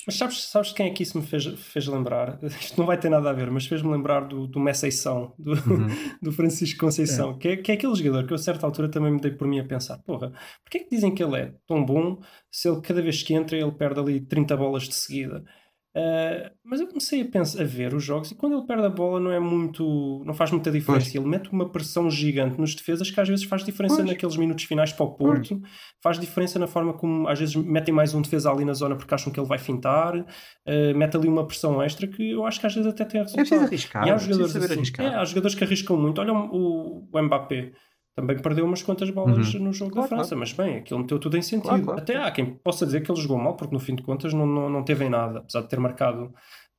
Mas 0.06 0.16
sabes, 0.16 0.44
sabes 0.48 0.72
quem 0.72 0.86
é 0.86 0.90
que 0.90 1.02
isso 1.02 1.18
me 1.18 1.26
fez, 1.26 1.44
fez 1.46 1.86
lembrar? 1.86 2.38
Isto 2.60 2.78
não 2.78 2.86
vai 2.86 2.98
ter 2.98 3.08
nada 3.08 3.30
a 3.30 3.32
ver, 3.32 3.50
mas 3.50 3.66
fez-me 3.66 3.90
lembrar 3.90 4.20
do, 4.28 4.46
do 4.46 4.60
Messeição, 4.60 5.32
do, 5.38 5.52
Uhum. 5.52 5.88
do 6.22 6.32
Francisco 6.32 6.80
Conceição, 6.80 7.36
que, 7.38 7.48
é, 7.48 7.56
que 7.56 7.72
é 7.72 7.74
aquele 7.74 7.94
jogador 7.94 8.26
que 8.26 8.32
eu 8.32 8.36
a 8.36 8.38
certa 8.38 8.64
altura 8.66 8.88
também 8.90 9.12
me 9.12 9.20
dei 9.20 9.32
por 9.32 9.46
mim 9.48 9.58
a 9.58 9.64
pensar: 9.64 9.98
porra, 9.98 10.32
porquê 10.62 10.78
é 10.78 10.80
que 10.84 10.90
dizem 10.90 11.14
que 11.14 11.22
ele 11.22 11.36
é 11.36 11.54
tão 11.66 11.84
bom 11.84 12.20
se 12.50 12.68
ele 12.68 12.80
cada 12.80 13.02
vez 13.02 13.22
que 13.22 13.34
entra 13.34 13.56
ele 13.56 13.72
perde 13.72 14.00
ali 14.00 14.20
30 14.20 14.56
bolas 14.56 14.84
de 14.84 14.94
seguida? 14.94 15.44
Ah, 15.94 16.52
mas 16.64 16.80
eu 16.80 16.86
comecei 16.86 17.22
a, 17.22 17.24
pensar, 17.24 17.62
a 17.62 17.64
ver 17.64 17.92
os 17.94 18.04
jogos 18.04 18.30
e 18.30 18.34
quando 18.36 18.56
ele 18.56 18.66
perde 18.66 18.86
a 18.86 18.88
bola 18.88 19.18
não 19.18 19.32
é 19.32 19.40
muito. 19.40 20.22
não 20.24 20.32
faz 20.32 20.50
muita 20.52 20.70
diferença. 20.70 21.06
Pois. 21.06 21.14
Ele 21.14 21.26
mete 21.26 21.50
uma 21.50 21.68
pressão 21.68 22.08
gigante 22.08 22.60
nos 22.60 22.74
defesas 22.74 23.10
que 23.10 23.20
às 23.20 23.28
vezes 23.28 23.44
faz 23.44 23.64
diferença 23.64 23.96
Pois. 23.96 24.08
naqueles 24.08 24.36
minutos 24.36 24.64
finais 24.64 24.92
para 24.92 25.04
o 25.04 25.10
Porto, 25.10 25.60
faz 26.00 26.18
diferença 26.18 26.58
na 26.58 26.68
forma 26.68 26.92
como 26.92 27.26
às 27.28 27.38
vezes 27.38 27.56
metem 27.56 27.92
mais 27.92 28.14
um 28.14 28.22
defesa 28.22 28.50
ali 28.50 28.64
na 28.64 28.72
zona 28.72 28.94
porque 28.94 29.12
acham 29.12 29.32
que 29.32 29.40
ele 29.40 29.48
vai 29.48 29.58
fintar, 29.58 30.16
uh, 30.16 30.24
mete 30.96 31.16
ali 31.16 31.28
uma 31.28 31.46
pressão 31.46 31.82
extra 31.82 32.06
que 32.06 32.30
eu 32.30 32.46
acho 32.46 32.60
que 32.60 32.66
às 32.66 32.74
vezes 32.74 32.88
até 32.88 33.04
tem 33.04 33.20
é 33.20 33.24
preciso 33.24 33.40
resultado. 33.40 33.66
arriscar, 33.66 34.06
e 34.06 34.10
há 34.10 34.14
é 34.14 34.18
jogadores, 34.18 34.56
assim, 34.56 34.82
é, 34.98 35.06
há 35.06 35.24
jogadores 35.24 35.54
que 35.56 35.64
arriscam 35.64 35.96
muito. 35.96 36.20
Olha 36.20 36.32
o, 36.32 37.08
o 37.12 37.22
Mbappé. 37.22 37.72
Também 38.14 38.36
perdeu 38.40 38.64
umas 38.64 38.82
quantas 38.82 39.08
bolas 39.10 39.54
Uhum. 39.54 39.64
no 39.64 39.72
jogo 39.72 39.92
Claro, 39.92 40.08
da 40.10 40.16
França, 40.16 40.34
mas 40.36 40.52
bem, 40.52 40.78
aquilo 40.78 41.00
meteu 41.00 41.18
tudo 41.18 41.36
em 41.36 41.42
sentido. 41.42 41.68
Claro, 41.68 41.82
claro. 41.84 42.00
Até 42.00 42.16
há 42.16 42.30
quem 42.30 42.54
possa 42.54 42.84
dizer 42.84 43.02
que 43.02 43.10
ele 43.10 43.20
jogou 43.20 43.38
mal, 43.38 43.56
porque 43.56 43.72
no 43.72 43.80
fim 43.80 43.94
de 43.94 44.02
contas 44.02 44.34
não, 44.34 44.46
não, 44.46 44.68
não 44.68 44.84
teve 44.84 45.04
em 45.04 45.10
nada, 45.10 45.38
apesar 45.38 45.62
de 45.62 45.68
ter 45.68 45.78
marcado 45.78 46.32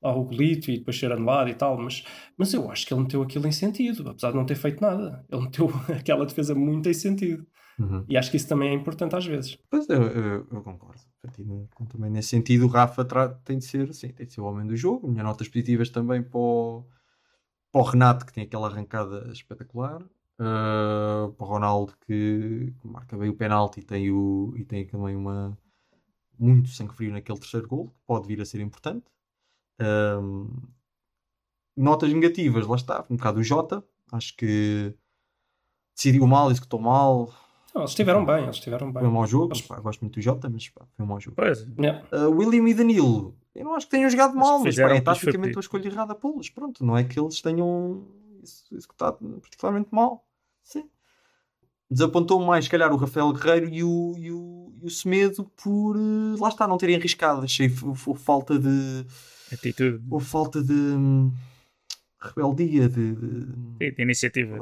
lá 0.04 0.14
o 0.16 0.24
golito 0.26 0.70
e 0.72 0.80
depois 0.80 1.00
ser 1.00 1.12
anulado 1.12 1.50
e 1.50 1.54
tal, 1.54 1.78
mas, 1.78 2.04
mas 2.38 2.54
eu 2.54 2.70
acho 2.72 2.86
que 2.86 2.94
ele 2.94 3.02
meteu 3.02 3.22
aquilo 3.22 3.48
em 3.48 3.52
sentido, 3.52 4.10
apesar 4.10 4.32
de 4.32 4.38
não 4.38 4.46
ter 4.46 4.56
feito 4.56 4.82
nada. 4.82 5.24
Ele 5.32 5.44
meteu 5.44 5.70
aquela 5.98 6.26
defesa 6.26 6.54
muito 6.56 6.90
em 6.90 6.94
sentido. 6.94 7.46
Uhum. 7.80 8.04
E 8.10 8.18
acho 8.18 8.30
que 8.30 8.38
isso 8.38 8.48
também 8.48 8.70
é 8.70 8.74
importante 8.74 9.16
às 9.16 9.26
vezes. 9.26 9.58
Pois 9.70 9.88
eu, 9.90 10.02
eu, 10.04 10.48
eu 10.52 10.62
concordo. 10.62 11.02
Também 11.90 12.10
nesse 12.12 12.30
sentido, 12.30 12.66
o 12.66 12.68
Rafa 12.68 13.06
tem 13.46 13.58
de 13.58 13.66
ser, 13.66 13.94
sim, 13.94 14.10
tem 14.10 14.26
de 14.26 14.34
ser 14.34 14.42
o 14.42 14.46
homem 14.46 14.66
do 14.68 14.76
jogo. 14.76 15.08
Minhas 15.08 15.26
notas 15.26 15.48
positivas 15.48 15.90
também 15.90 16.22
para 16.22 16.40
o, 16.40 16.86
para 17.72 17.82
o 17.82 17.84
Renato, 17.84 18.26
que 18.26 18.34
tem 18.34 18.44
aquela 18.44 18.68
arrancada 18.68 19.30
espetacular. 19.32 20.04
Uh, 20.44 21.32
para 21.34 21.46
o 21.46 21.50
Ronaldo, 21.50 21.94
que 22.08 22.74
marca 22.84 23.16
bem 23.16 23.30
o 23.30 23.36
penalti 23.36 23.80
e 23.82 23.84
tem, 23.84 24.10
o, 24.12 24.54
e 24.58 24.66
tem 24.66 24.88
também 24.88 25.16
uma 25.16 25.56
muito 26.40 26.70
sangue 26.70 26.96
frio 26.96 27.12
naquele 27.12 27.38
terceiro 27.38 27.68
gol, 27.68 27.90
que 27.90 28.00
pode 28.08 28.28
vir 28.28 28.42
a 28.42 28.46
ser 28.46 28.60
importante. 28.60 29.06
Um, 29.80 30.50
notas 31.78 32.12
negativas, 32.12 32.66
lá 32.66 32.76
está, 32.76 33.06
um 33.10 33.16
bocado 33.18 33.40
o 33.40 33.44
Jota. 33.44 33.84
Acho 34.12 34.36
que 34.36 34.96
decidiu 35.96 36.26
mal, 36.26 36.50
executou 36.50 36.80
mal, 36.80 37.32
Não, 37.74 37.82
eles 37.82 37.92
estiveram 37.92 38.26
bem, 38.26 38.44
eles 38.44 38.56
estiveram 38.56 38.92
bem. 38.92 39.00
foi 39.02 39.08
um 39.10 39.14
mau 39.14 39.28
jogo, 39.28 39.54
Eles- 39.54 39.62
pá, 39.62 39.80
gosto 39.80 40.02
muito 40.02 40.16
do 40.16 40.22
Jota, 40.22 40.50
mas 40.50 40.68
pá, 40.70 40.86
foi 40.96 41.06
um 41.06 41.08
mau 41.08 41.20
jogo. 41.20 41.36
Pois, 41.36 41.68
Yeah. 41.80 42.04
Uh, 42.12 42.32
William 42.32 42.68
e 42.68 42.74
Danilo, 42.74 43.38
eu 43.54 43.64
não 43.64 43.76
acho 43.76 43.86
que 43.86 43.92
tenham 43.92 44.10
jogado 44.10 44.36
mal, 44.36 44.60
mas 44.60 44.76
pá, 44.76 44.90
é 44.96 45.02
taticamente 45.02 45.56
uma 45.56 45.62
escolha 45.62 45.88
errada 45.88 46.14
a 46.14 46.16
pô-los. 46.16 46.50
Pronto, 46.50 46.84
não 46.84 46.98
é 46.98 47.04
que 47.04 47.20
eles 47.20 47.40
tenham 47.42 48.08
ex- 48.42 48.66
executado 48.72 49.18
particularmente 49.40 49.90
mal. 49.92 50.26
Sim. 50.64 50.90
Desapontou 51.90 52.40
mais, 52.46 52.66
se 52.66 52.72
calhar, 52.72 52.92
o 52.94 52.98
Rafael 52.98 53.34
Guerreiro 53.34 53.70
e 53.70 53.84
o, 53.84 54.14
e 54.18 54.32
o, 54.32 54.74
e 54.82 54.86
o 54.86 54.90
Semedo 54.90 55.44
por, 55.62 55.98
uh, 55.98 56.40
lá 56.40 56.50
está, 56.50 56.68
não 56.68 56.78
terem 56.78 56.96
arriscado. 56.96 57.42
Achei 57.42 57.70
falta 58.16 58.58
de. 58.58 59.06
atitude. 59.52 60.02
Houve 60.10 60.26
falta 60.26 60.64
de. 60.64 60.74
hum, 60.74 61.34
rebeldia, 62.22 62.88
de, 62.88 63.14
de, 63.16 63.92
de 63.92 64.02
iniciativa. 64.02 64.60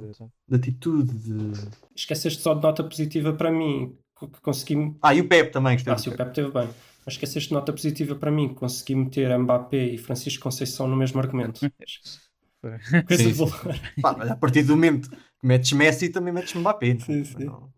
de 0.47 0.55
atitude. 0.55 1.13
De... 1.13 1.51
Esqueceste 1.95 2.41
só 2.41 2.53
de 2.53 2.63
nota 2.63 2.83
positiva 2.83 3.33
para 3.33 3.51
mim, 3.51 3.95
que 4.17 4.41
consegui. 4.41 4.95
Ah, 5.01 5.13
e 5.13 5.21
o 5.21 5.27
Pep 5.27 5.51
também, 5.51 5.77
Ah, 5.85 5.97
sim, 5.97 6.09
o 6.09 6.15
Pep. 6.15 6.25
Pep 6.25 6.35
teve 6.35 6.51
bem. 6.51 6.69
Mas 7.05 7.13
esqueceste 7.15 7.49
de 7.49 7.55
nota 7.55 7.71
positiva 7.71 8.15
para 8.15 8.31
mim, 8.31 8.49
que 8.49 8.55
consegui 8.55 8.95
meter 8.95 9.37
Mbappé 9.37 9.85
e 9.85 9.97
Francisco 9.97 10.43
Conceição 10.43 10.87
no 10.87 10.95
mesmo 10.95 11.19
argumento. 11.19 11.59
Coisa 13.07 13.23
Sim, 13.23 13.29
de 13.29 13.35
sim. 13.35 14.01
Pá, 14.01 14.15
mas 14.17 14.29
a 14.31 14.35
partir 14.35 14.63
do 14.63 14.75
momento 14.75 15.09
metes 15.41 15.71
Messi, 15.73 16.09
também 16.09 16.33
metes 16.33 16.53
Mbappé. 16.53 16.93
não 16.93 16.95
é? 17.01 17.05
Sim, 17.05 17.23
sim. 17.25 17.43
Não. 17.45 17.71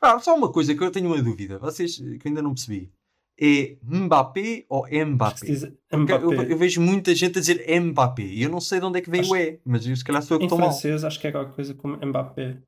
Pá, 0.00 0.18
só 0.18 0.34
uma 0.36 0.50
coisa 0.52 0.74
que 0.74 0.82
eu 0.82 0.90
tenho 0.90 1.06
uma 1.06 1.22
dúvida, 1.22 1.58
vocês 1.58 1.96
que 1.96 2.02
eu 2.04 2.18
ainda 2.26 2.42
não 2.42 2.54
percebi. 2.54 2.92
É 3.40 3.76
Mbappé 3.82 4.66
ou 4.68 4.84
Mbappé? 5.06 5.46
diz 5.46 5.62
Porque 5.88 6.12
eu, 6.12 6.32
Mbappé. 6.32 6.52
eu 6.52 6.58
vejo 6.58 6.80
muita 6.80 7.14
gente 7.14 7.38
a 7.38 7.40
dizer 7.40 7.80
Mbappé 7.80 8.22
e 8.22 8.42
eu 8.42 8.50
não 8.50 8.60
sei 8.60 8.80
de 8.80 8.86
onde 8.86 8.98
é 8.98 9.00
que 9.02 9.08
veio 9.10 9.22
Acho- 9.22 9.32
o 9.32 9.36
E, 9.36 9.60
mas 9.64 9.86
eu, 9.86 9.94
se 9.94 10.04
calhar 10.04 10.20
sou 10.22 10.34
eu 10.34 10.38
que 10.40 10.44
Em 10.44 10.46
estou 10.48 10.58
mal. 10.58 10.70
francês, 10.72 11.04
acho 11.04 11.20
que 11.20 11.28
é 11.28 11.32
alguma 11.32 11.54
coisa 11.54 11.72
como 11.74 11.96
Mbappé. 12.04 12.60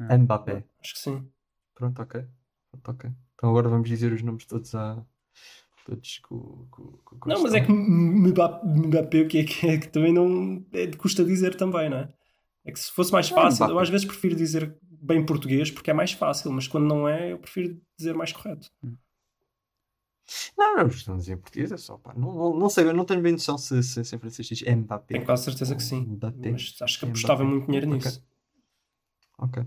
Mbappé. 0.00 0.64
Acho 0.80 0.94
que 0.94 1.00
sim. 1.00 1.28
Pronto, 1.74 2.00
ok. 2.02 2.24
Pronto, 2.70 2.90
ok. 2.90 3.10
Então 3.34 3.50
agora 3.50 3.68
vamos 3.68 3.88
dizer 3.88 4.12
os 4.12 4.22
nomes 4.22 4.46
todos 4.46 4.74
a. 4.74 5.04
Todos 5.84 6.18
com, 6.20 6.66
com, 6.70 6.82
com, 7.04 7.18
com 7.18 7.28
Não, 7.28 7.42
mas 7.42 7.54
é 7.54 7.60
que 7.60 7.70
Mbappé, 7.70 8.66
Mbappé 8.66 9.20
o 9.20 9.28
que 9.28 9.38
é 9.38 9.44
que 9.44 9.66
é 9.68 9.78
que 9.78 9.88
também 9.88 10.12
não 10.12 10.64
é 10.72 10.86
de 10.86 10.96
custa 10.96 11.24
dizer 11.24 11.54
também, 11.54 11.88
não 11.90 11.98
é? 11.98 12.08
É 12.66 12.72
que 12.72 12.78
se 12.80 12.90
fosse 12.92 13.12
mais 13.12 13.30
Não, 13.30 13.36
fácil, 13.36 13.66
Mbappé. 13.66 13.72
eu 13.72 13.78
às 13.78 13.88
vezes 13.88 14.06
prefiro 14.06 14.34
dizer 14.36 14.76
bem 14.82 15.24
português 15.24 15.70
porque 15.70 15.90
é 15.90 15.94
mais 15.94 16.12
fácil, 16.12 16.50
mas 16.52 16.66
quando 16.68 16.84
não 16.86 17.08
é, 17.08 17.32
eu 17.32 17.38
prefiro 17.38 17.80
dizer 17.96 18.14
mais 18.14 18.32
correto. 18.32 18.68
Não, 20.58 20.76
não, 20.76 20.86
estão 20.88 21.16
dizer 21.16 21.36
português, 21.36 21.70
é 21.70 21.76
só 21.76 21.96
pá. 21.98 22.12
Não, 22.14 22.34
não, 22.34 22.58
não 22.58 22.68
sei, 22.68 22.84
eu 22.88 22.92
não 22.92 23.04
tenho 23.04 23.22
bem 23.22 23.32
noção 23.32 23.56
se, 23.56 23.80
se, 23.82 24.04
se 24.04 24.16
em 24.16 24.18
francês 24.18 24.48
diz 24.48 24.62
Mbappé. 24.62 25.14
Tenho 25.14 25.24
quase 25.24 25.44
certeza 25.44 25.76
que 25.76 25.82
sim. 25.82 26.00
Mbappé. 26.00 26.50
Mas 26.50 26.74
acho 26.82 26.98
que 26.98 27.06
Mbappé. 27.06 27.18
apostava 27.20 27.44
muito 27.44 27.66
dinheiro 27.66 27.86
nisso. 27.88 28.22
Ok. 29.38 29.62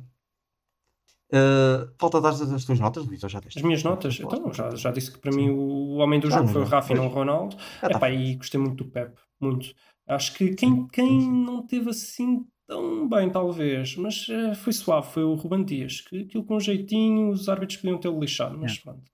Uh, 1.31 1.93
falta 1.99 2.19
dar 2.19 2.29
as, 2.29 2.41
as 2.41 2.65
tuas 2.65 2.79
notas, 2.79 3.05
Luís, 3.05 3.21
ou 3.23 3.29
já 3.29 3.39
deste? 3.39 3.59
As 3.59 3.63
minhas 3.63 3.83
notas, 3.83 4.19
então, 4.19 4.51
já, 4.51 4.75
já 4.75 4.91
disse 4.91 5.11
que 5.11 5.19
para 5.19 5.31
mim 5.31 5.49
o 5.51 5.97
homem 5.97 6.19
do 6.19 6.29
jogo 6.29 6.47
foi 6.47 6.61
o 6.61 6.65
Rafa 6.65 6.91
e 6.91 6.95
não 6.95 7.05
o. 7.05 7.09
Ronaldo. 7.09 7.55
Já 7.81 7.89
tá 7.89 7.97
Epá, 7.97 8.09
e 8.09 8.35
gostei 8.35 8.59
muito 8.59 8.83
do 8.83 8.89
Pep, 8.89 9.15
muito. 9.39 9.73
Acho 10.07 10.33
que 10.33 10.55
quem, 10.55 10.75
Sim, 10.75 10.87
quem 10.87 11.07
sim, 11.07 11.21
sim. 11.21 11.45
não 11.45 11.65
teve 11.67 11.89
assim 11.91 12.45
tão 12.69 13.09
bem, 13.09 13.29
talvez, 13.29 13.95
mas 13.97 14.27
eh, 14.29 14.53
foi 14.55 14.71
suave, 14.71 15.11
foi 15.11 15.23
o 15.23 15.33
Ruban 15.33 15.63
Dias. 15.65 16.01
Que 16.01 16.21
aquilo 16.21 16.43
com 16.45 16.55
um 16.55 16.59
jeitinho, 16.59 17.29
os 17.31 17.49
árbitros 17.49 17.77
podiam 17.81 17.97
tê-lo 17.99 18.19
lixado, 18.19 18.57
mas 18.57 18.73
Yeah. 18.75 18.81
pronto. 18.83 19.11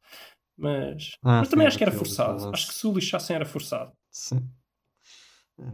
Mas, 0.58 1.12
Ah, 1.24 1.40
mas 1.40 1.50
também 1.50 1.66
acho 1.68 1.78
que 1.78 1.84
era 1.84 1.92
forçado. 1.92 2.50
Acho 2.54 2.68
que 2.68 2.74
se 2.74 2.86
o 2.88 2.94
lixassem 2.94 3.36
era 3.36 3.46
forçado. 3.46 3.92
Sim. 4.12 4.48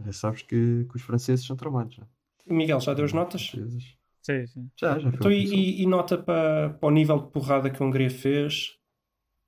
Já 0.06 0.12
sabes 0.12 0.42
que, 0.42 0.84
que 0.88 0.96
os 0.96 1.02
franceses 1.02 1.44
são 1.44 1.56
tramados. 1.56 1.94
já. 1.96 2.06
Miguel 2.46 2.80
já 2.80 2.94
deu 2.94 3.04
as 3.04 3.12
notas? 3.12 3.46
Franceses. 3.48 3.96
Sim, 4.22 4.46
sim. 4.46 4.70
Já, 4.80 4.98
já. 4.98 5.08
Então, 5.08 5.30
e, 5.30 5.44
que 5.48 5.54
e- 5.54 5.82
e 5.82 5.86
nota 5.86 6.16
para, 6.18 6.70
para 6.70 6.88
o 6.88 6.90
nível 6.92 7.18
de 7.20 7.30
porrada 7.32 7.68
que 7.70 7.82
a 7.82 7.86
Hungria 7.86 8.10
fez? 8.10 8.76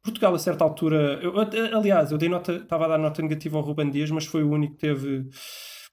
Portugal, 0.02 0.34
a 0.34 0.38
certa 0.38 0.62
altura, 0.64 1.18
eu- 1.22 1.34
eu- 1.34 1.78
aliás, 1.78 2.10
eu 2.12 2.18
dei 2.18 2.28
nota, 2.28 2.56
estava 2.56 2.84
a 2.84 2.88
dar 2.88 2.98
nota 2.98 3.22
negativa 3.22 3.56
ao 3.56 3.64
Ruben 3.64 3.90
Dias, 3.90 4.10
mas 4.10 4.26
foi 4.26 4.42
o 4.42 4.50
único 4.50 4.74
que 4.74 4.80
teve 4.80 5.28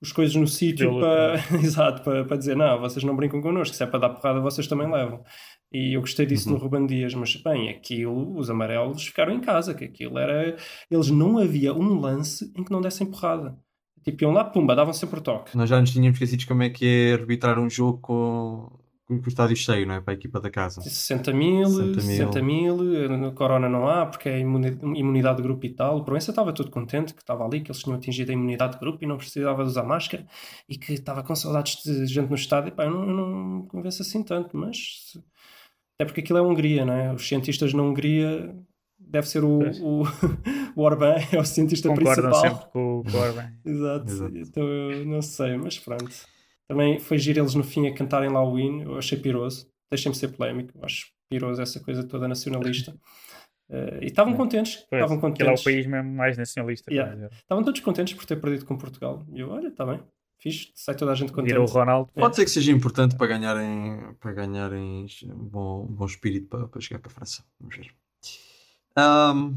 as 0.02 0.12
coisas 0.12 0.36
no 0.36 0.48
sítio 0.48 1.00
para, 1.00 1.36
exato, 1.64 2.02
para, 2.04 2.26
para 2.26 2.38
dizer: 2.38 2.56
não, 2.56 2.80
vocês 2.80 3.04
não 3.04 3.16
brincam 3.16 3.42
connosco, 3.42 3.76
se 3.76 3.84
é 3.84 3.86
para 3.86 4.00
dar 4.00 4.10
porrada, 4.10 4.40
vocês 4.40 4.68
também 4.68 4.92
levam. 4.92 5.24
E 5.72 5.96
eu 5.96 6.02
gostei 6.02 6.26
disso 6.26 6.50
Uhum. 6.50 6.56
no 6.56 6.62
Ruben 6.62 6.86
Dias, 6.86 7.14
mas 7.14 7.36
bem, 7.36 7.70
aquilo, 7.70 8.38
os 8.38 8.50
amarelos 8.50 9.06
ficaram 9.06 9.34
em 9.34 9.40
casa, 9.40 9.74
que 9.74 9.86
aquilo 9.86 10.18
era. 10.18 10.56
Eles 10.90 11.10
não 11.10 11.38
havia 11.38 11.74
um 11.74 12.00
lance 12.00 12.52
em 12.58 12.64
que 12.64 12.72
não 12.72 12.82
dessem 12.82 13.06
porrada. 13.10 13.58
Tipo, 14.04 14.24
iam 14.24 14.32
lá, 14.34 14.44
pumba, 14.44 14.76
davam 14.76 14.92
sempre 14.94 15.22
toque. 15.22 15.56
Nós 15.56 15.70
já 15.70 15.80
nos 15.80 15.92
tínhamos 15.92 16.16
esquecido 16.20 16.48
como 16.48 16.64
é 16.64 16.70
que 16.72 16.86
é 16.86 17.14
arbitrar 17.14 17.60
um 17.60 17.70
jogo 17.70 18.00
com, 18.00 18.81
com 19.19 19.26
o 19.26 19.30
estádio 19.30 19.56
cheio, 19.56 19.86
não 19.88 19.95
é? 19.95 20.02
Para 20.02 20.13
a 20.13 20.15
equipa 20.15 20.39
da 20.39 20.50
casa. 20.50 20.82
60 20.82 21.34
mil, 21.34 21.65
60 21.67 22.02
60 22.02 22.41
mil. 22.41 22.78
mil, 22.78 23.17
no 23.17 23.32
Corona 23.34 23.67
não 23.67 23.88
há, 23.88 24.06
porque 24.06 24.30
é 24.30 24.39
imuni- 24.39 24.78
imunidade 25.00 25.38
de 25.38 25.43
grupo 25.43 25.65
e 25.65 25.69
tal. 25.69 25.97
O 25.97 26.04
Proença 26.04 26.32
estava 26.32 26.54
todo 26.54 26.69
contente 26.71 27.13
que 27.13 27.21
estava 27.21 27.45
ali, 27.45 27.62
que 27.62 27.71
eles 27.71 27.82
tinham 27.82 27.95
atingido 27.97 28.32
a 28.32 28.34
imunidade 28.34 28.74
de 28.74 28.80
grupo 28.80 29.04
e 29.04 29.08
não 29.08 29.17
precisava 29.17 29.63
de 29.63 29.69
usar 29.69 29.84
máscara 29.84 30.26
e 30.69 30.78
que 30.78 30.93
estava 30.93 31.24
com 31.24 31.36
saudades 31.36 31.82
de 31.84 32.06
gente 32.08 32.30
no 32.30 32.36
estádio. 32.36 32.69
E, 32.69 32.71
pá, 32.71 32.86
eu, 32.86 32.91
não, 32.91 33.02
eu 33.10 33.15
não 33.15 33.28
me 33.62 33.67
convenço 33.67 34.02
assim 34.02 34.24
tanto, 34.24 34.56
mas 34.56 35.17
até 35.95 36.06
porque 36.06 36.21
aquilo 36.21 36.39
é 36.39 36.41
Hungria, 36.41 36.86
não 36.86 36.93
é? 36.93 37.13
Os 37.13 37.28
cientistas 37.28 37.74
na 37.74 37.84
Hungria 37.84 38.56
deve 39.00 39.28
ser 39.28 39.43
o, 39.43 39.60
o, 39.82 40.04
o 40.76 40.82
Orbán, 40.84 41.15
é 41.32 41.39
o 41.39 41.43
cientista 41.45 41.89
Concordam 41.89 42.30
principal. 42.30 42.52
sempre 42.56 42.71
com, 42.71 43.00
o- 43.00 43.04
com 43.04 43.17
o 43.17 43.21
Orban. 43.21 43.52
Exato. 43.65 44.12
Exato. 44.12 44.38
Então 44.38 44.63
eu 44.67 45.06
não 45.06 45.21
sei, 45.21 45.58
mas 45.58 45.78
pronto. 45.80 46.10
Também 46.71 46.99
foi 46.99 47.17
giro 47.17 47.41
eles 47.41 47.53
no 47.53 47.65
fim 47.65 47.86
a 47.86 47.93
cantarem 47.93 48.29
lá 48.29 48.41
o 48.41 48.57
hino, 48.57 48.84
eu 48.93 48.97
achei 48.97 49.17
piroso. 49.19 49.69
Deixem-me 49.91 50.15
ser 50.15 50.29
polémico, 50.29 50.71
eu 50.77 50.86
acho 50.86 51.07
piroso 51.29 51.62
essa 51.62 51.81
coisa 51.81 52.01
toda 52.07 52.27
nacionalista. 52.29 52.95
Eh, 53.73 53.99
e 54.01 54.05
estavam 54.07 54.34
contentes, 54.36 54.86
Pois, 54.89 55.01
estavam 55.01 55.17
aquele 55.17 55.31
é 55.49 55.53
o 55.53 55.55
contentes. 55.55 55.63
país 55.63 55.88
mesmo 55.88 56.12
mais 56.12 56.38
nacionalista. 56.38 56.93
Yeah. 56.93 57.27
Estavam 57.27 57.63
todos 57.63 57.79
contentes 57.79 58.13
por 58.13 58.25
ter 58.25 58.36
perdido 58.36 58.65
com 58.65 58.77
Portugal. 58.77 59.25
E 59.31 59.39
eu, 59.39 59.49
olha, 59.49 59.69
está 59.69 59.86
bem, 59.86 60.03
fixe, 60.38 60.73
sai 60.75 60.93
toda 60.93 61.13
a 61.13 61.15
gente 61.15 61.31
contente. 61.31 61.53
Vira 61.53 61.62
o 61.62 61.65
Ronaldo. 61.65 62.12
Pode 62.13 62.36
ser 62.36 62.43
que 62.43 62.51
seja 62.51 62.69
importante 62.69 63.15
para 63.15 63.27
ganharem, 63.27 64.13
para 64.19 64.34
ganharem 64.34 65.05
um 65.23 65.45
bom, 65.47 65.84
um 65.86 65.95
bom 65.95 66.05
espírito 66.05 66.49
para, 66.49 66.67
para 66.67 66.81
chegar 66.81 66.99
com 66.99 67.07
a 67.07 67.12
França. 67.12 67.45
Vamos 67.62 67.77
ver. 67.77 67.95
Ahm, 68.97 69.55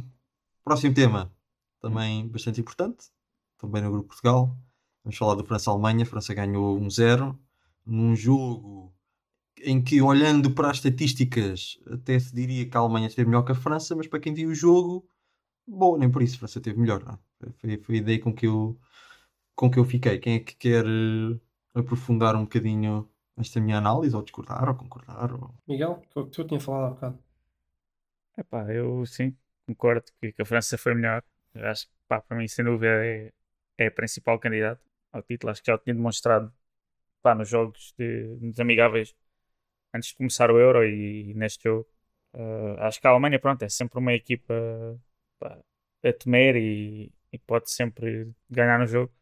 próximo 0.63 0.95
tema. 0.95 1.33
também 1.81 2.29
bastante 2.29 2.61
importante, 2.61 3.07
também 3.59 3.83
no 3.83 3.91
grupo 3.91 4.11
Portugal. 4.11 4.57
Vamos 5.05 5.19
falar 5.19 5.35
do 5.35 5.45
França-Alemanha. 5.45 6.03
A 6.03 6.07
França 6.07 6.33
ganhou 6.33 6.81
1-0 6.81 7.39
num 7.85 8.17
jogo 8.17 8.93
em 9.63 9.83
que, 9.83 10.01
olhando 10.01 10.51
para 10.51 10.71
as 10.71 10.79
estatísticas, 10.79 11.79
até 11.91 12.19
se 12.19 12.35
diria 12.35 12.69
que 12.69 12.77
a 12.77 12.81
Alemanha 12.81 13.07
esteve 13.07 13.29
melhor 13.29 13.43
que 13.43 13.53
a 13.53 13.55
França, 13.55 13.95
mas 13.95 14.07
para 14.07 14.21
quem 14.21 14.33
viu 14.33 14.51
o 14.51 14.55
jogo, 14.55 15.07
bom, 15.67 15.99
nem 15.99 16.11
por 16.11 16.23
isso 16.23 16.37
a 16.37 16.39
França 16.41 16.59
esteve 16.59 16.79
melhor. 16.79 17.05
Não? 17.05 17.19
é? 17.47 17.53
Foi, 17.53 17.79
foi 17.79 17.95
a 17.97 17.99
ideia 17.99 18.19
com 18.19 18.35
que, 18.35 18.47
eu, 18.47 18.79
com 19.55 19.71
que 19.71 19.79
eu 19.79 19.85
fiquei. 19.85 20.19
Quem 20.19 20.37
é 20.37 20.41
que 20.41 20.57
quer 20.57 20.87
eh, 20.87 21.39
aprofundar 21.75 22.35
um 22.35 22.43
bocadinho 22.45 23.09
esta 23.37 23.61
minha 23.61 23.79
análise, 23.79 24.17
ou 24.17 24.23
discordar, 24.23 24.69
ou 24.69 24.75
concordar? 24.75 25.33
Ou... 25.33 25.55
Miguel, 25.69 26.03
que 26.33 26.41
eu 26.41 26.47
tinha 26.47 26.61
falado 26.61 26.87
há 26.87 26.91
bocado. 26.91 27.19
Epá, 28.39 28.73
eu 28.73 29.05
sim, 29.07 29.37
concordo 29.67 30.05
que, 30.21 30.33
que 30.33 30.43
a 30.43 30.47
França 30.47 30.79
foi 30.79 30.95
melhor. 30.95 31.23
Eu 31.55 31.67
acho 31.69 31.87
que, 31.87 31.93
pá, 32.09 32.21
para 32.21 32.37
mim, 32.37 32.49
sem 32.49 32.65
dúvida, 32.65 33.05
é, 33.05 33.33
é 33.79 33.87
a 33.87 33.91
principal 33.91 34.39
candidata 34.39 34.81
ao 35.17 35.23
título. 35.23 35.51
Acho 35.51 35.63
que 35.63 35.71
já 35.71 35.77
o 35.77 35.79
tinha 35.79 35.95
demonstrado 35.95 36.53
pá, 37.23 37.35
nos 37.35 37.49
jogos 37.49 37.95
de, 37.99 38.37
nos 38.41 38.61
amigáveis 38.61 39.15
antes 39.95 40.11
de 40.11 40.17
começar 40.17 40.51
o 40.51 40.59
Euro 40.59 40.85
e, 40.85 41.35
neste 41.35 41.65
jogo. 41.65 41.89
Uh, 42.35 42.77
acho 42.81 43.01
que 43.01 43.07
a 43.07 43.11
Alemanha, 43.11 43.39
pronto, 43.39 43.63
é 43.63 43.69
sempre 43.69 43.99
uma 43.99 44.13
equipa 44.13 44.55
pá, 45.39 45.59
a 46.05 46.13
temer 46.13 46.57
e, 46.57 47.13
e, 47.33 47.39
pode 47.39 47.71
sempre 47.71 48.33
ganhar 48.51 48.79
no 48.79 48.87
jogo. 48.87 49.13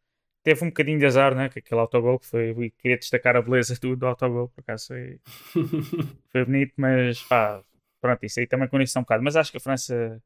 Teve 0.43 0.65
um 0.65 0.69
bocadinho 0.69 0.99
de 0.99 1.07
azar, 1.07 1.35
né? 1.37 1.49
Que 1.49 1.61
aquele 1.61 1.81
autogol 1.81 2.19
que 2.19 2.27
foi. 2.27 2.51
e 2.51 2.71
Queria 2.73 2.99
destacar 2.99 3.37
a 3.37 3.43
beleza 3.43 3.79
do, 3.81 3.97
do 3.97 4.07
autogol, 4.07 4.49
por 4.49 4.63
acaso 4.63 4.89
foi, 4.89 5.21
foi 6.33 6.45
bonito, 6.45 6.75
mas 6.77 7.23
pá, 7.25 7.63
pronto, 8.01 8.25
isso 8.25 8.41
aí 8.41 8.47
também 8.47 8.69
condição 8.69 9.01
um 9.01 9.05
bocado. 9.05 9.23
Mas 9.25 9.37
acho 9.37 9.53
que 9.53 9.59
a 9.59 9.61
França 9.61 10.23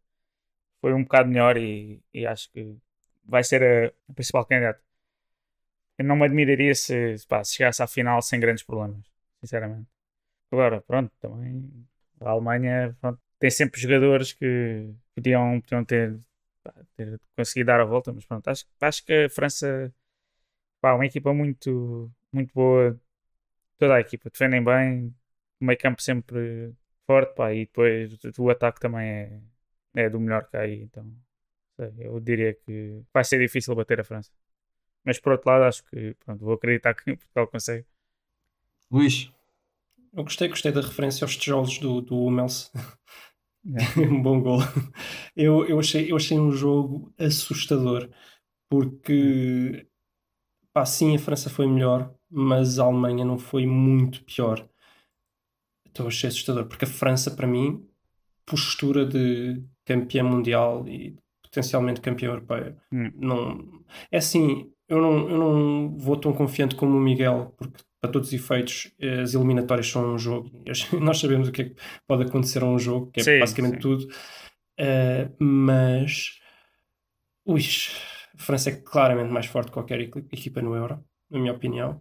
foi 0.80 0.92
um 0.94 1.02
bocado 1.02 1.28
melhor 1.28 1.56
e, 1.58 2.02
e 2.14 2.26
acho 2.26 2.50
que 2.52 2.76
vai 3.24 3.44
ser 3.44 3.62
a, 3.62 3.92
a 4.10 4.14
principal 4.14 4.46
candidata. 4.46 4.85
Eu 5.98 6.04
não 6.04 6.16
me 6.16 6.24
admiraria 6.24 6.74
se, 6.74 7.16
pá, 7.28 7.42
se 7.44 7.54
chegasse 7.54 7.82
à 7.82 7.86
final 7.86 8.20
sem 8.22 8.38
grandes 8.40 8.62
problemas, 8.64 9.06
sinceramente. 9.40 9.88
Agora, 10.52 10.80
pronto, 10.82 11.12
também 11.20 11.86
a 12.20 12.30
Alemanha 12.30 12.96
pronto, 13.00 13.20
tem 13.38 13.50
sempre 13.50 13.80
jogadores 13.80 14.32
que 14.32 14.92
podiam, 15.14 15.60
podiam 15.60 15.84
ter, 15.84 16.18
pá, 16.62 16.74
ter 16.96 17.20
conseguido 17.36 17.68
dar 17.68 17.80
a 17.80 17.84
volta, 17.84 18.12
mas 18.12 18.24
pronto, 18.26 18.48
acho, 18.48 18.66
acho 18.80 19.04
que 19.04 19.26
a 19.26 19.30
França 19.30 19.92
pá, 20.80 20.90
é 20.90 20.94
uma 20.94 21.06
equipa 21.06 21.32
muito, 21.34 22.10
muito 22.32 22.52
boa. 22.54 22.98
Toda 23.78 23.96
a 23.96 24.00
equipa 24.00 24.30
defendem 24.30 24.64
bem, 24.64 25.14
o 25.60 25.64
meio 25.66 25.78
campo 25.78 26.02
sempre 26.02 26.74
forte, 27.06 27.34
pá, 27.34 27.52
e 27.54 27.66
depois 27.66 28.18
o, 28.38 28.50
ataque 28.50 28.80
também 28.80 29.08
é, 29.94 30.04
é 30.06 30.10
do 30.10 30.20
melhor 30.20 30.48
que 30.48 30.56
há 30.56 30.60
aí, 30.62 30.82
então 30.82 31.06
eu 31.98 32.20
diria 32.20 32.54
que 32.54 33.02
vai 33.12 33.24
ser 33.24 33.38
difícil 33.38 33.74
bater 33.74 34.00
a 34.00 34.04
França. 34.04 34.30
Mas 35.06 35.20
por 35.20 35.32
outro 35.32 35.48
lado, 35.48 35.64
acho 35.64 35.84
que 35.84 36.16
pronto, 36.24 36.44
vou 36.44 36.54
acreditar 36.54 36.92
que 36.92 37.04
Portugal 37.16 37.46
consegue. 37.46 37.86
Luís, 38.90 39.30
Eu 40.12 40.24
gostei, 40.24 40.48
gostei 40.48 40.72
da 40.72 40.80
referência 40.80 41.24
aos 41.24 41.36
tijolos 41.36 41.78
do, 41.78 42.00
do 42.00 42.16
Hummels. 42.18 42.72
É. 42.74 44.00
um 44.02 44.20
bom 44.20 44.40
gol. 44.40 44.58
Eu, 45.34 45.64
eu, 45.66 45.78
achei, 45.78 46.10
eu 46.10 46.16
achei 46.16 46.38
um 46.38 46.50
jogo 46.50 47.12
assustador 47.18 48.10
porque 48.68 49.86
pá, 50.72 50.84
sim, 50.84 51.14
a 51.14 51.18
França 51.18 51.48
foi 51.48 51.66
melhor, 51.66 52.12
mas 52.28 52.78
a 52.78 52.84
Alemanha 52.84 53.24
não 53.24 53.38
foi 53.38 53.64
muito 53.64 54.24
pior. 54.24 54.68
Então 55.88 56.08
achei 56.08 56.28
assustador, 56.28 56.66
porque 56.66 56.84
a 56.84 56.88
França, 56.88 57.30
para 57.30 57.46
mim, 57.46 57.88
postura 58.44 59.06
de 59.06 59.62
campeã 59.84 60.22
mundial 60.24 60.86
e 60.88 61.16
potencialmente 61.42 62.00
campeã 62.00 62.28
europeia. 62.28 62.76
Hum. 62.92 63.12
Não, 63.14 63.84
é 64.10 64.18
assim, 64.18 64.70
eu 64.88 65.00
não, 65.00 65.28
eu 65.28 65.38
não 65.38 65.98
vou 65.98 66.16
tão 66.16 66.32
confiante 66.32 66.74
como 66.76 66.96
o 66.96 67.00
Miguel, 67.00 67.54
porque 67.56 67.82
para 68.00 68.10
todos 68.10 68.28
os 68.28 68.34
efeitos 68.34 68.92
as 69.22 69.34
eliminatórias 69.34 69.88
são 69.88 70.14
um 70.14 70.18
jogo. 70.18 70.50
Nós 71.00 71.18
sabemos 71.18 71.48
o 71.48 71.52
que 71.52 71.62
é 71.62 71.64
que 71.66 71.76
pode 72.06 72.24
acontecer 72.24 72.62
a 72.62 72.66
um 72.66 72.78
jogo, 72.78 73.10
que 73.10 73.20
é 73.20 73.24
Sim, 73.24 73.38
basicamente 73.38 73.74
sim. 73.74 73.80
tudo. 73.80 74.06
Uh, 74.78 75.34
mas 75.42 76.38
ui, 77.46 77.60
a 78.34 78.42
França 78.42 78.70
é 78.70 78.76
claramente 78.76 79.32
mais 79.32 79.46
forte 79.46 79.68
que 79.68 79.74
qualquer 79.74 80.00
equi- 80.00 80.26
equipa 80.32 80.60
no 80.60 80.74
Euro, 80.74 81.02
na 81.30 81.38
minha 81.38 81.52
opinião. 81.52 82.00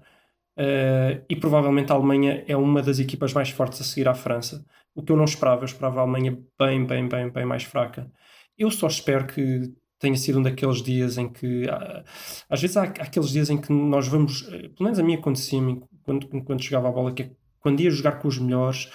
Uh, 0.57 1.23
e 1.29 1.35
provavelmente 1.35 1.91
a 1.91 1.95
Alemanha 1.95 2.43
é 2.47 2.55
uma 2.55 2.81
das 2.81 2.99
equipas 2.99 3.33
mais 3.33 3.49
fortes 3.49 3.81
a 3.81 3.83
seguir 3.83 4.07
à 4.07 4.13
França. 4.13 4.65
O 4.93 5.03
que 5.03 5.11
eu 5.11 5.17
não 5.17 5.25
esperava, 5.25 5.61
eu 5.61 5.65
esperava 5.65 5.99
a 5.99 6.03
Alemanha 6.03 6.37
bem, 6.57 6.85
bem, 6.85 7.07
bem, 7.07 7.29
bem 7.29 7.45
mais 7.45 7.63
fraca. 7.63 8.09
Eu 8.57 8.71
só 8.71 8.87
espero 8.87 9.27
que 9.27 9.73
tenha 9.99 10.15
sido 10.15 10.39
um 10.39 10.43
daqueles 10.43 10.81
dias 10.81 11.17
em 11.17 11.29
que 11.29 11.67
ah, 11.69 12.03
às 12.49 12.61
vezes 12.61 12.77
há 12.77 12.83
aqueles 12.83 13.29
dias 13.29 13.49
em 13.49 13.57
que 13.57 13.71
nós 13.71 14.07
vamos, 14.07 14.47
eh, 14.51 14.69
pelo 14.69 14.83
menos 14.83 14.99
a 14.99 15.03
mim 15.03 15.15
acontecia-me 15.15 15.81
quando, 16.03 16.27
quando 16.43 16.61
jogava 16.61 16.89
a 16.89 16.91
bola, 16.91 17.13
que 17.13 17.23
é 17.23 17.31
quando 17.59 17.79
ia 17.81 17.89
jogar 17.89 18.19
com 18.19 18.27
os 18.27 18.37
melhores, 18.37 18.91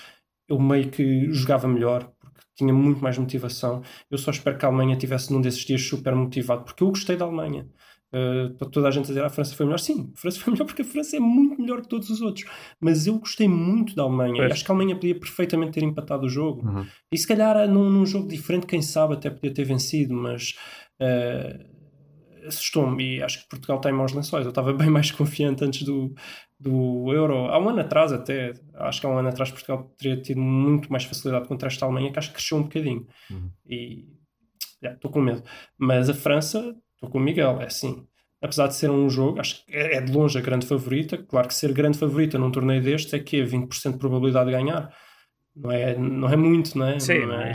eu 0.48 0.58
meio 0.60 0.90
que 0.90 1.32
jogava 1.32 1.66
melhor, 1.66 2.12
porque 2.20 2.40
tinha 2.54 2.72
muito 2.72 3.02
mais 3.02 3.18
motivação. 3.18 3.82
Eu 4.08 4.16
só 4.16 4.30
espero 4.30 4.56
que 4.56 4.64
a 4.64 4.68
Alemanha 4.68 4.96
tivesse 4.96 5.32
num 5.32 5.40
desses 5.40 5.64
dias 5.64 5.82
super 5.82 6.14
motivado, 6.14 6.62
porque 6.64 6.84
eu 6.84 6.88
gostei 6.88 7.16
da 7.16 7.24
Alemanha. 7.24 7.68
Uh, 8.12 8.52
para 8.54 8.68
toda 8.68 8.88
a 8.88 8.90
gente 8.90 9.06
dizer 9.06 9.22
"Ah, 9.22 9.26
a 9.26 9.30
França 9.30 9.54
foi 9.54 9.64
melhor, 9.64 9.78
sim, 9.78 10.12
a 10.16 10.20
França 10.20 10.40
foi 10.40 10.52
melhor 10.52 10.66
porque 10.66 10.82
a 10.82 10.84
França 10.84 11.16
é 11.16 11.20
muito 11.20 11.60
melhor 11.60 11.80
que 11.80 11.88
todos 11.88 12.10
os 12.10 12.20
outros. 12.20 12.44
Mas 12.80 13.06
eu 13.06 13.18
gostei 13.18 13.46
muito 13.46 13.94
da 13.94 14.02
Alemanha 14.02 14.46
acho 14.46 14.64
que 14.64 14.70
a 14.70 14.74
Alemanha 14.74 14.96
podia 14.96 15.14
perfeitamente 15.18 15.72
ter 15.72 15.84
empatado 15.84 16.26
o 16.26 16.28
jogo. 16.28 16.66
Uhum. 16.66 16.86
E 17.12 17.18
se 17.18 17.26
calhar 17.26 17.68
num, 17.68 17.88
num 17.88 18.06
jogo 18.06 18.28
diferente, 18.28 18.66
quem 18.66 18.82
sabe 18.82 19.14
até 19.14 19.30
podia 19.30 19.52
ter 19.54 19.64
vencido, 19.64 20.14
mas 20.14 20.54
uh, 21.00 22.46
assustou-me 22.46 23.16
e 23.16 23.22
acho 23.22 23.42
que 23.42 23.48
Portugal 23.48 23.76
está 23.76 23.90
em 23.90 23.92
maus 23.92 24.12
lençóis. 24.12 24.44
Eu 24.44 24.50
estava 24.50 24.72
bem 24.74 24.90
mais 24.90 25.10
confiante 25.10 25.64
antes 25.64 25.82
do, 25.82 26.14
do 26.58 27.12
Euro. 27.12 27.46
Há 27.46 27.58
um 27.58 27.68
ano 27.68 27.80
atrás 27.80 28.12
até, 28.12 28.52
acho 28.74 29.00
que 29.00 29.06
há 29.06 29.10
um 29.10 29.18
ano 29.18 29.28
atrás 29.28 29.50
Portugal 29.50 29.94
teria 29.96 30.20
tido 30.20 30.40
muito 30.40 30.90
mais 30.90 31.04
facilidade 31.04 31.48
contra 31.48 31.68
esta 31.68 31.84
Alemanha, 31.84 32.12
que 32.12 32.18
acho 32.18 32.28
que 32.28 32.34
cresceu 32.34 32.58
um 32.58 32.62
bocadinho. 32.62 33.06
Uhum. 33.30 33.50
E 33.68 34.06
estou 34.82 35.10
com 35.10 35.20
medo. 35.20 35.42
Mas 35.78 36.08
a 36.08 36.14
França, 36.14 36.74
estou 37.00 37.10
com 37.10 37.18
o 37.18 37.20
Miguel, 37.20 37.60
é 37.60 37.66
assim. 37.66 38.06
Apesar 38.42 38.68
de 38.68 38.74
ser 38.74 38.90
um 38.90 39.08
jogo, 39.08 39.40
acho 39.40 39.64
que 39.64 39.72
é 39.74 39.96
é 39.96 40.00
de 40.00 40.12
longe 40.12 40.38
a 40.38 40.40
grande 40.42 40.66
favorita. 40.66 41.18
Claro 41.18 41.48
que 41.48 41.54
ser 41.54 41.72
grande 41.72 41.98
favorita 41.98 42.38
num 42.38 42.50
torneio 42.50 42.82
destes 42.82 43.12
é 43.12 43.18
que 43.18 43.40
é 43.40 43.44
20% 43.44 43.94
de 43.94 43.98
probabilidade 43.98 44.46
de 44.46 44.52
ganhar. 44.56 44.94
Não 45.54 45.70
é, 45.70 45.96
não 45.98 46.28
é 46.28 46.36
muito, 46.36 46.78
não 46.78 46.86
é? 46.86 46.98
Sim, 47.00 47.12
é, 47.12 47.52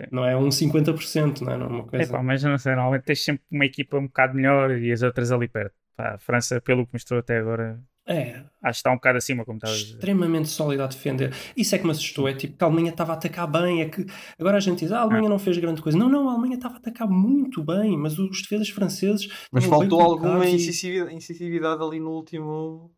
é- 0.00 0.08
não 0.10 0.24
é 0.24 0.36
um 0.36 0.50
50%, 0.50 1.44
não 1.44 1.52
é? 1.52 1.56
Não 1.56 1.66
é 1.66 1.68
uma 1.68 1.86
coisa. 1.86 2.10
Epá, 2.10 2.22
mas 2.22 2.42
não 2.42 2.58
sei, 2.58 2.74
normalmente 2.74 3.04
tens 3.04 3.22
sempre 3.24 3.42
uma 3.50 3.64
equipa 3.64 3.98
um 3.98 4.06
bocado 4.06 4.34
melhor 4.34 4.70
e 4.76 4.90
as 4.92 5.02
outras 5.02 5.30
ali 5.30 5.48
perto. 5.48 5.74
Pá, 5.96 6.14
a 6.14 6.18
França, 6.18 6.60
pelo 6.60 6.86
que 6.86 6.92
mostrou 6.94 7.20
até 7.20 7.38
agora, 7.38 7.80
É, 8.10 8.36
acho 8.38 8.44
que 8.62 8.68
está 8.70 8.90
um 8.90 8.94
bocado 8.94 9.18
acima, 9.18 9.44
como 9.44 9.58
dizer. 9.58 9.74
extremamente 9.74 10.48
sólida 10.48 10.84
a 10.84 10.86
defender. 10.86 11.34
Isso 11.54 11.74
é 11.74 11.78
que 11.78 11.84
me 11.84 11.90
assustou. 11.90 12.26
É 12.26 12.32
tipo 12.32 12.56
que 12.56 12.64
a 12.64 12.66
Alemanha 12.66 12.88
estava 12.90 13.12
a 13.12 13.16
atacar 13.16 13.46
bem. 13.46 13.82
É 13.82 13.88
que 13.90 14.06
agora 14.40 14.56
a 14.56 14.60
gente 14.60 14.78
diz, 14.78 14.92
ah, 14.92 15.00
a 15.00 15.02
Alemanha 15.02 15.28
não 15.28 15.38
fez 15.38 15.58
grande 15.58 15.82
coisa. 15.82 15.98
Não, 15.98 16.08
não, 16.08 16.26
a 16.28 16.32
Alemanha 16.32 16.54
estava 16.54 16.76
a 16.76 16.78
atacar 16.78 17.06
muito 17.06 17.62
bem, 17.62 17.98
mas 17.98 18.18
os 18.18 18.40
defesas 18.40 18.70
franceses. 18.70 19.28
Mas 19.52 19.64
faltou 19.66 20.00
alguma 20.00 20.46
e- 20.46 20.54
incisividade, 21.12 21.82
ali 21.82 22.00
no 22.00 22.10
último. 22.12 22.90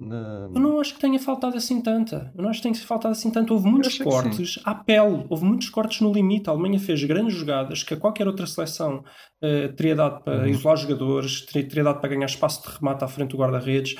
na- 0.00 0.48
Eu 0.54 0.60
não 0.60 0.78
acho 0.78 0.94
que 0.94 1.00
tenha 1.00 1.18
faltado 1.18 1.56
assim 1.56 1.80
tanta. 1.82 2.32
Eu 2.36 2.42
não 2.44 2.50
acho 2.50 2.60
que 2.62 2.68
tenha 2.68 2.74
faltado 2.86 3.10
assim 3.10 3.32
tanto. 3.32 3.52
Houve 3.52 3.68
muitos 3.68 3.98
cortes 3.98 4.60
à 4.64 4.72
pele. 4.72 5.26
Houve 5.28 5.44
muitos 5.44 5.68
cortes 5.70 6.00
no 6.00 6.12
limite. 6.12 6.48
A 6.48 6.52
Alemanha 6.52 6.78
fez 6.78 7.02
grandes 7.02 7.34
jogadas 7.34 7.82
que 7.82 7.94
a 7.94 7.96
qualquer 7.96 8.28
outra 8.28 8.46
seleção 8.46 9.02
eh, 9.42 9.66
teria 9.68 9.96
dado 9.96 10.22
para 10.22 10.42
Uhum. 10.42 10.46
isolar 10.46 10.76
jogadores, 10.76 11.40
teria, 11.46 11.68
teria 11.68 11.82
dado 11.84 12.00
para 12.00 12.10
ganhar 12.10 12.26
espaço 12.26 12.62
de 12.62 12.76
remate 12.76 13.02
à 13.02 13.08
frente 13.08 13.30
do 13.32 13.38
guarda-redes. 13.38 13.96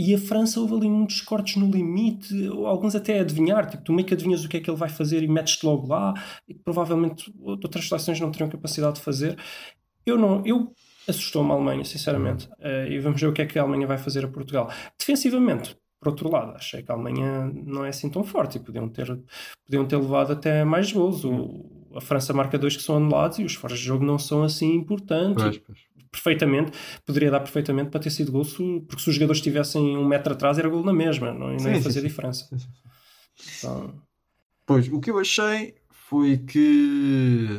E 0.00 0.14
a 0.14 0.18
França 0.18 0.60
houve 0.60 0.74
ali 0.74 0.88
muitos 0.88 1.20
cortes 1.20 1.56
no 1.56 1.68
limite, 1.68 2.48
ou 2.48 2.66
alguns 2.66 2.94
até 2.94 3.18
a 3.18 3.22
adivinhar. 3.22 3.68
Tipo, 3.68 3.82
tu 3.82 3.92
meio 3.92 4.06
que 4.06 4.14
adivinhas 4.14 4.44
o 4.44 4.48
que 4.48 4.56
é 4.56 4.60
que 4.60 4.70
ele 4.70 4.76
vai 4.76 4.88
fazer 4.88 5.22
e 5.22 5.28
metes-te 5.28 5.66
logo 5.66 5.88
lá. 5.88 6.14
E 6.48 6.54
provavelmente 6.54 7.32
outras 7.40 7.88
seleções 7.88 8.20
não 8.20 8.30
teriam 8.30 8.48
capacidade 8.48 8.96
de 8.96 9.00
fazer. 9.00 9.36
Eu 10.06 10.16
não. 10.16 10.44
Eu 10.46 10.72
assustou-me 11.08 11.50
a 11.50 11.54
Alemanha, 11.54 11.84
sinceramente. 11.84 12.48
Eh, 12.60 12.92
e 12.92 12.98
vamos 13.00 13.20
ver 13.20 13.26
o 13.26 13.32
que 13.32 13.42
é 13.42 13.46
que 13.46 13.58
a 13.58 13.62
Alemanha 13.62 13.86
vai 13.86 13.98
fazer 13.98 14.24
a 14.24 14.28
Portugal. 14.28 14.70
Defensivamente, 14.98 15.76
por 16.00 16.10
outro 16.10 16.30
lado, 16.30 16.54
achei 16.54 16.82
que 16.82 16.92
a 16.92 16.94
Alemanha 16.94 17.50
não 17.52 17.84
é 17.84 17.88
assim 17.88 18.08
tão 18.08 18.22
forte 18.22 18.58
e 18.58 18.60
podiam 18.60 18.88
ter, 18.88 19.06
podiam 19.66 19.84
ter 19.84 19.96
levado 19.96 20.32
até 20.32 20.64
mais 20.64 20.92
gols. 20.92 21.24
O, 21.24 21.88
a 21.96 22.00
França 22.00 22.32
marca 22.32 22.58
dois 22.58 22.76
que 22.76 22.82
são 22.82 22.96
anulados 22.96 23.38
e 23.38 23.44
os 23.44 23.54
fora 23.54 23.74
de 23.74 23.80
jogo 23.80 24.04
não 24.04 24.18
são 24.18 24.44
assim 24.44 24.74
importantes. 24.74 25.42
Pois, 25.42 25.58
pois. 25.58 25.78
Perfeitamente, 26.10 26.72
poderia 27.04 27.30
dar 27.30 27.40
perfeitamente 27.40 27.90
para 27.90 28.00
ter 28.00 28.10
sido 28.10 28.32
gol, 28.32 28.44
porque 28.86 29.02
se 29.02 29.10
os 29.10 29.14
jogadores 29.14 29.38
estivessem 29.38 29.96
um 29.96 30.06
metro 30.06 30.32
atrás 30.32 30.58
era 30.58 30.68
gol 30.68 30.82
na 30.82 30.92
mesma, 30.92 31.32
não, 31.32 31.48
não 31.48 31.58
Sim, 31.58 31.74
ia 31.74 31.82
fazer 31.82 32.00
sim. 32.00 32.08
diferença. 32.08 32.48
Sim. 32.48 32.56
Então, 33.58 34.02
Pois, 34.66 34.88
o 34.88 35.00
que 35.00 35.10
eu 35.10 35.18
achei 35.18 35.74
foi 35.90 36.38
que 36.38 37.58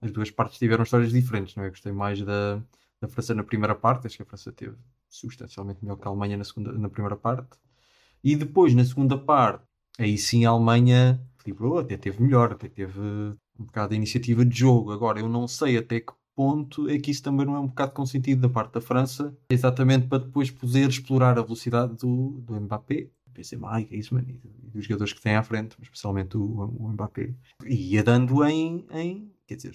as 0.00 0.10
duas 0.12 0.30
partes 0.30 0.58
tiveram 0.58 0.84
histórias 0.84 1.10
diferentes, 1.12 1.54
não 1.56 1.64
é? 1.64 1.66
Eu 1.66 1.70
Gostei 1.70 1.92
mais 1.92 2.20
da, 2.22 2.62
da 3.00 3.08
França 3.08 3.34
na 3.34 3.42
primeira 3.44 3.74
parte, 3.74 4.06
acho 4.06 4.16
que 4.16 4.22
a 4.22 4.26
França 4.26 4.52
teve 4.52 4.76
substancialmente 5.08 5.82
melhor 5.82 5.96
que 5.96 6.06
a 6.06 6.10
Alemanha 6.10 6.36
na, 6.36 6.44
segunda, 6.44 6.72
na 6.72 6.88
primeira 6.88 7.16
parte. 7.16 7.58
E 8.22 8.36
depois, 8.36 8.74
na 8.74 8.84
segunda 8.84 9.18
parte, 9.18 9.64
aí 9.98 10.18
sim 10.18 10.44
a 10.46 10.50
Alemanha 10.50 11.20
equilibrou, 11.40 11.78
até 11.78 11.96
teve 11.96 12.22
melhor, 12.22 12.52
até 12.52 12.68
teve 12.68 13.00
um 13.00 13.64
bocado 13.64 13.90
de 13.90 13.96
iniciativa 13.96 14.44
de 14.44 14.58
jogo. 14.58 14.92
Agora, 14.92 15.20
eu 15.20 15.28
não 15.28 15.48
sei 15.48 15.78
até 15.78 16.00
que 16.00 16.12
ponto 16.38 16.88
é 16.88 16.96
que 17.00 17.10
isso 17.10 17.20
também 17.20 17.44
não 17.44 17.56
é 17.56 17.58
um 17.58 17.66
bocado 17.66 17.90
consentido 17.90 18.42
da 18.42 18.48
parte 18.48 18.74
da 18.74 18.80
França, 18.80 19.36
exatamente 19.50 20.06
para 20.06 20.22
depois 20.22 20.52
poder 20.52 20.88
explorar 20.88 21.36
a 21.36 21.42
velocidade 21.42 21.96
do, 21.96 22.40
do 22.46 22.60
Mbappé, 22.60 23.08
Benzema 23.26 23.80
e 23.80 23.84
Griezmann 23.84 24.24
e, 24.28 24.40
e 24.64 24.70
dos 24.70 24.84
jogadores 24.84 25.12
que 25.12 25.20
têm 25.20 25.34
à 25.34 25.42
frente, 25.42 25.76
especialmente 25.82 26.36
o, 26.36 26.44
o 26.44 26.88
Mbappé. 26.90 27.34
E 27.66 27.94
ia 27.94 28.04
dando 28.04 28.44
em, 28.44 28.86
em, 28.92 29.32
quer 29.48 29.56
dizer, 29.56 29.74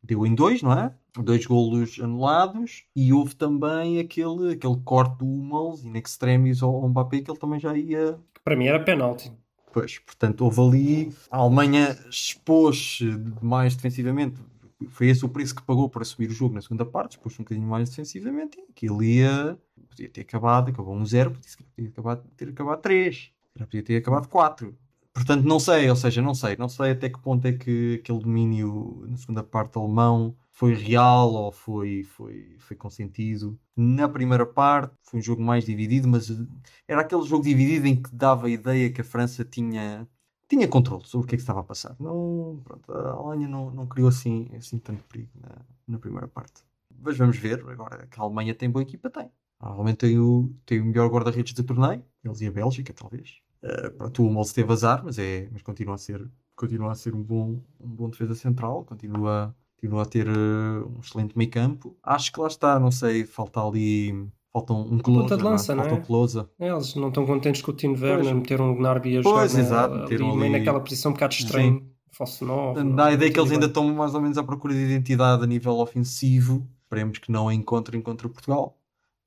deu 0.00 0.24
em 0.24 0.32
dois, 0.32 0.62
não 0.62 0.72
é? 0.72 0.94
Dois 1.18 1.44
golos 1.44 1.98
anulados 2.00 2.84
e 2.94 3.12
houve 3.12 3.34
também 3.34 3.98
aquele, 3.98 4.52
aquele 4.52 4.76
corte 4.84 5.18
do 5.18 5.26
Hummels 5.26 5.84
in 5.84 5.98
extremis 5.98 6.62
ao, 6.62 6.88
Mbappé 6.88 7.20
que 7.22 7.32
ele 7.32 7.38
também 7.40 7.58
já 7.58 7.76
ia 7.76 8.16
Para 8.44 8.54
mim 8.54 8.66
era 8.66 8.78
penalti. 8.78 9.32
Pois, 9.72 9.98
portanto, 9.98 10.42
houve 10.42 10.60
ali. 10.60 11.12
A 11.30 11.38
Alemanha 11.38 11.98
expôs-se 12.08 13.04
mais 13.42 13.74
defensivamente. 13.74 14.40
Foi 14.88 15.08
esse 15.08 15.24
o 15.24 15.28
preço 15.28 15.54
que 15.54 15.62
pagou 15.62 15.88
por 15.88 16.02
assumir 16.02 16.28
o 16.28 16.34
jogo 16.34 16.54
na 16.54 16.60
segunda 16.60 16.84
parte, 16.84 17.12
expôs-se 17.12 17.40
um 17.40 17.44
bocadinho 17.44 17.66
mais 17.66 17.88
defensivamente 17.88 18.58
e 18.58 18.70
aquilo 18.70 19.02
ia. 19.02 19.58
Podia 19.88 20.08
ter 20.10 20.20
acabado, 20.22 20.70
acabou 20.70 20.94
1-0, 20.96 21.32
podia 21.32 21.50
ter 21.74 21.88
acabado, 21.88 22.24
ter 22.36 22.48
acabado 22.50 22.80
3, 22.82 23.32
podia 23.58 23.82
ter 23.82 23.96
acabado 23.96 24.28
4. 24.28 24.76
Portanto, 25.16 25.44
não 25.44 25.58
sei, 25.58 25.88
ou 25.88 25.96
seja, 25.96 26.20
não 26.20 26.34
sei, 26.34 26.56
não 26.58 26.68
sei 26.68 26.90
até 26.90 27.08
que 27.08 27.18
ponto 27.18 27.46
é 27.46 27.52
que 27.52 28.00
aquele 28.02 28.18
domínio 28.18 29.02
na 29.08 29.16
segunda 29.16 29.42
parte 29.42 29.78
alemão 29.78 30.36
foi 30.50 30.74
real 30.74 31.32
ou 31.32 31.50
foi, 31.50 32.02
foi, 32.04 32.54
foi 32.58 32.76
consentido. 32.76 33.58
Na 33.74 34.08
primeira 34.10 34.44
parte 34.44 34.94
foi 35.02 35.20
um 35.20 35.22
jogo 35.22 35.42
mais 35.42 35.64
dividido, 35.64 36.06
mas 36.06 36.30
era 36.86 37.00
aquele 37.00 37.22
jogo 37.22 37.44
dividido 37.44 37.86
em 37.86 37.96
que 37.96 38.14
dava 38.14 38.46
a 38.46 38.50
ideia 38.50 38.92
que 38.92 39.00
a 39.00 39.04
França 39.04 39.42
tinha, 39.42 40.06
tinha 40.48 40.68
controle 40.68 41.04
sobre 41.06 41.24
o 41.24 41.28
que 41.28 41.34
é 41.34 41.38
que 41.38 41.42
estava 41.42 41.60
a 41.60 41.64
passar. 41.64 41.96
Não, 41.98 42.60
pronto, 42.64 42.92
a 42.92 43.10
Alemanha 43.12 43.48
não, 43.48 43.70
não 43.70 43.86
criou 43.86 44.08
assim, 44.08 44.48
assim 44.56 44.78
tanto 44.78 45.04
perigo 45.04 45.30
na, 45.40 45.56
na 45.86 45.98
primeira 45.98 46.28
parte. 46.28 46.62
Mas 46.98 47.16
vamos 47.16 47.36
ver, 47.36 47.64
agora 47.68 48.06
que 48.06 48.18
a 48.18 48.22
Alemanha 48.22 48.54
tem 48.54 48.70
boa 48.70 48.82
equipa, 48.82 49.10
tem. 49.10 49.30
Provavelmente 49.58 49.98
tem 49.98 50.18
o, 50.18 50.52
tem 50.64 50.80
o 50.80 50.84
melhor 50.84 51.08
guarda-redes 51.10 51.52
do 51.54 51.64
torneio, 51.64 52.04
eles 52.24 52.40
e 52.40 52.46
a 52.46 52.50
Bélgica, 52.50 52.92
talvez. 52.92 53.40
Uh, 53.62 53.90
pronto, 53.92 54.22
o 54.22 54.26
Hummels 54.26 54.52
teve 54.52 54.72
azar, 54.72 55.02
mas, 55.04 55.18
é, 55.18 55.48
mas 55.50 55.62
continua 55.62 55.94
a 55.94 55.98
ser, 55.98 56.30
continua 56.54 56.92
a 56.92 56.94
ser 56.94 57.14
um, 57.14 57.22
bom, 57.22 57.62
um 57.80 57.88
bom 57.88 58.10
defesa 58.10 58.34
central, 58.34 58.84
continua, 58.84 59.54
continua 59.76 60.02
a 60.02 60.06
ter 60.06 60.28
uh, 60.28 60.86
um 60.94 61.00
excelente 61.00 61.36
meio 61.36 61.50
campo. 61.50 61.96
Acho 62.02 62.32
que 62.32 62.40
lá 62.40 62.48
está, 62.48 62.78
não 62.78 62.90
sei, 62.90 63.24
falta 63.24 63.60
ali. 63.60 64.30
Falta 64.56 64.72
um 64.72 64.98
closer, 64.98 65.22
ponta 65.22 65.36
de 65.36 65.42
lança, 65.42 65.74
não 65.74 65.82
é? 65.84 65.88
Falta 65.88 66.00
é? 66.00 66.02
um 66.02 66.06
closer. 66.06 66.46
É, 66.58 66.68
Eles 66.68 66.94
não 66.94 67.08
estão 67.08 67.26
contentes 67.26 67.60
com 67.60 67.72
o 67.72 67.74
Tino. 67.74 67.92
Werner, 68.00 68.34
meteram 68.34 68.72
o 68.72 68.76
Gnabry 68.76 69.18
a 69.18 69.22
jogar 69.22 69.40
Pois, 69.40 69.52
na- 69.54 69.60
exato, 69.60 69.94
ali, 69.94 70.14
ali- 70.14 70.48
naquela 70.48 70.80
posição 70.80 71.10
um 71.10 71.14
bocado 71.14 71.34
estranha. 71.34 71.82
Falso 72.10 72.44
9. 72.46 72.82
Dá 72.94 73.06
a 73.08 73.12
ideia 73.12 73.30
que 73.30 73.38
eles 73.38 73.52
ainda 73.52 73.66
estão 73.66 73.86
mais 73.94 74.14
ou 74.14 74.20
menos 74.22 74.38
à 74.38 74.42
procura 74.42 74.72
de 74.72 74.80
identidade 74.80 75.44
a 75.44 75.46
nível 75.46 75.74
ofensivo. 75.78 76.66
Esperemos 76.84 77.18
que 77.18 77.30
não 77.30 77.48
a 77.48 77.54
encontrem 77.54 78.00
contra 78.00 78.26
Portugal. 78.30 78.78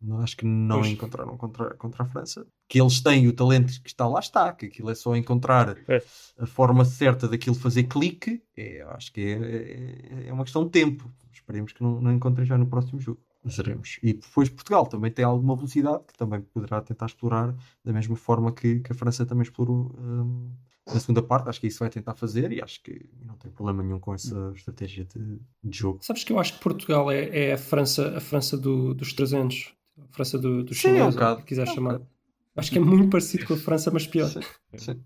Não, 0.02 0.20
Acho 0.22 0.36
que 0.38 0.46
não 0.46 0.80
Pois. 0.80 0.92
encontraram 0.92 1.38
contra, 1.38 1.76
contra 1.76 2.04
a 2.04 2.06
França. 2.08 2.48
Que 2.68 2.82
eles 2.82 3.00
têm 3.02 3.28
o 3.28 3.34
talento 3.34 3.68
que 3.84 3.90
está 3.90 4.08
lá 4.08 4.20
está, 4.22 4.52
que 4.54 4.66
aquilo 4.66 4.90
é 4.90 4.96
só 4.96 5.16
encontrar 5.16 5.76
Pois. 5.86 6.34
a 6.40 6.46
forma 6.48 6.84
certa 6.86 7.28
daquilo 7.28 7.56
fazer 7.56 7.84
clique. 7.84 8.42
É, 8.58 8.82
acho 8.96 9.12
que 9.14 9.22
é, 9.22 10.24
é, 10.26 10.30
é 10.30 10.34
uma 10.34 10.44
questão 10.46 10.64
de 10.64 10.72
tempo. 10.72 11.08
Esperemos 11.32 11.72
que 11.74 11.84
não, 11.84 12.02
não 12.02 12.12
encontrem 12.14 12.46
já 12.48 12.58
no 12.58 12.66
próximo 12.66 13.00
jogo. 13.00 13.20
Veremos. 13.44 14.00
E 14.04 14.14
depois 14.14 14.50
Portugal 14.50 14.86
também 14.86 15.10
tem 15.12 15.24
alguma 15.24 15.56
velocidade 15.56 16.04
que 16.06 16.14
também 16.18 16.42
poderá 16.42 16.82
tentar 16.82 17.06
explorar 17.06 17.56
da 17.84 17.94
mesma 17.94 18.16
forma 18.16 18.52
que, 18.54 18.82
que 18.82 18.92
a 18.92 18.96
França 18.96 19.26
também 19.26 19.44
explorou 19.44 19.96
hum, 19.98 20.52
na 20.86 21.00
segunda 21.00 21.24
parte. 21.24 21.48
Acho 21.48 21.62
que 21.62 21.68
isso 21.68 21.80
vai 21.80 21.90
tentar 21.90 22.16
fazer 22.16 22.52
e 22.52 22.62
acho 22.62 22.84
que 22.84 23.10
não 23.26 23.36
tem 23.38 23.50
problema 23.52 23.82
nenhum 23.82 24.00
com 24.00 24.14
essa 24.14 24.52
estratégia 24.56 25.06
de, 25.06 25.40
de 25.64 25.78
jogo. 25.78 26.00
Sabes 26.02 26.24
que 26.24 26.34
eu 26.34 26.40
acho 26.40 26.54
que 26.56 26.60
Portugal 26.64 27.10
é, 27.10 27.30
é 27.50 27.54
a 27.54 27.58
França, 27.58 28.18
a 28.18 28.20
França 28.20 28.58
do- 28.58 28.94
dos 28.94 29.14
300. 29.14 29.74
A 29.98 30.08
França 30.14 30.38
do, 30.38 30.64
dos 30.64 30.78
Sim, 30.78 30.90
é 30.90 30.92
um 30.92 30.96
chineses, 30.96 31.16
bocado. 31.16 31.40
se 31.42 31.46
quiser 31.46 31.68
É 31.68 31.72
um 31.72 31.76
chamar. 31.76 31.94
bocado. 31.94 32.10
Acho 32.58 32.72
que 32.72 32.78
é 32.78 32.82
muito 32.82 33.10
parecido 33.10 33.46
com 33.46 33.54
a 33.54 33.58
França, 33.58 33.90
mas 33.92 34.06
pior. 34.06 34.28
Sim, 34.30 34.42
sim, 34.78 35.04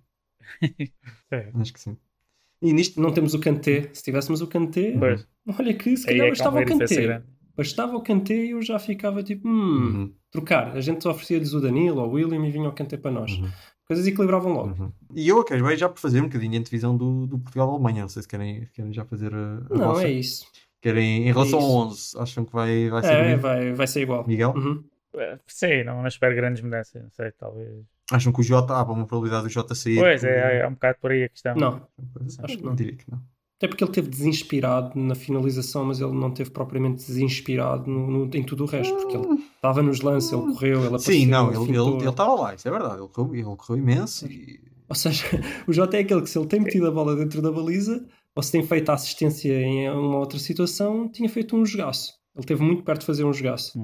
É. 1.32 1.52
acho 1.56 1.74
que 1.74 1.80
sim. 1.80 1.98
E 2.62 2.74
nisto, 2.74 3.00
Não 3.02 3.14
temos 3.14 3.34
o 3.34 3.40
Kanté. 3.40 3.90
Se 3.94 4.04
tivéssemos 4.04 4.42
o 4.42 4.48
Kanté, 4.48 4.96
olha 5.60 5.74
que 5.74 5.98
se 5.98 6.06
calhar 6.06 6.22
é 6.28 6.32
que 6.32 6.38
bastava 6.38 6.56
uma 6.58 6.64
o 6.64 6.66
Kanté. 6.66 7.24
Bastava 7.56 7.96
o 7.96 8.02
Kanté 8.02 8.34
e 8.36 8.52
eu 8.52 8.62
já 8.62 8.80
ficava 8.80 9.22
tipo, 9.24 9.48
hum, 9.48 9.52
Uhum, 9.78 10.14
trocar. 10.32 10.76
A 10.76 10.82
gente 10.82 11.08
oferecia-lhes 11.08 11.54
o 11.54 11.62
Danilo 11.62 12.02
ou 12.02 12.08
o 12.10 12.12
William 12.14 12.46
e 12.46 12.52
vinha 12.52 12.68
o 12.70 12.74
Kanté 12.74 12.98
para 12.98 13.12
nós. 13.12 13.32
uhum, 13.34 13.50
Coisas 13.86 14.08
equilibravam 14.08 14.54
logo. 14.54 14.84
uhum. 14.84 14.92
E 15.14 15.28
eu 15.28 15.40
acabei 15.40 15.76
já 15.78 15.88
por 15.90 16.00
fazer 16.00 16.20
um 16.22 16.24
bocadinho 16.26 16.60
a 16.60 16.64
divisão 16.64 16.96
do, 16.98 17.28
do 17.28 17.38
Portugal-Alemanha. 17.38 18.02
Não 18.02 18.10
sei 18.10 18.22
se 18.24 18.28
querem, 18.28 18.68
querem 18.74 18.92
já 18.94 19.06
fazer 19.06 19.34
a, 19.34 19.38
a 19.70 19.78
Não, 19.78 19.88
vossa. 19.90 20.08
é 20.08 20.12
isso. 20.12 20.46
Querem, 20.82 21.28
em 21.28 21.32
relação 21.32 21.60
isso. 21.60 21.68
ao 21.70 21.88
11, 21.88 22.18
acham 22.18 22.46
que 22.46 22.52
vai, 22.54 22.90
vai 22.90 23.04
ser 23.04 23.14
É, 23.14 23.36
vai, 23.38 23.74
vai 23.74 23.88
ser 23.88 24.02
igual. 24.02 24.26
Miguel? 24.28 24.54
Uhum. 24.56 24.84
É, 25.16 25.38
Sim, 25.46 25.84
não, 25.84 26.02
não 26.02 26.08
espero 26.08 26.36
grandes 26.36 26.62
mudanças. 26.64 27.02
Não 27.04 27.12
sei, 27.12 27.32
talvez. 27.34 27.70
Acham 28.12 28.34
que 28.34 28.40
o 28.42 28.44
Jota, 28.44 28.74
há 28.74 28.84
uma 28.84 29.06
probabilidade 29.06 29.44
do 29.48 29.50
Jota 29.50 29.76
sair? 29.76 30.00
Pois, 30.00 30.22
por- 30.22 30.30
é, 30.30 30.60
é 30.60 30.68
um 30.68 30.74
bocado 30.74 30.98
por 31.00 31.12
aí 31.12 31.24
a 31.24 31.30
questão. 31.30 31.56
Não, 31.56 31.88
acho 32.44 32.58
que 32.58 32.64
não. 32.64 32.76
diria 32.76 32.96
que 32.98 33.10
não. 33.10 33.22
Até 33.64 33.70
porque 33.70 33.82
ele 33.84 33.92
teve 33.94 34.10
desinspirado 34.10 35.00
na 35.00 35.16
finalização, 35.16 35.86
mas 35.86 36.02
ele 36.02 36.12
não 36.12 36.30
teve 36.32 36.50
propriamente 36.50 36.98
desinspirado 37.06 37.90
no, 37.90 38.26
no- 38.26 38.30
em 38.36 38.44
tudo 38.44 38.66
o 38.66 38.68
resto, 38.68 38.94
porque 38.96 39.16
ele 39.16 39.42
estava 39.56 39.82
nos 39.82 40.02
lances, 40.02 40.34
ele 40.34 40.42
correu, 40.42 40.78
ele 40.80 40.88
apareceu. 40.88 41.14
Sim, 41.14 41.26
não, 41.28 41.48
ele 42.02 42.10
estava 42.10 42.34
lá, 42.34 42.54
isso 42.56 42.68
é 42.68 42.72
verdade. 42.72 42.98
Ele 43.00 43.08
correu, 43.08 43.34
ele 43.36 43.56
correu 43.56 43.78
imenso 43.82 44.28
e. 44.28 44.60
Ou 44.90 44.96
seja, 44.96 45.24
o 45.66 45.72
Jota 45.72 45.96
é 45.96 46.02
aquele 46.02 46.22
que 46.22 46.30
se 46.30 46.38
ele 46.38 46.46
tem 46.48 46.60
metido 46.60 46.88
a 46.88 46.92
bola 46.92 47.16
dentro 47.16 47.42
da 47.42 47.52
baliza, 47.52 48.06
ou 48.36 48.44
se 48.44 48.52
tem 48.52 48.64
feito 48.64 48.90
a 48.90 48.96
assistência 48.96 49.54
em 49.54 49.90
uma 49.90 50.20
outra 50.20 50.38
situação, 50.40 51.08
tinha 51.08 51.30
feito 51.30 51.56
um 51.56 51.66
jogaço. 51.66 52.12
Ele 52.36 52.44
esteve 52.44 52.62
muito 52.64 52.84
perto 52.84 53.00
de 53.02 53.06
fazer 53.06 53.24
um 53.24 53.32
jogaço. 53.32 53.80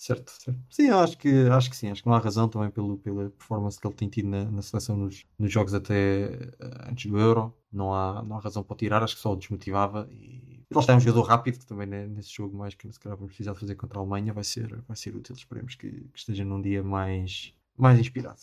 Certo, 0.00 0.32
certo. 0.32 0.58
Sim, 0.70 0.86
eu 0.86 0.98
acho 0.98 1.18
que, 1.18 1.28
acho 1.50 1.68
que 1.68 1.76
sim. 1.76 1.90
Acho 1.90 2.02
que 2.02 2.08
não 2.08 2.16
há 2.16 2.18
razão 2.18 2.48
também 2.48 2.70
pelo, 2.70 2.96
pela 2.96 3.28
performance 3.28 3.78
que 3.78 3.86
ele 3.86 3.94
tem 3.94 4.08
tido 4.08 4.30
na, 4.30 4.50
na 4.50 4.62
seleção 4.62 4.96
nos, 4.96 5.26
nos 5.38 5.52
jogos 5.52 5.74
até 5.74 6.24
eh, 6.24 6.88
antes 6.88 7.10
do 7.10 7.18
Euro. 7.18 7.54
Não 7.70 7.92
há, 7.92 8.22
não 8.22 8.38
há 8.38 8.40
razão 8.40 8.62
para 8.62 8.72
o 8.72 8.76
tirar. 8.78 9.02
Acho 9.02 9.16
que 9.16 9.20
só 9.20 9.34
o 9.34 9.36
desmotivava. 9.36 10.08
E, 10.10 10.64
e 10.70 10.74
lá 10.74 10.80
está 10.80 10.96
um 10.96 11.00
jogador 11.00 11.24
rápido 11.24 11.58
que 11.58 11.66
também 11.66 11.86
né, 11.86 12.06
nesse 12.06 12.34
jogo, 12.34 12.56
mais 12.56 12.74
que 12.74 12.90
se 12.90 12.98
calhar 12.98 13.14
vamos 13.14 13.32
precisar 13.32 13.52
de 13.52 13.60
fazer 13.60 13.74
contra 13.74 13.98
a 13.98 14.00
Alemanha, 14.00 14.32
vai 14.32 14.42
ser, 14.42 14.74
vai 14.88 14.96
ser 14.96 15.14
útil. 15.14 15.34
Esperemos 15.34 15.74
que, 15.74 15.90
que 15.90 16.18
esteja 16.18 16.46
num 16.46 16.62
dia 16.62 16.82
mais, 16.82 17.52
mais 17.76 17.98
inspirado. 17.98 18.40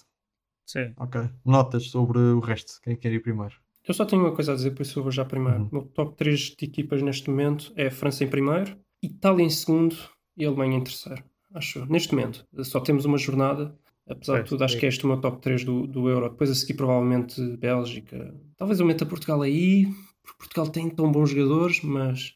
Sim. 0.63 0.93
Ok. 0.95 1.27
Notas 1.43 1.89
sobre 1.89 2.19
o 2.19 2.39
resto. 2.39 2.79
Quem 2.83 2.95
quer 2.95 3.11
ir 3.11 3.23
primeiro? 3.23 3.55
Eu 3.83 3.95
só 3.95 4.05
tenho 4.05 4.21
uma 4.21 4.35
coisa 4.35 4.51
a 4.51 4.55
dizer, 4.55 4.75
por 4.75 4.83
isso 4.83 4.99
eu 4.99 5.03
vou 5.03 5.11
já 5.11 5.25
primeiro. 5.25 5.61
Uhum. 5.61 5.69
O 5.69 5.73
meu 5.73 5.85
top 5.85 6.15
3 6.15 6.39
de 6.55 6.65
equipas 6.65 7.01
neste 7.01 7.31
momento 7.31 7.73
é 7.75 7.87
a 7.87 7.91
França 7.91 8.23
em 8.23 8.29
primeiro, 8.29 8.77
Itália 9.01 9.43
em 9.43 9.49
segundo 9.49 9.95
e 10.37 10.45
a 10.45 10.49
Alemanha 10.49 10.77
em 10.77 10.83
terceiro. 10.83 11.23
Acho, 11.53 11.85
neste 11.85 12.13
momento. 12.13 12.45
Só 12.63 12.79
temos 12.79 13.05
uma 13.05 13.17
jornada. 13.17 13.77
Apesar 14.09 14.35
de 14.35 14.39
Pois, 14.39 14.49
tudo, 14.49 14.63
acho 14.63 14.75
sim. 14.75 14.79
que 14.79 14.85
é 14.85 14.89
este 14.89 15.03
o 15.03 15.07
meu 15.07 15.19
top 15.19 15.41
3 15.41 15.65
do, 15.65 15.85
do 15.85 16.09
Euro. 16.09 16.29
Depois 16.29 16.49
a 16.49 16.55
seguir, 16.55 16.75
provavelmente, 16.75 17.41
Bélgica. 17.57 18.33
Talvez 18.55 18.79
eu 18.79 18.85
meta 18.85 19.05
Portugal 19.05 19.41
aí, 19.41 19.85
porque 20.23 20.37
Portugal 20.37 20.69
tem 20.69 20.89
tão 20.89 21.11
bons 21.11 21.31
jogadores, 21.31 21.81
mas 21.81 22.33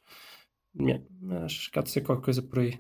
yeah, 0.78 1.02
acho 1.46 1.72
que 1.72 1.80
há 1.80 1.82
de 1.82 1.90
ser 1.90 2.02
qualquer 2.02 2.26
coisa 2.26 2.42
por 2.42 2.60
aí. 2.60 2.78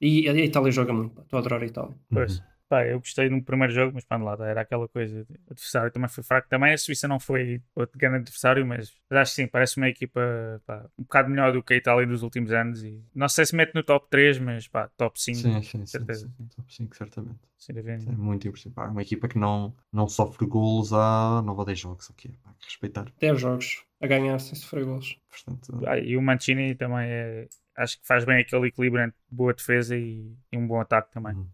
E 0.00 0.28
a 0.28 0.34
Itália 0.34 0.70
joga 0.70 0.92
muito. 0.92 1.18
Estou 1.22 1.38
a 1.38 1.40
adorar 1.40 1.62
a 1.62 1.66
Itália. 1.66 1.96
Pois. 2.10 2.42
Pá, 2.70 2.86
eu 2.86 3.00
gostei 3.00 3.28
no 3.28 3.42
primeiro 3.44 3.72
jogo, 3.74 3.92
mas 3.94 4.04
pá, 4.04 4.16
lá 4.16 4.36
era 4.48 4.60
aquela 4.62 4.88
coisa. 4.88 5.24
de- 5.24 5.32
O 5.48 5.52
adversário 5.52 5.90
também 5.92 6.08
foi 6.08 6.22
fraco. 6.24 6.48
Também 6.48 6.72
a 6.72 6.78
Suíça 6.78 7.08
não 7.08 7.18
foi 7.20 7.60
outro 7.74 7.98
grande 7.98 8.18
adversário, 8.18 8.64
mas, 8.64 8.94
mas 9.10 9.18
acho 9.20 9.32
que 9.32 9.36
sim, 9.42 9.48
parece 9.48 9.76
uma 9.76 9.88
equipa 9.88 10.20
pá, 10.64 10.88
um 10.98 11.02
bocado 11.02 11.28
melhor 11.30 11.52
do 11.52 11.62
que 11.64 11.74
a 11.74 11.76
Itália 11.76 12.06
dos 12.06 12.22
últimos 12.22 12.52
anos. 12.52 12.84
E 12.84 13.02
não 13.12 13.28
sei 13.28 13.44
se 13.44 13.56
mete 13.56 13.74
no 13.74 13.82
top 13.82 14.06
3, 14.08 14.38
mas 14.38 14.68
pá, 14.68 14.88
top 14.96 15.20
5, 15.20 15.38
Sim, 15.40 15.62
sim, 15.62 15.78
sim. 15.78 15.86
certeza. 15.86 16.28
sim. 16.28 16.46
Top 16.56 16.72
5, 16.74 16.96
certamente. 16.96 17.40
dúvida 17.68 17.92
É 17.92 18.12
muito. 18.16 18.52
Pá, 18.72 18.84
É 18.84 18.88
uma 18.88 19.02
equipa 19.02 19.28
que 19.28 19.38
não, 19.38 19.74
não 19.92 20.08
sofre 20.08 20.46
golos 20.46 20.92
há 20.92 21.42
9 21.44 21.58
ou 21.58 21.64
10 21.64 21.78
jogos. 21.78 22.08
Ok, 22.10 22.30
pá, 22.42 22.54
que 22.60 22.66
respeitar. 22.66 23.06
10 23.18 23.40
jogos 23.40 23.84
a 24.00 24.06
ganhar 24.06 24.38
sem 24.38 24.54
sofrer 24.54 24.84
golos. 24.84 25.18
Portanto, 25.28 25.84
Ah, 25.86 25.98
e 25.98 26.16
o 26.16 26.22
Mancini 26.22 26.74
também 26.74 27.08
é. 27.10 27.48
Acho 27.76 27.98
que 28.00 28.06
faz 28.06 28.24
bem 28.24 28.40
aquele 28.40 28.68
equilíbrio 28.68 29.04
entre 29.04 29.16
boa 29.30 29.54
defesa 29.54 29.96
e, 29.96 30.34
e 30.52 30.56
um 30.56 30.66
bom 30.66 30.80
ataque 30.80 31.10
também. 31.12 31.34
Uhum. 31.34 31.48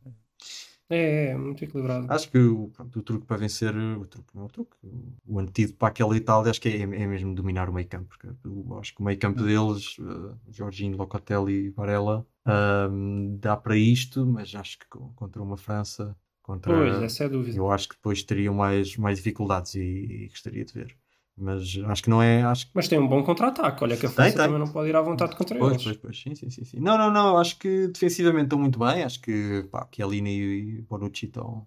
É, 0.89 1.31
é, 1.31 1.37
muito 1.37 1.65
equilibrado. 1.65 2.07
Acho 2.09 2.31
que 2.31 2.39
o, 2.39 2.69
pronto, 2.71 2.99
o 3.01 3.03
truque 3.03 3.27
para 3.27 3.37
vencer, 3.37 3.75
o 3.77 4.07
truque 4.07 4.35
não 4.35 4.43
é 4.43 4.45
o 4.47 4.49
truque, 4.49 4.77
o 5.27 5.39
antídoto 5.41 5.77
para 5.79 5.89
aquela 5.89 6.17
Itália 6.17 6.51
acho 6.51 6.61
que 6.61 6.69
é, 6.69 6.83
é 6.83 6.87
mesmo 6.87 7.35
dominar 7.35 7.69
o 7.69 7.73
meio 7.73 7.89
campo, 7.89 8.09
porque 8.09 8.29
eu 8.45 8.79
acho 8.79 8.95
que 8.95 9.01
o 9.01 9.05
meio 9.05 9.19
campo 9.19 9.43
deles, 9.43 9.99
uh, 9.99 10.39
Jorginho, 10.49 10.97
Locatelli 10.97 11.67
e 11.67 11.71
Varela, 11.71 12.25
ahm, 12.45 13.37
dá 13.39 13.57
para 13.57 13.77
isto, 13.77 14.25
mas 14.25 14.55
acho 14.55 14.79
que 14.79 14.87
co- 14.89 15.13
contra 15.17 15.43
uma 15.43 15.57
França, 15.57 16.17
contra, 16.43 16.73
Pois, 16.75 17.01
essa 17.03 17.25
é 17.25 17.27
a 17.27 17.31
dúvida. 17.31 17.59
eu 17.59 17.71
acho 17.73 17.89
que 17.89 17.97
depois 17.97 18.23
teriam 18.23 18.55
mais, 18.55 18.97
mais 18.97 19.19
dificuldades 19.19 19.75
e, 19.75 19.81
e 19.81 20.29
gostaria 20.29 20.65
de 20.65 20.73
ver. 20.73 20.97
Mas 21.39 21.79
acho 21.87 22.03
que 22.03 22.11
não 22.11 22.23
é, 22.23 22.43
acho 22.43 22.67
Mas 22.75 22.89
tem 22.89 22.99
um 22.99 23.07
bom 23.07 23.23
contra-ataque. 23.23 23.85
Olha 23.85 23.97
que 23.97 24.07
a 24.07 24.11
França 24.11 24.37
tem. 24.37 24.47
também 24.47 24.59
não 24.59 24.69
pode 24.73 24.89
ir 24.89 24.97
à 24.97 25.03
vontade 25.03 25.37
contra 25.37 25.59
Pois, 25.59 25.73
eles. 25.73 25.85
pois, 25.85 25.97
pois, 25.99 26.19
sim, 26.21 26.35
sim, 26.35 26.51
sim, 26.51 26.65
sim. 26.65 26.81
Não, 26.81 26.97
não, 26.97 27.11
não, 27.11 27.39
acho 27.39 27.59
que 27.59 27.89
defensivamente 27.89 28.45
estão 28.45 28.59
muito 28.59 28.79
bem, 28.79 29.03
acho 29.05 29.21
que 29.21 29.65
pá, 29.71 29.87
Chiellini 29.95 30.31
e 30.79 30.83
Bonucci 30.83 31.27
estão 31.27 31.67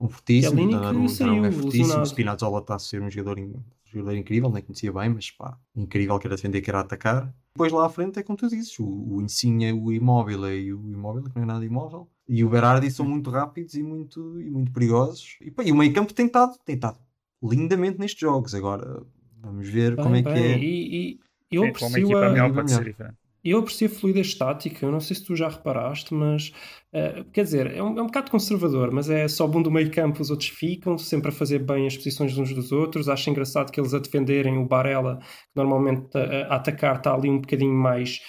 um 0.00 0.08
fortíssimos, 0.08 0.52
Chiellini 0.52 1.08
que 1.08 1.08
saiu 1.16 1.44
é 1.44 1.50
fortíssimo. 1.52 2.04
Spinazzola 2.06 2.60
está 2.60 2.74
a 2.76 2.78
ser 2.78 3.02
um 3.02 3.10
jogador, 3.10 3.38
in- 3.38 3.54
jogador 3.84 4.16
incrível, 4.16 4.50
nem 4.50 4.62
conhecia 4.62 4.92
bem, 4.92 5.10
mas 5.10 5.30
pá, 5.30 5.58
incrível 5.76 6.18
que 6.18 6.26
era 6.26 6.36
defender, 6.36 6.62
que 6.62 6.70
era 6.70 6.80
atacar. 6.80 7.34
Depois 7.54 7.72
lá 7.72 7.86
à 7.86 7.88
frente 7.90 8.18
é 8.18 8.22
como 8.22 8.38
tu 8.38 8.48
dizes, 8.48 8.78
o, 8.78 8.86
o 8.86 9.20
Insigne, 9.22 9.72
o 9.72 9.92
Imóvel 9.92 10.50
e 10.54 10.72
o 10.72 10.90
Imóvel, 10.90 11.24
que 11.24 11.36
não 11.36 11.42
é 11.42 11.46
nada 11.46 11.64
imóvel, 11.64 12.08
e 12.26 12.42
o 12.44 12.48
Berardi 12.48 12.90
são 12.90 13.04
muito 13.04 13.28
rápidos 13.30 13.74
e 13.74 13.82
muito, 13.82 14.40
e 14.40 14.48
muito 14.50 14.72
perigosos. 14.72 15.36
E, 15.40 15.50
pá, 15.50 15.62
e 15.64 15.72
o 15.72 15.76
meio 15.76 15.92
campo 15.92 16.14
tem 16.14 16.26
estado, 16.26 16.56
tem 16.64 16.76
estado 16.76 16.98
lindamente 17.42 17.98
nestes 17.98 18.20
jogos. 18.20 18.54
Agora, 18.54 19.02
vamos 19.42 19.68
ver 19.68 19.98
Bem, 19.98 19.98
como 19.98 20.16
é 20.16 20.22
que 20.22 20.38
bem, 20.38 20.44
é. 20.44 20.62
E, 20.62 21.14
e 21.14 21.20
eu 21.50 21.64
Sim, 21.82 21.98
aprecio 21.98 21.98
equipa 22.00 22.26
a, 22.26 22.28
melhor 22.28 22.48
a- 22.48 22.52
pode 22.52 22.70
ser 22.72 22.84
diferente. 22.86 23.18
Eu 23.44 23.60
aprecio 23.60 23.88
a 23.88 23.90
fluidez 23.90 24.28
estática, 24.28 24.86
eu 24.86 24.92
não 24.92 25.00
sei 25.00 25.16
se 25.16 25.24
tu 25.24 25.36
já 25.36 25.48
reparaste, 25.48 26.14
mas 26.14 26.52
eh, 26.92 27.24
quer 27.32 27.44
dizer, 27.44 27.68
é 27.74 27.82
um, 27.82 27.98
é 27.98 28.02
um 28.02 28.06
bocado 28.06 28.30
conservador, 28.30 28.92
mas 28.92 29.10
é 29.10 29.28
só 29.28 29.46
bom 29.48 29.62
do 29.62 29.70
meio 29.70 29.90
campo, 29.92 30.20
os 30.22 30.30
outros 30.30 30.50
ficam, 30.50 30.98
sempre 30.98 31.30
a 31.30 31.32
fazer 31.32 31.60
bem 31.60 31.86
as 31.86 31.96
posições 31.96 32.36
uns 32.38 32.52
dos 32.54 32.72
outros. 32.72 33.08
Acho 33.08 33.30
engraçado 33.30 33.72
que 33.72 33.80
eles 33.80 33.94
a 33.94 34.00
defenderem 34.00 34.58
o 34.58 34.66
Barella, 34.66 35.18
que 35.20 35.26
normalmente 35.56 36.16
a, 36.18 36.48
a 36.48 36.56
atacar 36.56 36.96
está 36.98 37.14
ali 37.14 37.30
um 37.30 37.40
bocadinho 37.40 37.74
mais 37.74 38.20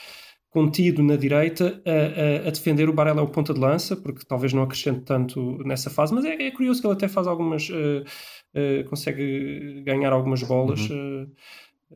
contido 0.49 1.01
na 1.03 1.15
direita, 1.15 1.81
a, 1.85 2.45
a- 2.45 2.47
a 2.49 2.51
defender 2.51 2.89
o 2.89 2.93
Barella 2.93 3.21
é 3.21 3.23
o 3.23 3.27
ponta 3.29 3.53
de 3.53 3.59
lança, 3.59 3.95
porque 3.95 4.25
talvez 4.27 4.53
não 4.53 4.63
acrescente 4.63 5.01
tanto 5.05 5.57
nessa 5.65 5.89
fase, 5.89 6.13
mas 6.13 6.25
é, 6.25 6.33
é 6.47 6.51
curioso 6.51 6.81
que 6.81 6.87
ele 6.87 6.93
até 6.93 7.07
faz 7.07 7.25
algumas. 7.27 7.69
eh, 7.71 8.03
eh, 8.53 8.83
consegue 8.83 9.81
ganhar 9.83 10.11
algumas 10.13 10.43
bolas. 10.43 10.87
eh, 10.91 11.27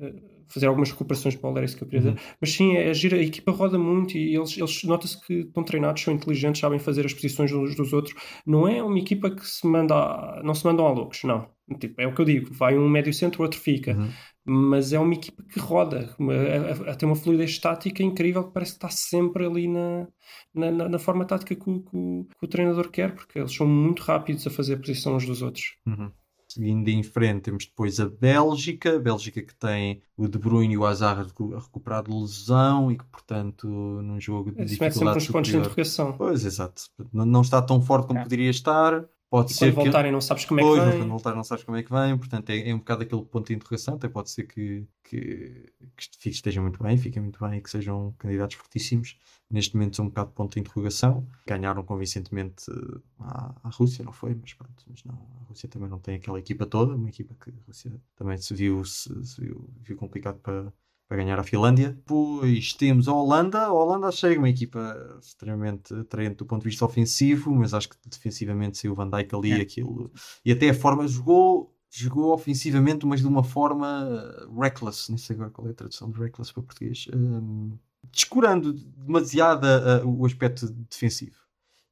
eh, 0.02 0.14
fazer 0.48 0.68
algumas 0.68 0.92
recuperações 0.92 1.34
de 1.34 1.42
bola, 1.42 1.58
era 1.58 1.66
isso 1.66 1.76
que 1.76 1.84
eu 1.84 1.88
queria 1.88 2.12
dizer. 2.12 2.22
Mas 2.40 2.52
sim, 2.52 2.76
é 2.78 2.94
gira, 2.94 3.18
a 3.18 3.22
equipa 3.22 3.52
roda 3.52 3.80
muito 3.80 4.16
e 4.16 4.36
eles, 4.36 4.56
eles 4.56 4.84
nota-se 4.84 5.20
que 5.26 5.34
estão 5.40 5.64
treinados, 5.64 6.04
são 6.04 6.14
inteligentes, 6.14 6.62
sabem 6.62 6.78
fazer 6.78 7.04
as 7.04 7.14
posições 7.16 7.52
uns 7.52 7.76
dos 7.76 7.92
outros. 7.94 8.14
Não 8.46 8.68
é 8.68 8.84
uma 8.84 9.00
equipa 9.00 9.32
que 9.32 9.44
se 9.46 9.66
manda, 9.66 9.96
a- 9.96 10.42
não 10.44 10.54
se 10.54 10.64
mandam 10.64 10.86
a 10.86 10.92
loucos, 10.92 11.24
não. 11.24 11.50
Tipo, 11.80 12.00
é 12.00 12.06
o 12.06 12.14
que 12.14 12.22
eu 12.22 12.26
digo, 12.26 12.54
vai 12.54 12.78
um 12.78 12.88
médio 12.88 13.12
centro, 13.12 13.42
o 13.42 13.44
outro 13.44 13.60
fica. 13.60 13.94
Uhum. 13.96 14.10
Mas 14.48 14.94
é 14.94 15.00
uma 15.00 15.16
equipa 15.16 15.42
que 15.52 15.60
roda, 15.60 16.16
a- 16.20 16.90
a- 16.90 16.92
a- 16.92 16.96
tem 16.96 17.10
uma 17.10 17.16
fluidez 17.16 17.50
estática 17.50 18.04
incrível 18.04 18.44
que 18.44 18.54
parece 18.54 18.74
que 18.74 18.78
está 18.78 18.90
sempre 18.90 19.48
ali 19.48 19.68
na, 19.68 20.08
na, 20.54 20.72
na- 20.72 20.90
na 20.90 21.00
forma 21.00 21.26
tática 21.26 21.56
que 21.56 21.68
o, 21.70 21.80
que 21.82 21.90
o- 21.98 22.28
que 22.40 22.46
o 22.46 22.48
treinador 22.48 22.92
quer, 22.92 23.16
porque 23.16 23.40
eles 23.40 23.52
são 23.56 23.66
muito 23.66 24.04
rápidos 24.04 24.46
a 24.46 24.52
fazer 24.52 24.76
a 24.76 24.78
posição 24.78 25.16
uns 25.16 25.26
dos 25.26 25.42
outros. 25.42 25.76
Uhum. 25.88 26.12
Seguindo 26.56 26.88
em 26.88 27.04
frente, 27.04 27.42
temos 27.42 27.66
depois 27.66 28.00
a 28.00 28.08
Bélgica. 28.08 28.96
A 28.96 29.00
Bélgica 29.00 29.42
que 29.42 29.54
tem 29.56 30.02
o 30.16 30.26
De 30.28 30.38
Bruyne 30.40 30.74
e 30.76 30.78
o 30.78 30.86
Hazard 30.86 31.30
a 31.54 31.60
recuperar 31.60 32.02
de 32.04 32.12
lesão 32.12 32.90
e 32.90 32.98
que, 32.98 33.04
portanto, 33.06 33.68
num 33.68 34.20
jogo 34.22 34.52
de 34.54 34.64
Isso 34.64 34.82
mete 34.82 34.94
sempre 34.94 35.14
dificuldade 35.14 35.18
uns 35.18 35.28
pontos 35.28 35.52
de 35.52 35.58
superior. 35.58 35.66
interrogação. 35.66 36.14
Pois, 36.18 36.46
exato. 36.46 36.84
Não, 37.12 37.26
não 37.26 37.42
está 37.42 37.62
tão 37.62 37.82
forte 37.82 38.08
como 38.08 38.20
É. 38.20 38.24
poderia 38.24 38.50
estar. 38.50 39.06
Pode 39.30 39.52
E 39.52 39.54
ser 39.54 39.74
quando 39.74 39.74
que... 39.74 39.82
voltarem 39.82 40.12
não 40.14 40.22
sabes 40.22 40.46
como 40.46 40.62
é 40.62 40.64
Pois, 40.64 40.80
que 40.80 40.86
mas 40.86 40.90
vem. 40.94 41.04
quando 41.04 41.10
voltar 41.10 41.36
não 41.36 41.44
sabes 41.44 41.64
como 41.66 41.76
é 41.78 41.84
que 41.84 41.92
vem, 41.92 42.18
portanto 42.18 42.50
é, 42.52 42.70
é 42.70 42.74
um 42.74 42.78
bocado 42.78 43.04
aquele 43.04 43.26
ponto 43.26 43.48
de 43.48 43.54
interrogação, 43.56 43.96
até 43.96 44.08
pode 44.08 44.30
ser 44.30 44.44
que, 44.44 44.88
que, 45.04 45.74
que 46.22 46.30
estejam 46.30 46.64
muito 46.64 46.82
bem, 46.82 46.96
fiquem 46.98 47.22
muito 47.22 47.40
bem 47.46 47.58
e 47.58 47.62
que 47.62 47.70
sejam 47.70 48.16
candidatos 48.18 48.56
fortíssimos. 48.56 49.18
Neste 49.50 49.76
momento 49.76 49.96
são 49.96 50.06
um 50.06 50.10
bocado 50.10 50.30
de 50.30 50.36
ponto 50.36 50.54
de 50.54 50.60
interrogação. 50.60 51.28
Ganharam 51.48 51.84
convincentemente 51.84 52.66
eh, 52.70 53.00
à, 53.20 53.56
à 53.64 53.70
Rússia, 53.70 54.04
não 54.04 54.12
foi? 54.12 54.34
Mas 54.34 54.54
pronto, 54.54 54.84
mas 54.90 55.04
não, 55.04 55.14
a 55.14 55.44
Rússia 55.48 55.70
também 55.70 55.88
não 55.90 56.00
tem 56.00 56.16
aquela 56.16 56.40
equipa 56.40 56.66
toda, 56.66 56.96
uma 56.96 57.10
equipa 57.10 57.36
que 57.40 57.52
a 57.52 57.54
Rússia 57.68 58.02
também 58.16 58.38
se 58.38 58.54
viu, 58.54 58.84
se, 58.84 59.24
se 59.24 59.40
viu, 59.42 59.70
viu 59.82 59.96
complicado 59.96 60.40
para, 60.40 60.74
para 61.08 61.18
ganhar 61.18 61.38
a 61.40 61.44
Finlândia. 61.44 61.90
Depois 61.94 62.74
temos 62.74 63.08
a 63.08 63.14
Holanda. 63.14 63.62
A 63.66 63.72
Holanda 63.72 64.08
achei 64.08 64.36
uma 64.36 64.50
equipa 64.50 65.20
extremamente 65.22 65.94
atraente 65.94 66.38
do 66.38 66.46
ponto 66.46 66.64
de 66.64 66.70
vista 66.70 66.84
ofensivo, 66.84 67.54
mas 67.54 67.74
acho 67.74 67.90
que 67.90 67.98
defensivamente 68.08 68.80
saiu 68.80 68.94
o 68.94 68.96
Van 68.96 69.10
Dijk 69.10 69.36
ali, 69.36 69.52
É. 69.52 69.62
aquilo. 69.62 70.12
E 70.44 70.52
até 70.52 70.70
a 70.70 70.74
forma 70.74 71.08
jogou. 71.08 71.72
Jogou 71.98 72.34
ofensivamente, 72.34 73.06
mas 73.06 73.22
de 73.22 73.28
uma 73.28 73.42
forma 73.42 74.04
uh, 74.04 74.60
reckless. 74.60 75.10
Nem 75.10 75.18
sei 75.18 75.34
agora 75.34 75.50
qual 75.50 75.66
é 75.68 75.72
a 75.72 75.74
tradução 75.74 76.12
de 76.12 76.20
reckless 76.20 76.52
para 76.52 76.64
português. 76.64 77.08
Um, 77.14 77.78
descurando 78.16 78.72
demasiado 78.74 79.66
uh, 79.66 80.08
o 80.08 80.26
aspecto 80.26 80.68
defensivo. 80.90 81.36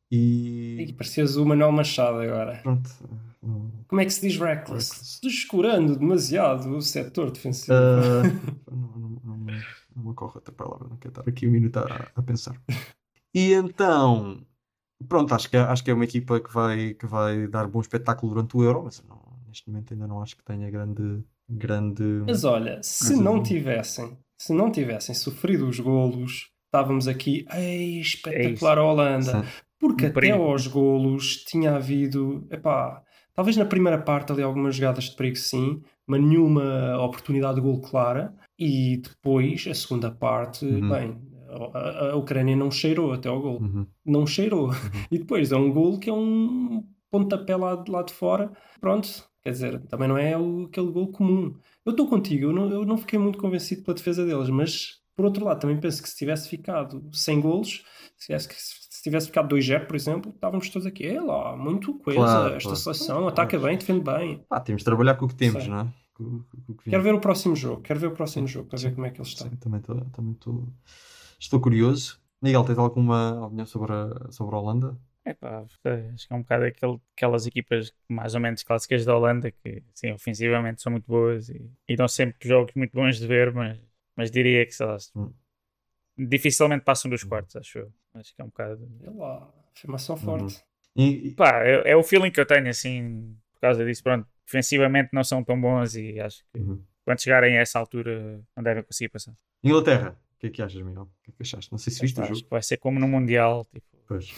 E 0.10 0.78
E. 0.90 0.94
parecias 0.94 1.36
o 1.36 1.46
Manuel 1.46 1.72
Machado 1.72 2.20
agora. 2.20 2.60
Pronto. 2.64 2.90
Como 3.88 4.00
é 4.02 4.06
que 4.06 4.12
se 4.14 4.22
diz 4.28 4.40
reckless? 4.40 4.90
Reckless. 4.92 5.20
Descurando 5.22 5.98
demasiado 5.98 6.76
o 6.76 6.82
setor 6.82 7.30
defensivo. 7.32 7.74
Uh, 7.74 8.72
não, 8.72 8.88
não, 8.98 9.22
não, 9.24 9.38
me- 9.38 9.64
não 9.96 10.04
me 10.04 10.10
ocorre 10.12 10.34
outra 10.36 10.54
palavra, 10.54 10.88
não 10.88 10.98
quero 10.98 11.12
estar 11.20 11.30
aqui 11.30 11.48
um 11.48 11.52
minuto 11.52 11.78
a, 11.78 12.08
a 12.16 12.22
pensar. 12.22 12.56
E 13.36 13.52
então, 13.54 14.42
pronto, 15.10 15.34
acho 15.36 15.50
que, 15.50 15.58
é- 15.58 15.62
acho 15.62 15.84
que 15.84 15.92
é 15.92 15.94
uma 15.94 16.06
equipa 16.06 16.40
que 16.40 16.54
vai, 16.54 16.94
que 16.94 17.06
vai 17.06 17.48
dar 17.48 17.68
bom 17.68 17.82
espetáculo 17.82 18.34
durante 18.34 18.56
o 18.56 18.64
Euro, 18.64 18.84
mas 18.86 19.04
não- 19.08 19.22
neste 19.48 19.70
momento 19.70 19.94
ainda 19.94 20.08
não 20.08 20.22
acho 20.22 20.38
que 20.38 20.44
tenha 20.44 20.70
grande. 20.72 21.22
grande... 21.50 22.04
Mas 22.26 22.44
olha, 22.46 22.82
se 22.82 23.16
não 23.16 23.44
tivessem, 23.44 24.18
se 24.46 24.54
não 24.54 24.72
tivessem 24.72 25.14
sofrido 25.16 25.68
os 25.68 25.80
golos, 25.80 26.50
estávamos 26.66 27.08
aqui, 27.08 27.46
ei, 27.54 28.00
espetacular 28.00 28.78
a 28.78 28.84
Holanda. 28.84 29.42
Sim. 29.44 29.48
Porque 29.80 30.06
até 30.08 30.32
aos 30.32 30.66
golos 30.68 31.38
tinha 31.44 31.76
havido, 31.76 32.48
epá, 32.50 33.02
talvez 33.34 33.58
na 33.58 33.66
primeira 33.66 33.98
parte 34.02 34.32
ali 34.32 34.42
algumas 34.42 34.76
jogadas 34.76 35.06
de 35.06 35.16
perigo 35.16 35.36
sim, 35.38 35.82
mas 36.08 36.22
nenhuma 36.22 36.98
oportunidade 37.04 37.56
de 37.56 37.62
gol 37.62 37.80
clara. 37.82 38.34
E 38.58 38.98
depois, 38.98 39.66
a 39.70 39.74
segunda 39.74 40.10
parte, 40.12 40.66
Uhum. 40.66 40.90
bem, 40.90 41.18
a, 41.74 42.10
a- 42.12 42.16
Ucrânia 42.16 42.56
não 42.56 42.72
cheirou 42.72 43.12
até 43.14 43.28
ao 43.30 43.42
gol. 43.42 43.60
Uhum. 43.62 43.86
Não 44.06 44.26
cheirou. 44.28 44.70
E 45.12 45.18
depois 45.20 45.52
é 45.52 45.58
um 45.58 45.72
gol 45.72 46.00
que 46.00 46.10
é 46.10 46.14
um 46.14 46.84
pontapé 47.12 47.56
lá 47.56 47.84
lá 47.88 48.04
de 48.04 48.14
fora. 48.14 48.52
Pronto, 48.80 49.10
quer 49.44 49.52
dizer, 49.52 49.82
também 49.88 50.08
não 50.08 50.18
é 50.18 50.38
o- 50.38 50.66
aquele 50.66 50.92
gol 50.92 51.12
comum. 51.12 51.56
Eu 51.86 51.92
estou 51.92 52.08
contigo, 52.08 52.46
eu 52.46 52.54
não, 52.54 52.70
eu 52.72 52.86
não 52.86 52.98
fiquei 52.98 53.20
muito 53.20 53.38
convencido 53.38 53.84
pela 53.84 53.96
defesa 53.96 54.26
deles, 54.26 54.50
mas 54.50 55.02
por 55.16 55.26
outro 55.26 55.46
lado, 55.46 55.60
também 55.60 55.78
penso 55.80 56.02
que 56.02 56.10
se 56.10 56.16
tivesse 56.16 56.50
ficado 56.50 57.04
sem 57.14 57.40
golos, 57.40 57.84
se 58.18 58.28
tivesse, 58.28 58.50
se 58.90 59.04
tivesse 59.04 59.28
ficado 59.28 59.50
2-0, 59.50 59.86
por 59.86 59.96
exemplo, 59.96 60.32
estávamos 60.34 60.70
todos 60.70 60.88
aqui, 60.88 61.06
é 61.06 61.22
lá, 61.22 61.56
muito 61.56 61.94
coisa, 62.00 62.20
Claro, 62.20 62.56
esta 62.56 62.70
claro. 62.70 62.76
seleção 62.80 63.28
ataca 63.28 63.60
bem, 63.60 63.78
defende 63.78 64.02
bem. 64.04 64.44
Pá, 64.50 64.60
temos 64.60 64.82
de 64.82 64.86
trabalhar 64.86 65.16
com 65.16 65.26
o 65.26 65.28
que 65.28 65.36
temos, 65.36 65.62
Sei. 65.64 65.72
não 65.72 65.80
é? 65.82 65.94
Com, 66.16 66.24
com- 66.44 66.62
com 66.66 66.72
o 66.74 66.76
que 66.78 66.90
Quero 66.90 67.04
ver 67.04 67.14
o 67.14 67.20
próximo 67.20 67.56
jogo, 67.56 67.82
quero 67.82 68.00
ver 68.00 68.08
o 68.08 68.12
próximo 68.12 68.48
jogo 68.48 68.70
para 68.70 68.78
sim, 68.78 68.88
ver 68.90 68.96
como 68.96 69.06
é 69.08 69.10
que 69.12 69.20
ele 69.22 69.28
está. 69.28 69.50
Sim, 69.50 69.56
também 69.58 69.80
estou 69.80 70.00
também 70.12 70.32
estou- 70.34 70.68
estou 71.40 71.60
curioso. 71.60 72.18
Miguel, 72.42 72.64
tens 72.64 72.78
alguma 72.78 73.46
opinião 73.48 73.66
sobre 73.66 73.94
a, 73.94 74.32
sobre 74.32 74.56
a 74.56 74.60
Holanda? 74.60 74.98
Epá, 75.26 75.60
acho 75.62 75.80
que 76.28 76.34
é 76.34 76.36
um 76.36 76.42
bocado 76.42 76.66
aquele, 76.66 77.00
aquelas 77.16 77.48
equipas 77.48 77.94
mais 78.10 78.36
ou 78.36 78.42
menos 78.42 78.62
clássicas 78.62 79.06
da 79.06 79.16
Holanda 79.16 79.52
que, 79.52 79.82
sim, 79.94 80.12
ofensivamente 80.12 80.82
são 80.82 80.92
muito 80.92 81.06
boas 81.08 81.48
e, 81.50 81.72
e 81.88 81.96
dão 81.96 82.08
sempre 82.10 82.46
jogos 82.48 82.74
muito 82.76 82.92
bons 82.92 83.18
de 83.20 83.28
ver, 83.28 83.54
mas, 83.54 83.80
mas 84.18 84.30
diria 84.30 84.66
que, 84.66 84.74
sei 84.74 84.86
lá, 84.86 84.98
Hum. 85.16 85.34
dificilmente 86.18 86.84
passam 86.84 87.10
dos 87.10 87.24
quartos, 87.24 87.56
acho 87.56 87.80
eu. 87.80 87.94
Acho 88.16 88.36
que 88.36 88.42
é 88.42 88.46
um 88.46 88.48
bocado. 88.50 88.88
É 89.04 89.10
lá, 89.10 89.52
afirmação 89.76 90.16
Uhum. 90.18 90.38
forte. 90.38 90.64
E, 90.96 91.30
e- 91.30 91.32
Pá, 91.36 91.64
é, 91.64 91.92
é 91.92 91.96
o 91.96 92.04
feeling 92.04 92.32
que 92.32 92.40
eu 92.40 92.46
tenho, 92.46 92.70
assim, 92.70 93.36
por 93.54 93.62
causa 93.62 93.86
disso. 93.86 94.04
Pronto, 94.04 94.28
defensivamente 94.46 95.10
não 95.14 95.24
são 95.24 95.44
tão 95.44 95.60
bons 95.60 95.96
e 95.96 96.20
acho 96.20 96.44
que 96.54 96.60
Uhum. 96.60 96.84
quando 97.06 97.22
chegarem 97.22 97.58
a 97.58 97.62
essa 97.62 97.80
altura 97.80 98.42
não 98.56 98.64
devem 98.64 98.84
conseguir 98.84 99.10
passar. 99.10 99.34
Inglaterra, 99.64 100.16
que 100.44 100.48
é 100.48 100.50
que 100.52 100.62
achas, 100.62 100.82
Miguel? 100.82 101.04
O 101.04 101.10
que 101.24 101.32
é 101.32 101.34
que 101.34 101.44
achaste? 101.44 101.72
Não 101.72 101.78
sei 101.78 101.94
se 101.94 102.02
viste 102.02 102.20
o 102.20 102.26
jogo. 102.26 102.44
que 102.44 102.50
vai 102.50 102.62
ser 102.62 102.78
como 102.78 103.00
no 103.00 103.08
Mundial, 103.08 103.66
tipo, 103.74 103.86
Pois. 104.08 104.30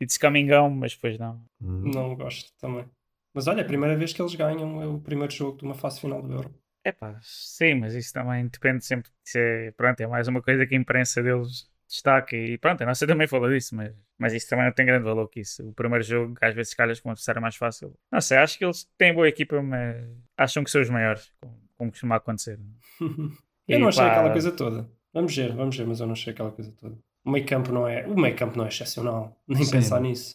it's 0.00 0.18
coming 0.18 0.50
home, 0.52 0.76
mas 0.76 0.94
depois 0.94 1.18
não. 1.18 1.42
Uhum. 1.60 1.90
Não 1.92 2.14
gosto 2.16 2.52
também. 2.60 2.84
Mas 3.32 3.46
olha, 3.48 3.60
é 3.60 3.64
a 3.64 3.66
primeira 3.66 3.96
vez 3.96 4.12
que 4.12 4.22
eles 4.22 4.34
ganham 4.34 4.80
é 4.82 4.86
o 4.86 5.00
primeiro 5.00 5.32
jogo 5.32 5.58
de 5.58 5.64
uma 5.64 5.74
fase 5.74 6.00
final 6.00 6.22
do 6.22 6.32
Euro. 6.32 6.54
É 6.84 6.92
pá, 6.92 7.18
sim, 7.22 7.74
mas 7.74 7.94
isso 7.94 8.12
também 8.12 8.46
depende 8.46 8.84
sempre. 8.84 9.10
Isso 9.24 9.38
é, 9.38 9.70
pronto, 9.72 9.98
é 10.00 10.06
mais 10.06 10.28
uma 10.28 10.42
coisa 10.42 10.66
que 10.66 10.74
a 10.74 10.78
imprensa 10.78 11.22
deles 11.22 11.68
destaca 11.88 12.36
e 12.36 12.58
pronto, 12.58 12.82
a 12.82 12.86
nossa 12.86 13.06
também 13.06 13.26
fala 13.26 13.48
disso, 13.52 13.74
mas, 13.74 13.92
mas 14.18 14.32
isso 14.34 14.48
também 14.48 14.66
não 14.66 14.72
tem 14.72 14.84
grande 14.86 15.04
valor 15.04 15.28
que 15.28 15.40
isso. 15.40 15.66
O 15.68 15.72
primeiro 15.72 16.04
jogo, 16.04 16.34
às 16.40 16.54
vezes, 16.54 16.74
calhas 16.74 17.00
com 17.00 17.08
um 17.08 17.12
adversário 17.12 17.40
mais 17.40 17.56
fácil. 17.56 17.94
Não 18.12 18.20
sei, 18.20 18.36
acho 18.36 18.58
que 18.58 18.64
eles 18.64 18.86
têm 18.98 19.14
boa 19.14 19.28
equipa, 19.28 19.60
mas 19.62 20.04
acham 20.36 20.62
que 20.62 20.70
são 20.70 20.80
os 20.82 20.90
maiores, 20.90 21.32
como, 21.40 21.60
como 21.76 21.90
costuma 21.90 22.16
acontecer. 22.16 22.58
eu 23.00 23.78
E, 23.78 23.78
não 23.78 23.88
achei 23.88 24.02
pá, 24.04 24.12
aquela 24.12 24.30
coisa 24.32 24.52
toda. 24.52 24.90
Vamos 25.14 25.34
ver, 25.34 25.54
vamos 25.54 25.76
ver, 25.76 25.86
mas 25.86 26.00
eu 26.00 26.06
não 26.06 26.12
achei 26.12 26.32
aquela 26.32 26.50
coisa 26.50 26.72
toda. 26.80 26.96
O 27.24 27.30
meio 27.30 27.46
campo 27.46 27.72
não 27.72 27.86
é, 27.88 28.06
o 28.06 28.18
meio 28.18 28.36
campo 28.36 28.58
não 28.58 28.64
é 28.64 28.68
excepcional. 28.68 29.34
Nem 29.48 29.64
Sim. 29.64 29.70
pensar 29.70 30.00
nisso. 30.00 30.34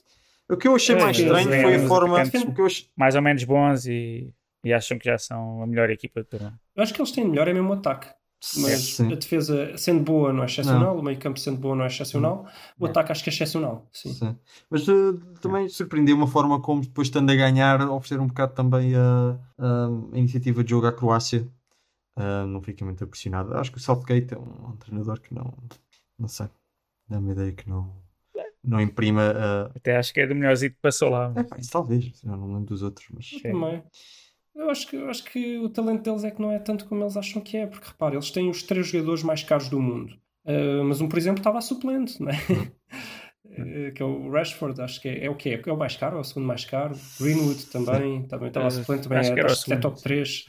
O 0.49 0.57
que 0.57 0.67
eu 0.67 0.75
achei 0.75 0.95
É, 0.95 0.99
mais 0.99 1.19
estranho 1.19 1.47
foi 1.61 1.75
a 1.75 1.87
forma. 1.87 2.19
atacantes 2.21 2.49
O 2.49 2.53
que 2.55 2.61
eu 2.61 2.65
achei... 2.65 2.87
Mais 2.97 3.15
ou 3.15 3.21
menos 3.21 3.43
bons 3.43 3.85
e, 3.85 4.33
e 4.63 4.73
acham 4.73 4.97
que 4.97 5.05
já 5.05 5.17
são 5.17 5.61
a 5.61 5.67
melhor 5.67 5.89
equipa 5.91 6.21
do 6.21 6.25
torneio. 6.25 6.53
Eu 6.75 6.81
acho 6.81 6.93
que 6.93 6.99
eles 7.01 7.11
têm 7.11 7.27
melhor 7.27 7.47
é 7.47 7.53
mesmo 7.53 7.69
o 7.69 7.73
ataque. 7.73 8.07
Mas 8.57 8.95
Sim. 8.95 9.11
a 9.11 9.15
defesa 9.15 9.77
sendo 9.77 10.01
boa 10.01 10.31
não 10.31 10.43
é 10.43 10.45
excepcional, 10.45 10.97
o 10.97 11.03
meio 11.03 11.19
campo 11.19 11.37
sendo 11.37 11.57
boa 11.57 11.75
não 11.75 11.83
é 11.83 11.87
excepcional, 11.87 12.47
o 12.79 12.83
Não. 12.85 12.89
ataque 12.89 13.11
acho 13.11 13.21
que 13.21 13.29
é 13.29 13.33
excepcional. 13.33 13.85
Sim. 13.91 14.13
Sim. 14.13 14.35
Mas 14.69 14.87
eh, 14.87 14.93
também 15.41 15.67
surpreendeu 15.67 16.15
uma 16.15 16.25
forma 16.25 16.57
como 16.61 16.81
depois 16.81 17.09
estando 17.09 17.29
a 17.31 17.35
ganhar 17.35 17.81
oferecer 17.89 18.17
um 18.21 18.27
bocado 18.27 18.53
também 18.53 18.95
a, 18.95 19.37
a 19.57 20.17
iniciativa 20.17 20.63
de 20.63 20.69
jogo 20.69 20.87
à 20.87 20.93
Croácia. 20.93 21.45
Ah, 22.15 22.45
não 22.45 22.61
fiquei 22.61 22.85
muito 22.85 23.03
impressionado. 23.03 23.53
Acho 23.55 23.71
que 23.71 23.77
o 23.77 23.81
Southgate 23.81 24.33
é 24.33 24.37
um, 24.37 24.69
um 24.69 24.77
treinador 24.77 25.19
que 25.21 25.33
não, 25.33 25.53
não 26.17 26.27
sei, 26.27 26.47
dá-me 27.07 27.31
ideia 27.31 27.53
que 27.53 27.69
não, 27.69 27.95
não 28.63 28.81
imprima. 28.81 29.21
ah, 29.35 29.71
Até 29.75 29.97
acho 29.97 30.13
que 30.13 30.19
é 30.21 30.27
do 30.27 30.35
melhorzinho 30.35 30.71
que 30.71 30.79
passou 30.81 31.09
lá. 31.09 31.33
é, 31.35 31.43
pá, 31.43 31.57
isso 31.57 31.71
talvez, 31.71 32.21
eu 32.23 32.31
não 32.37 32.47
lembro 32.47 32.65
dos 32.65 32.81
outros, 32.81 33.07
mas 33.11 33.41
Sim. 33.41 33.41
Também. 33.41 33.83
Eu 34.55 34.69
acho, 34.69 34.87
que, 34.87 34.95
eu 34.97 35.09
acho 35.09 35.23
que 35.23 35.57
o 35.59 35.69
talento 35.69 36.03
deles 36.03 36.23
é 36.23 36.31
que 36.31 36.41
não 36.41 36.51
é 36.51 36.59
tanto 36.59 36.85
como 36.85 37.01
eles 37.03 37.15
acham 37.15 37.41
que 37.41 37.55
é, 37.55 37.67
porque 37.67 37.87
repara, 37.87 38.15
eles 38.15 38.31
têm 38.31 38.49
os 38.49 38.63
três 38.63 38.87
jogadores 38.87 39.23
mais 39.23 39.41
caros 39.43 39.69
do 39.69 39.79
mundo. 39.79 40.13
Uh, 40.43 40.83
mas 40.83 40.99
um, 40.99 41.07
por 41.07 41.17
exemplo, 41.17 41.39
estava 41.39 41.61
suplente, 41.61 42.21
né? 42.21 42.33
Uh, 43.45 43.93
que 43.95 44.01
é 44.01 44.05
o 44.05 44.29
Rashford, 44.29 44.81
acho 44.81 45.01
que 45.01 45.07
é, 45.07 45.25
é 45.25 45.29
o 45.29 45.35
que 45.35 45.49
é? 45.49 45.61
É 45.65 45.71
o 45.71 45.77
mais 45.77 45.95
caro, 45.95 46.17
é 46.17 46.19
o 46.19 46.23
segundo 46.23 46.45
mais 46.45 46.65
caro. 46.65 46.95
Greenwood 47.19 47.67
também, 47.67 48.27
também 48.27 48.47
estava 48.49 48.67
a 48.67 48.71
suplente, 48.71 49.03
também 49.03 49.19
Acho 49.19 49.31
é, 49.31 49.33
que 49.33 49.39
era 49.39 49.49
o 49.49 49.51
acho 49.51 49.63
que 49.63 49.73
é 49.73 49.77
top 49.77 49.97
segundo. 49.97 50.03
3. 50.03 50.45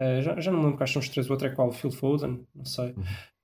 Uh, 0.00 0.22
já, 0.22 0.40
já 0.40 0.50
não 0.50 0.58
me 0.58 0.64
lembro 0.64 0.78
quais 0.78 0.92
são 0.92 1.00
os 1.00 1.08
três, 1.08 1.28
o 1.28 1.32
outro 1.32 1.48
é 1.48 1.50
qual? 1.50 1.68
O 1.68 1.72
Phil 1.72 1.90
Foden, 1.90 2.46
não 2.54 2.64
sei. 2.64 2.90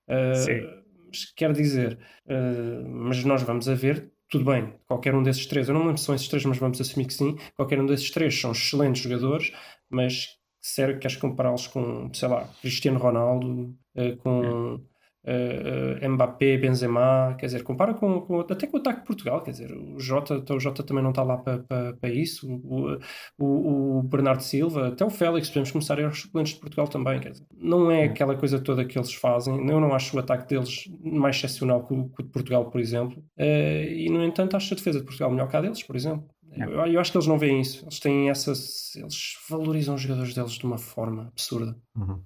Uh, 0.09 0.35
Sim. 0.37 0.61
mas 1.07 1.25
quer 1.35 1.53
dizer, 1.53 1.99
uh, 2.27 2.89
mas 2.89 3.25
nós 3.25 3.43
vamos 3.43 3.69
a 3.69 3.75
ver, 3.75 4.13
tudo 4.29 4.45
bem, 4.45 4.75
qualquer 4.87 5.15
um 5.15 5.23
desses 5.23 5.47
três, 5.47 5.69
eu 5.69 5.75
não 5.75 5.81
me 5.81 5.87
lembro 5.89 6.01
se 6.01 6.07
são 6.07 6.15
esses 6.15 6.29
três, 6.29 6.45
mas 6.45 6.59
vamos 6.59 6.81
assumir 6.81 7.07
que 7.07 7.15
sim, 7.15 7.37
qualquer 7.57 7.81
um 7.81 7.87
desses 7.87 8.11
três 8.11 8.41
são 8.41 8.53
excelentes 8.53 9.03
jogadores, 9.03 9.53
mas 9.91 10.29
sério 10.61 10.95
que 10.95 11.01
queres 11.01 11.17
compará-los 11.17 11.67
com, 11.67 12.13
sei 12.15 12.29
lá, 12.29 12.49
Cristiano 12.61 12.99
Ronaldo, 12.99 13.77
com 14.23 14.75
uh, 14.75 14.89
uh, 15.25 16.09
Mbappé, 16.11 16.57
Benzema, 16.59 17.35
quer 17.39 17.47
dizer, 17.47 17.63
compara 17.63 17.95
com, 17.95 18.21
com- 18.23 18.41
até 18.41 18.67
com 18.67 18.77
o 18.77 18.81
ataque 18.81 19.01
de 19.01 19.07
Portugal, 19.07 19.43
quer 19.43 19.51
dizer, 19.53 19.73
o 19.73 19.99
Jota, 19.99 20.43
o 20.55 20.61
Jota 20.61 20.83
também 20.83 21.03
não 21.03 21.11
está 21.11 21.23
lá 21.23 21.37
para 21.39 21.59
para- 21.61 21.95
para 21.95 22.11
isso, 22.11 22.47
o, 22.49 22.99
o, 23.39 23.99
o 23.99 24.03
Bernardo 24.03 24.43
Silva, 24.43 24.89
até 24.89 25.05
o 25.05 25.11
Félix, 25.11 25.49
podemos 25.49 25.71
começar 25.71 25.99
a 25.99 26.03
ir 26.03 26.05
aos 26.05 26.21
suplentes 26.21 26.55
de 26.55 26.61
Portugal 26.61 26.87
também, 26.89 27.21
quer 27.21 27.31
dizer, 27.33 27.47
não 27.57 27.91
é 27.91 28.05
aquela 28.05 28.37
coisa 28.37 28.59
toda 28.61 28.85
que 28.85 28.99
eles 28.99 29.15
fazem, 29.15 29.55
eu 29.69 29.81
não 29.81 29.95
acho 29.95 30.17
o 30.17 30.21
ataque 30.21 30.49
deles 30.49 30.85
mais 31.03 31.37
excepcional 31.37 31.85
que 31.87 31.95
o, 31.95 32.09
que 32.09 32.23
o 32.23 32.25
de 32.25 32.31
Portugal, 32.31 32.71
por 32.71 32.81
exemplo, 32.81 33.23
Eh, 33.37 34.05
e 34.05 34.09
no 34.11 34.23
entanto 34.25 34.57
acho 34.57 34.75
a 34.75 34.77
defesa 34.77 34.99
de 35.01 35.05
Portugal 35.05 35.31
melhor 35.31 35.49
que 35.49 35.57
a 35.57 35.61
deles, 35.61 35.83
por 35.83 35.97
exemplo. 35.97 36.29
Eu, 36.57 36.71
eu 36.87 37.01
acho 37.01 37.11
que 37.11 37.17
eles 37.19 37.27
não 37.27 37.37
veem 37.39 37.61
isso, 37.61 37.85
eles 37.85 37.99
têm 37.99 38.31
essas, 38.31 38.95
eles 38.95 39.37
valorizam 39.51 39.97
os 39.97 40.01
jogadores 40.03 40.35
deles 40.35 40.53
de 40.53 40.65
uma 40.65 40.79
forma 40.79 41.27
absurda. 41.29 41.77
Uhum. 41.97 42.23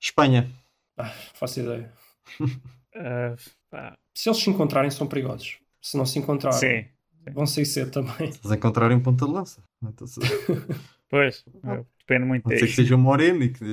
Espanha. 0.00 0.48
Ah, 0.96 1.10
faço 1.34 1.60
ideia. 1.60 1.92
Ah, 2.94 3.34
pá, 3.70 3.96
Se 4.14 4.28
eles 4.28 4.40
se 4.40 4.50
encontrarem, 4.50 4.90
são 4.90 5.06
perigosos. 5.08 5.58
Se 5.82 5.96
não 5.96 6.06
se 6.06 6.18
encontrarem, 6.18 6.60
sim, 6.68 6.88
vão 7.34 7.46
sair 7.46 7.66
cedo 7.66 7.90
também. 7.90 8.32
Se 8.32 8.38
eles 8.46 8.56
encontrarem 8.56 8.96
um 8.96 9.02
ponta 9.02 9.26
de 9.26 9.32
lança. 9.32 9.62
Então, 9.82 10.06
se- 10.06 10.20
pois, 11.08 11.44
ah, 11.64 11.82
depende 11.98 12.26
muito 12.26 12.44
Pode 12.44 12.58
ser 12.58 12.66
que 12.66 12.72
disso. 12.72 12.82
seja 12.82 12.94
o 12.94 12.98
Moreno 12.98 13.42
e 13.44 13.52
que 13.52 13.64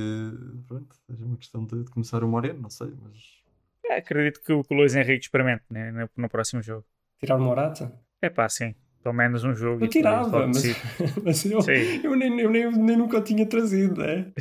pronto, 0.67 0.95
seja 1.07 1.26
uma 1.26 1.38
questão 1.38 1.65
de, 1.65 1.84
de 1.84 1.91
começar 1.91 2.24
o 2.24 2.28
Moreno, 2.28 2.61
não 2.61 2.69
sei, 2.69 2.93
mas 3.01 3.41
É, 3.86 3.95
acredito 3.97 4.41
que 4.41 4.53
o, 4.53 4.63
que 4.63 4.74
o 4.74 4.78
Luís 4.78 4.95
Henrique 4.95 5.26
experimente 5.26 5.63
né, 5.69 5.91
no, 5.91 6.09
no 6.15 6.30
próximo 6.30 6.61
jogo. 6.61 6.86
Tirar 7.19 7.38
o 7.38 7.41
Morata? 7.41 7.86
É 8.22 8.30
pá, 8.30 8.47
sim. 8.49 8.76
Pelo 9.03 9.15
menos 9.15 9.43
um 9.43 9.53
jogo. 9.55 9.84
Eu 9.84 9.89
tirava, 9.89 10.45
mas, 10.47 10.63
mas 11.26 11.45
eu, 11.45 11.59
eu, 12.03 12.15
nem, 12.15 12.39
eu 12.39 12.49
nem, 12.51 12.72
nem 12.72 12.97
nunca 12.97 13.17
o 13.17 13.24
tinha 13.24 13.45
trazido, 13.47 13.99
né? 14.01 14.32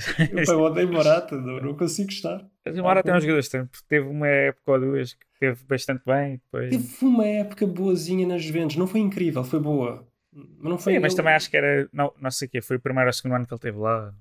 Eu 0.47 0.61
odeio 0.61 0.93
Morata, 0.93 1.37
não, 1.37 1.61
não 1.61 1.76
consigo 1.76 2.11
estar. 2.11 2.47
Mas 2.65 2.79
o 2.79 2.83
Mara 2.83 3.03
tem 3.03 3.15
uns 3.15 3.23
jogadores 3.23 3.47
estranhos, 3.47 3.71
porque 3.71 3.87
teve 3.89 4.07
uma 4.07 4.29
época 4.29 4.73
ou 4.73 4.81
duas 4.81 5.15
que 5.15 5.27
teve 5.39 5.65
bastante 5.65 6.03
bem. 6.05 6.33
Depois... 6.33 6.71
Teve 6.71 7.05
uma 7.05 7.27
época 7.27 7.67
boazinha 7.67 8.27
nas 8.27 8.43
Juventus, 8.43 8.77
não 8.77 8.87
foi 8.87 9.01
incrível, 9.01 9.43
foi 9.43 9.59
boa. 9.59 10.07
Mas 10.33 10.71
não 10.71 10.79
foi. 10.79 10.95
Sim, 10.95 10.99
mas 11.01 11.15
também 11.15 11.35
acho 11.35 11.51
que 11.51 11.57
era. 11.57 11.89
Não, 11.93 12.13
não 12.21 12.31
sei 12.31 12.47
o 12.47 12.51
quê, 12.51 12.61
foi 12.61 12.77
o 12.77 12.81
primeiro 12.81 13.09
ou 13.09 13.13
segundo 13.13 13.35
ano 13.35 13.47
que 13.47 13.53
ele 13.55 13.61
teve 13.61 13.79
lá. 13.79 14.15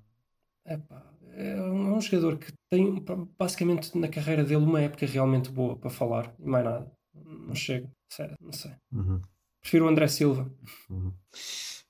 Epá, 0.65 1.03
é 1.33 1.55
um, 1.61 1.87
é 1.87 1.97
um 1.97 2.01
jogador 2.01 2.37
que 2.37 2.51
tem 2.69 3.03
basicamente 3.37 3.97
na 3.97 4.07
carreira 4.07 4.43
dele 4.43 4.63
uma 4.63 4.81
época 4.81 5.05
realmente 5.05 5.51
boa 5.51 5.77
para 5.77 5.89
falar 5.89 6.33
e 6.39 6.47
mais 6.47 6.65
nada. 6.65 6.91
Não 7.13 7.55
chega, 7.55 7.89
sério, 8.11 8.35
não 8.41 8.51
sei. 8.51 8.71
uhum, 8.91 9.21
Prefiro 9.61 9.85
o 9.85 9.87
André 9.87 10.07
Silva. 10.07 10.51
uhum. 10.89 11.13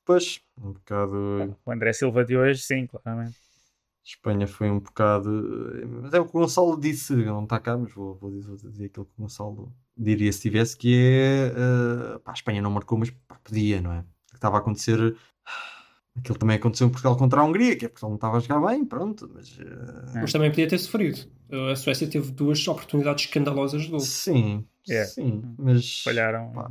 Pois, 0.06 0.42
um 0.58 0.74
bocado. 0.74 1.56
O 1.64 1.72
André 1.72 1.94
Silva 1.94 2.26
de 2.26 2.36
hoje, 2.36 2.62
sim, 2.64 2.88
claramente. 2.88 3.38
Espanha 4.10 4.48
foi 4.48 4.70
um 4.70 4.80
bocado. 4.80 5.30
Mas 6.02 6.14
é 6.14 6.20
o 6.20 6.26
que 6.26 6.36
o 6.38 6.40
Gonçalo 6.42 6.80
disse, 6.80 7.14
não 7.16 7.44
está 7.44 7.60
cá, 7.60 7.78
mas 7.78 7.94
vou, 7.94 8.16
vou 8.16 8.32
dizer, 8.32 8.48
vou 8.56 8.72
dizer 8.72 8.86
aquilo 8.86 9.06
que 9.06 9.14
o 9.18 9.22
Gonçalo 9.24 9.74
diria 9.96 10.32
se 10.32 10.42
tivesse, 10.42 10.78
que 10.78 10.96
é. 10.96 11.48
eh, 12.16 12.20
pá, 12.24 12.32
a 12.32 12.34
Espanha 12.34 12.62
não 12.62 12.72
marcou, 12.72 12.98
mas 12.98 13.10
pá, 13.12 13.36
podia, 13.44 13.82
não 13.82 13.92
é? 13.94 14.00
O 14.00 14.04
que 14.32 14.36
estava 14.36 14.58
a 14.58 14.60
acontecer. 14.60 15.16
Aquilo 16.18 16.38
também 16.38 16.58
aconteceu 16.58 16.88
em 16.88 16.90
Portugal 16.90 17.16
contra 17.16 17.40
a 17.40 17.44
Hungria, 17.46 17.78
que 17.78 17.86
é 17.86 17.90
porque 17.90 18.04
ele 18.04 18.10
não 18.10 18.16
estava 18.16 18.38
a 18.38 18.40
jogar 18.40 18.68
bem, 18.68 18.84
pronto, 18.84 19.30
mas. 19.34 19.58
eh, 19.60 20.20
Mas 20.22 20.32
também 20.34 20.50
podia 20.50 20.68
ter 20.68 20.78
sofrido. 20.80 21.20
A 21.72 21.76
Suécia 21.76 22.10
teve 22.10 22.32
duas 22.32 22.68
oportunidades 22.68 23.26
escandalosas 23.26 23.84
de 23.84 23.90
gol. 23.90 24.00
Sim, 24.02 24.68
É. 24.90 25.06
sim, 25.06 25.42
mas. 25.58 26.02
Falharam. 26.04 26.52
Pá, 26.54 26.70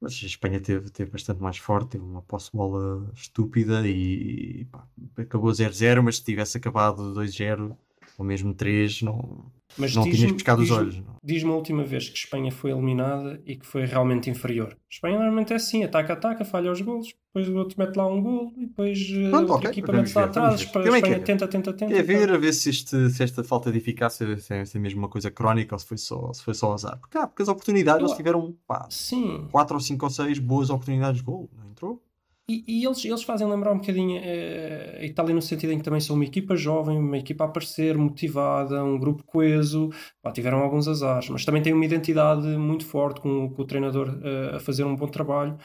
Mas 0.00 0.18
a 0.22 0.26
Espanha 0.26 0.60
teve, 0.60 0.90
teve 0.90 1.10
bastante 1.10 1.42
mais 1.42 1.58
forte, 1.58 1.90
teve 1.90 2.04
uma 2.04 2.22
posse 2.22 2.50
bola 2.52 3.10
estúpida 3.14 3.86
e 3.86 4.64
pá, 4.66 4.88
acabou 5.16 5.50
0-0, 5.50 6.02
mas 6.02 6.16
se 6.16 6.24
tivesse 6.24 6.56
acabado 6.56 7.14
2-0 7.14 7.76
ou 8.18 8.24
mesmo 8.24 8.54
3, 8.54 9.02
não, 9.02 9.52
Mas 9.78 9.94
não 9.94 10.02
diz-me- 10.02 10.18
tinhas 10.18 10.32
pescado 10.32 10.62
os 10.62 10.70
olhos. 10.70 11.02
Diz-me 11.22 11.50
a 11.50 11.54
última 11.54 11.84
vez 11.84 12.08
que 12.08 12.16
Espanha 12.18 12.50
foi 12.50 12.70
eliminada 12.70 13.40
e 13.46 13.56
que 13.56 13.64
foi 13.66 13.84
realmente 13.84 14.28
inferior. 14.28 14.76
Espanha 14.90 15.16
normalmente 15.16 15.52
é 15.52 15.56
assim, 15.56 15.84
ataca, 15.84 16.12
ataca, 16.14 16.44
falha 16.44 16.72
os 16.72 16.80
golos, 16.80 17.08
depois 17.32 17.48
o 17.48 17.56
outro 17.58 17.76
mete 17.78 17.94
lá 17.96 18.06
um 18.06 18.20
golo 18.22 18.52
e 18.56 18.66
depois 18.66 18.98
eh, 18.98 19.30
a 19.34 19.38
outra 19.38 19.54
ok, 19.54 19.70
equipa 19.70 19.92
mete 19.92 20.14
lá 20.14 20.24
atrás. 20.24 20.64
Para 20.64 20.82
a 20.90 20.94
Espanha 20.96 21.16
é? 21.16 21.18
tenta, 21.20 21.46
tenta, 21.48 21.72
tenta. 21.72 21.94
É 21.94 22.02
ver 22.02 22.30
a 22.30 22.36
ver 22.36 22.52
se, 22.52 22.70
este- 22.70 23.10
se 23.10 23.22
esta 23.22 23.44
falta 23.44 23.70
de 23.70 23.78
eficácia 23.78 24.38
se 24.38 24.52
é, 24.54 24.64
se 24.64 24.76
é 24.76 24.80
mesmo 24.80 24.98
uma 25.00 25.08
coisa 25.08 25.30
crónica 25.30 25.74
ou 25.74 25.78
se 25.78 25.86
foi 25.86 25.98
só, 25.98 26.32
se 26.32 26.42
foi 26.42 26.54
só 26.54 26.72
azar. 26.72 26.98
Porque, 26.98 27.16
ah, 27.18 27.26
porque 27.26 27.42
as 27.42 27.48
oportunidades, 27.48 28.00
Eu- 28.02 28.06
eles 28.08 28.16
tiveram 28.16 28.54
pá, 28.66 28.86
Sim, 28.90 29.46
4 29.52 29.74
ou 29.76 29.80
5 29.80 30.04
ou 30.06 30.10
6 30.10 30.38
boas 30.38 30.68
oportunidades 30.70 31.20
de 31.20 31.24
gol, 31.26 31.48
não 31.56 31.70
entrou? 31.70 32.02
E, 32.50 32.64
e 32.66 32.84
eles, 32.84 33.04
eles 33.04 33.22
fazem 33.22 33.48
lembrar 33.48 33.72
um 33.72 33.78
bocadinho 33.78 34.18
eh, 34.20 34.98
a 35.02 35.04
Itália 35.04 35.32
no 35.32 35.40
sentido 35.40 35.72
em 35.72 35.78
que 35.78 35.84
também 35.84 36.00
são 36.00 36.16
uma 36.16 36.24
equipa 36.24 36.56
jovem, 36.56 36.98
uma 36.98 37.16
equipa 37.16 37.44
a 37.44 37.46
aparecer, 37.46 37.96
motivada, 37.96 38.82
um 38.82 38.98
grupo 38.98 39.22
coeso. 39.22 39.88
Pá, 40.20 40.32
tiveram 40.32 40.58
alguns 40.58 40.88
azares, 40.88 41.28
mas 41.28 41.44
também 41.44 41.62
têm 41.62 41.72
uma 41.72 41.84
identidade 41.84 42.48
muito 42.56 42.84
forte 42.84 43.20
com, 43.20 43.48
com 43.50 43.62
o 43.62 43.64
treinador 43.64 44.18
eh, 44.24 44.56
a 44.56 44.60
fazer 44.60 44.82
um 44.82 44.96
bom 44.96 45.06
trabalho. 45.06 45.56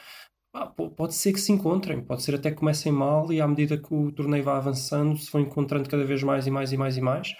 Pode 0.96 1.14
ser 1.14 1.32
que 1.32 1.40
se 1.40 1.52
encontrem, 1.52 2.00
pode 2.00 2.22
ser 2.22 2.36
até 2.36 2.50
que 2.50 2.56
comecem 2.56 2.92
mal 2.92 3.30
e 3.32 3.40
à 3.40 3.48
medida 3.48 3.76
que 3.76 3.92
o 3.92 4.12
torneio 4.12 4.44
vai 4.44 4.56
avançando 4.56 5.18
se 5.18 5.30
vão 5.30 5.42
encontrando 5.42 5.88
cada 5.88 6.04
vez 6.04 6.22
mais 6.22 6.46
e 6.46 6.50
mais 6.50 6.72
e 6.72 6.76
mais 6.76 6.96
e 6.96 7.00
mais. 7.00 7.34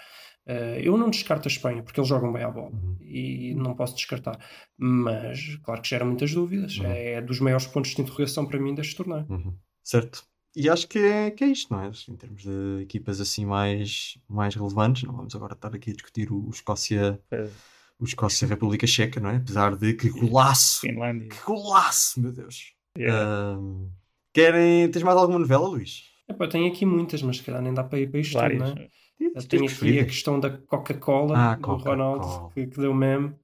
Eh, 0.47 0.81
eu 0.85 0.97
não 0.97 1.11
descarto 1.11 1.49
a 1.49 1.51
Espanha 1.51 1.83
porque 1.83 1.99
eles 1.99 2.09
jogam 2.09 2.33
bem 2.33 2.45
à 2.45 2.51
bola 2.51 2.71
Uhum. 2.71 2.97
e 3.01 3.53
não 3.57 3.75
posso 3.75 3.97
descartar, 3.97 4.39
mas 4.79 5.57
claro 5.65 5.83
que 5.83 5.89
gera 5.89 6.05
muitas 6.05 6.33
dúvidas. 6.33 6.79
Uhum. 6.79 6.87
É 6.87 7.21
dos 7.21 7.41
maiores 7.41 7.67
pontos 7.67 7.93
de 7.95 8.01
interrogação 8.03 8.47
para 8.47 8.59
mim 8.61 8.75
deste 8.75 8.95
torneio. 8.97 9.27
Uhum. 9.29 9.55
Certo. 9.83 10.25
E 10.55 10.71
acho 10.71 10.89
que 10.89 10.99
é, 10.99 11.31
que 11.31 11.45
é 11.45 11.49
isto, 11.49 11.73
não 11.75 11.83
é? 11.83 11.91
Em 12.09 12.17
termos 12.17 12.43
de 12.43 12.81
equipas 12.83 13.21
assim 13.21 13.45
mais, 13.45 14.17
mais 14.29 14.55
relevantes, 14.55 15.03
não 15.03 15.15
vamos 15.15 15.35
agora 15.35 15.53
estar 15.53 15.75
aqui 15.75 15.91
a 15.91 15.95
discutir 15.95 16.33
o 16.33 16.49
Escócia, 16.51 17.21
Eh, 17.31 17.49
o 17.99 18.05
Escócia 18.05 18.47
República 18.49 18.87
Checa, 18.87 19.21
não 19.21 19.31
é? 19.31 19.37
Apesar 19.37 19.77
de 19.77 19.93
que 19.95 20.09
golaço! 20.09 20.81
Finlândia. 20.83 21.29
Que 21.29 21.43
golaço, 21.45 22.21
meu 22.21 22.33
Deus! 22.33 22.73
Yeah. 22.97 23.55
Ahm, 23.59 23.89
querem. 24.33 24.89
Tens 24.91 25.03
mais 25.03 25.17
alguma 25.19 25.39
novela, 25.39 25.69
Luís? 25.69 26.05
Epá, 26.29 26.49
tenho 26.49 26.67
aqui 26.73 26.87
muitas, 26.87 27.21
mas 27.23 27.37
se 27.37 27.43
calhar 27.43 27.61
nem 27.61 27.75
dá 27.75 27.85
para 27.85 27.99
ir 28.01 28.11
para 28.11 28.21
isto 28.21 28.33
Várias. 28.35 28.61
não 28.61 28.69
é? 28.83 28.89
Eu 29.19 29.33
tenho 29.49 29.65
aqui 29.65 29.99
a 30.01 30.05
questão 30.05 30.39
da 30.39 30.51
Coca-Cola 30.51 31.37
Ah, 31.37 31.55
do 31.55 31.63
Coca-Cola. 31.63 31.97
Ronaldo, 31.97 32.51
que, 32.55 32.67
que 32.67 32.79
deu 32.81 32.95
meme. 32.95 33.35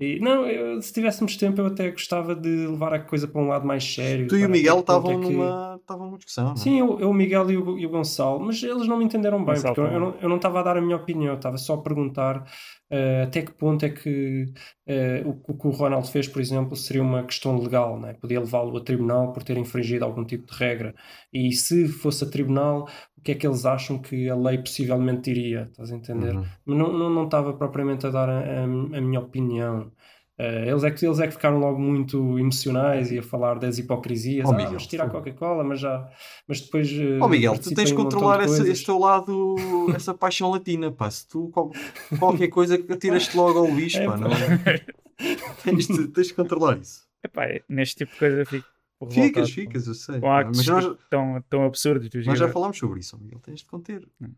E, 0.00 0.18
não, 0.18 0.44
eu- 0.46 0.82
se 0.82 0.92
tivéssemos 0.92 1.36
tempo, 1.36 1.60
eu 1.60 1.66
até 1.66 1.88
gostava 1.90 2.34
de 2.34 2.48
levar 2.66 2.92
a 2.92 2.98
coisa 2.98 3.28
para 3.28 3.40
um 3.40 3.46
lado 3.46 3.64
mais 3.64 3.84
sério. 3.84 4.26
Tu 4.26 4.36
e 4.36 4.44
o 4.44 4.48
Miguel 4.48 4.80
estavam 4.80 5.20
que- 5.20 5.32
numa, 5.32 5.78
estavam 5.80 6.06
numa 6.06 6.16
discussão, 6.18 6.46
não 6.46 6.52
é? 6.52 6.56
Sim, 6.56 6.80
eu, 6.80 6.98
eu, 6.98 7.10
o 7.10 7.14
Miguel 7.14 7.48
e 7.52 7.56
o, 7.56 7.78
e 7.78 7.86
o 7.86 7.88
Gonçalo, 7.88 8.40
mas 8.40 8.60
eles 8.60 8.88
não 8.88 8.96
me 8.98 9.04
entenderam 9.04 9.38
bem, 9.44 9.54
Gonçalo 9.54 9.74
porque 9.74 9.88
eu, 9.88 9.94
eu 9.94 10.00
não, 10.00 10.14
eu 10.20 10.28
não 10.28 10.36
estava 10.36 10.58
a 10.60 10.62
dar 10.64 10.76
a 10.76 10.80
minha 10.80 10.96
opinião, 10.96 11.32
eu 11.34 11.36
estava 11.36 11.56
só 11.58 11.74
a 11.74 11.82
perguntar 11.82 12.44
eh, 12.90 13.22
até 13.22 13.42
que 13.42 13.52
ponto 13.52 13.84
é 13.84 13.88
que 13.90 14.46
eh, 14.86 15.22
o, 15.24 15.30
o 15.52 15.56
que 15.58 15.66
o 15.66 15.70
Ronaldo 15.70 16.06
fez, 16.08 16.28
por 16.28 16.40
exemplo, 16.42 16.76
seria 16.76 17.02
uma 17.02 17.22
questão 17.24 17.58
legal, 17.58 17.98
né? 17.98 18.14
podia 18.14 18.40
levá-lo 18.40 18.76
a 18.76 18.80
tribunal 18.84 19.32
por 19.32 19.42
ter 19.42 19.56
infringido 19.56 20.04
algum 20.04 20.24
tipo 20.24 20.46
de 20.52 20.58
regra. 20.58 20.94
E 21.32 21.52
se 21.52 21.88
fosse 21.88 22.24
a 22.24 22.30
tribunal, 22.30 22.88
o 23.16 23.20
que 23.22 23.32
é 23.32 23.34
que 23.34 23.46
eles 23.46 23.64
acham 23.64 23.98
que 24.00 24.28
a 24.28 24.36
lei 24.36 24.58
possivelmente 24.58 25.32
diria? 25.32 25.68
Estás 25.70 25.90
a 25.92 25.96
entender? 25.96 26.34
Uhum. 26.34 26.44
Não, 26.66 26.92
não, 26.92 27.10
não 27.10 27.24
estava 27.24 27.52
propriamente 27.54 28.06
a 28.06 28.10
dar 28.10 28.28
a, 28.28 28.40
a- 28.40 28.64
a 28.64 29.00
minha 29.00 29.20
opinião. 29.20 29.90
Eh, 30.36 30.68
eles, 30.68 30.82
é 30.82 30.90
que, 30.90 31.06
eles 31.06 31.20
é 31.20 31.26
que 31.28 31.32
ficaram 31.34 31.58
logo 31.58 31.78
muito 31.78 32.38
emocionais 32.38 33.12
e 33.12 33.18
a 33.18 33.22
falar 33.22 33.58
das 33.58 33.78
hipocrisias. 33.78 34.48
Oh, 34.48 34.52
ah, 34.52 34.56
Miguel, 34.56 34.78
tirar 34.78 35.04
a. 35.06 35.08
Coca-Cola, 35.10 35.62
mas 35.62 35.78
já. 35.80 36.08
Mas 36.48 36.60
depois. 36.60 36.90
eh, 36.90 37.18
Ó 37.20 37.28
Miguel, 37.28 37.56
tu 37.58 37.72
tens 37.74 37.92
um 37.92 37.94
controlar 37.96 38.38
de 38.40 38.46
coisas. 38.46 38.66
esse 38.68 38.84
teu 38.84 38.98
lado, 38.98 39.54
essa 39.94 40.12
paixão 40.12 40.50
latina, 40.50 40.90
pá. 40.90 41.08
Se 41.10 41.28
tu 41.28 41.48
qual- 41.50 41.70
qualquer 42.18 42.48
coisa 42.48 42.76
que 42.76 42.92
atiras-te 42.92 43.36
logo 43.36 43.58
ao 43.60 43.66
lixo, 43.66 43.98
É, 43.98 44.06
pá, 44.06 44.12
pá. 44.12 44.18
não 44.18 44.30
tens 45.62 45.86
de, 45.86 46.08
tens 46.08 46.26
de 46.28 46.34
controlar 46.34 46.78
isso. 46.78 47.04
Epá, 47.22 47.42
neste 47.68 47.98
tipo 47.98 48.12
de 48.12 48.18
coisa 48.18 48.38
eu 48.40 48.46
fico 48.46 48.66
Ficas, 49.10 49.50
ficas, 49.50 49.86
eu 49.86 49.94
sei. 49.94 50.14
Com 50.16 50.26
pá, 50.26 50.40
actos 50.40 50.56
Mas 50.58 50.66
nós, 50.84 50.96
tão, 51.10 51.44
tão 51.48 51.64
absurdos 51.64 52.08
dos 52.08 52.26
nós 52.26 52.38
já 52.38 52.48
falámos 52.48 52.78
sobre 52.78 53.00
isso, 53.00 53.18
Miguel. 53.20 53.38
Tens 53.40 53.60
de 53.60 53.66
conter. 53.66 54.08
Hum. 54.20 54.32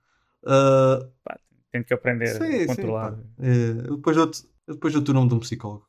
Ah, 0.45 1.07
Tenho 1.71 1.85
que 1.85 1.95
aprender 1.95 2.27
sim, 2.29 2.43
a 2.43 2.59
sim, 2.61 2.67
controlar. 2.67 3.13
pá. 3.13 3.19
É, 3.41 3.89
eu 3.89 3.97
depois 3.97 4.17
eu 4.17 4.31
depois 4.67 4.93
dou-te 4.93 5.11
o 5.11 5.15
nome 5.15 5.29
de 5.29 5.35
um 5.35 5.41
psicólogo. 5.41 5.87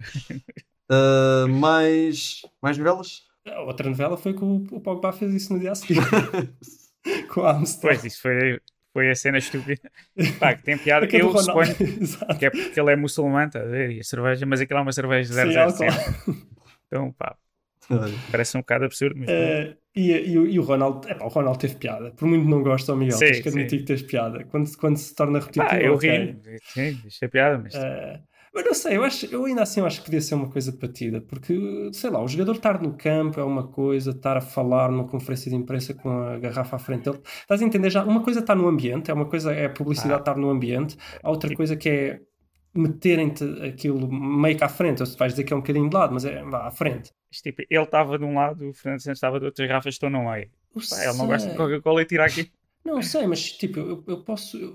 Ah, 0.92 1.46
mais, 1.48 2.42
mais 2.60 2.76
novelas? 2.76 3.22
A 3.46 3.62
outra 3.62 3.88
novela 3.88 4.16
foi 4.16 4.34
que 4.34 4.42
o, 4.42 4.66
o 4.72 4.80
Pogba 4.80 5.12
fez 5.12 5.32
isso 5.32 5.52
no 5.52 5.60
dia 5.60 5.70
a 5.70 5.74
seguir. 5.76 6.00
com 7.32 7.42
a 7.42 7.52
Amstel. 7.52 7.90
Pois, 7.90 8.04
isso 8.04 8.20
foi, 8.20 8.60
foi 8.92 9.10
a 9.10 9.14
cena 9.14 9.38
estúpida. 9.38 9.80
Pá, 10.40 10.54
que 10.54 10.64
tem 10.64 10.76
piada. 10.76 11.06
Aquele 11.06 11.22
Eu 11.22 11.38
suponho 11.38 11.74
que 12.38 12.46
é 12.46 12.50
porque 12.50 12.80
ele 12.80 12.92
é 12.92 12.96
muçulmano, 12.96 13.50
tá 13.52 13.60
a 13.60 13.64
ver? 13.64 13.92
E 13.92 14.00
a 14.00 14.04
cerveja, 14.04 14.44
mas 14.44 14.60
aquilo 14.60 14.80
é 14.80 14.82
uma 14.82 14.92
cerveja 14.92 15.32
Sim, 15.32 15.52
007. 15.52 15.84
álcool. 15.84 16.36
Então, 16.88 17.12
pá, 17.12 17.36
parece 18.30 18.56
um 18.56 18.60
bocado 18.60 18.84
absurdo, 18.84 19.16
mas. 19.18 19.28
Eh, 19.28 19.76
e, 19.96 20.10
e 20.32 20.38
o- 20.38 20.46
e 20.46 20.58
o 20.58 20.62
Ronaldo, 20.62 21.08
epá, 21.08 21.24
o 21.24 21.28
Ronaldo 21.28 21.58
teve 21.58 21.74
piada. 21.76 22.12
Por 22.12 22.26
muito 22.28 22.48
não 22.48 22.62
gosto, 22.62 22.90
ao 22.92 22.96
Miguel, 22.96 23.16
Sim, 23.18 23.26
tens 23.26 23.40
que 23.40 23.48
admitir 23.48 23.78
que 23.80 23.84
tens 23.86 24.02
piada. 24.02 24.44
Quando, 24.44 24.70
quando 24.78 24.96
se 24.96 25.14
torna 25.14 25.38
repetitivo, 25.40 25.66
pá, 25.68 25.80
eu 25.80 25.96
ri. 25.96 26.36
Sim, 26.62 26.98
é 27.22 27.28
piada, 27.28 27.58
mas. 27.58 27.74
Eh, 27.74 28.20
mas 28.52 28.64
não 28.64 28.74
sei, 28.74 28.96
eu, 28.96 29.04
acho, 29.04 29.26
eu 29.26 29.44
ainda 29.44 29.62
assim 29.62 29.80
acho 29.80 30.00
que 30.00 30.06
podia 30.06 30.20
ser 30.20 30.34
uma 30.34 30.50
coisa 30.50 30.76
batida, 30.76 31.20
porque, 31.20 31.54
sei 31.92 32.10
lá, 32.10 32.20
o 32.20 32.26
jogador 32.26 32.56
estar 32.56 32.82
no 32.82 32.94
campo 32.96 33.38
é 33.38 33.44
uma 33.44 33.68
coisa, 33.68 34.10
estar 34.10 34.36
a 34.36 34.40
falar 34.40 34.90
numa 34.90 35.06
conferência 35.06 35.48
de 35.48 35.56
imprensa 35.56 35.94
com 35.94 36.10
a 36.10 36.36
garrafa 36.36 36.74
à 36.74 36.78
frente 36.80 37.04
dele. 37.04 37.20
Estás 37.42 37.62
a 37.62 37.64
entender 37.64 37.90
já? 37.90 38.02
Uma 38.04 38.22
coisa 38.24 38.40
é 38.40 38.42
estar 38.42 38.56
no 38.56 38.66
ambiente, 38.66 39.08
é 39.08 39.14
uma 39.14 39.26
coisa 39.26 39.52
é 39.52 39.66
a 39.66 39.70
publicidade 39.70 40.14
Ah. 40.14 40.18
estar 40.18 40.36
no 40.36 40.50
ambiente, 40.50 40.96
há 41.22 41.30
outra 41.30 41.54
coisa 41.54 41.76
que 41.76 41.88
é 41.88 42.20
meterem-te 42.74 43.44
aquilo 43.64 44.10
meio 44.12 44.56
que 44.56 44.64
à 44.64 44.68
frente. 44.68 45.00
Ou 45.00 45.06
se 45.06 45.16
vais 45.16 45.32
dizer 45.32 45.44
que 45.44 45.52
é 45.52 45.56
um 45.56 45.60
bocadinho 45.60 45.88
de 45.88 45.94
lado, 45.94 46.14
mas 46.14 46.24
é 46.24 46.42
vá 46.44 46.66
à 46.66 46.70
frente. 46.70 47.10
Tipo, 47.30 47.62
ele 47.68 47.82
estava 47.84 48.18
de 48.18 48.24
um 48.24 48.34
lado, 48.34 48.68
o 48.68 48.72
Fernando 48.74 49.00
Santos 49.00 49.18
estava 49.18 49.38
de 49.38 49.46
outro, 49.46 49.62
as 49.62 49.68
garrafas 49.68 49.94
estão 49.94 50.10
no 50.10 50.30
meio. 50.30 50.50
Eu 50.74 50.82
Pá, 50.88 51.04
ele 51.04 51.16
não 51.18 51.26
gosta 51.26 51.50
de. 51.50 51.56
Coca-Cola 51.56 52.02
e 52.02 52.06
tira 52.06 52.24
aqui. 52.24 52.50
Não 52.84 53.02
sei, 53.02 53.26
mas 53.26 53.52
tipo, 53.52 53.78
eu, 53.78 54.04
eu 54.06 54.22
posso. 54.24 54.56
Eu, 54.56 54.74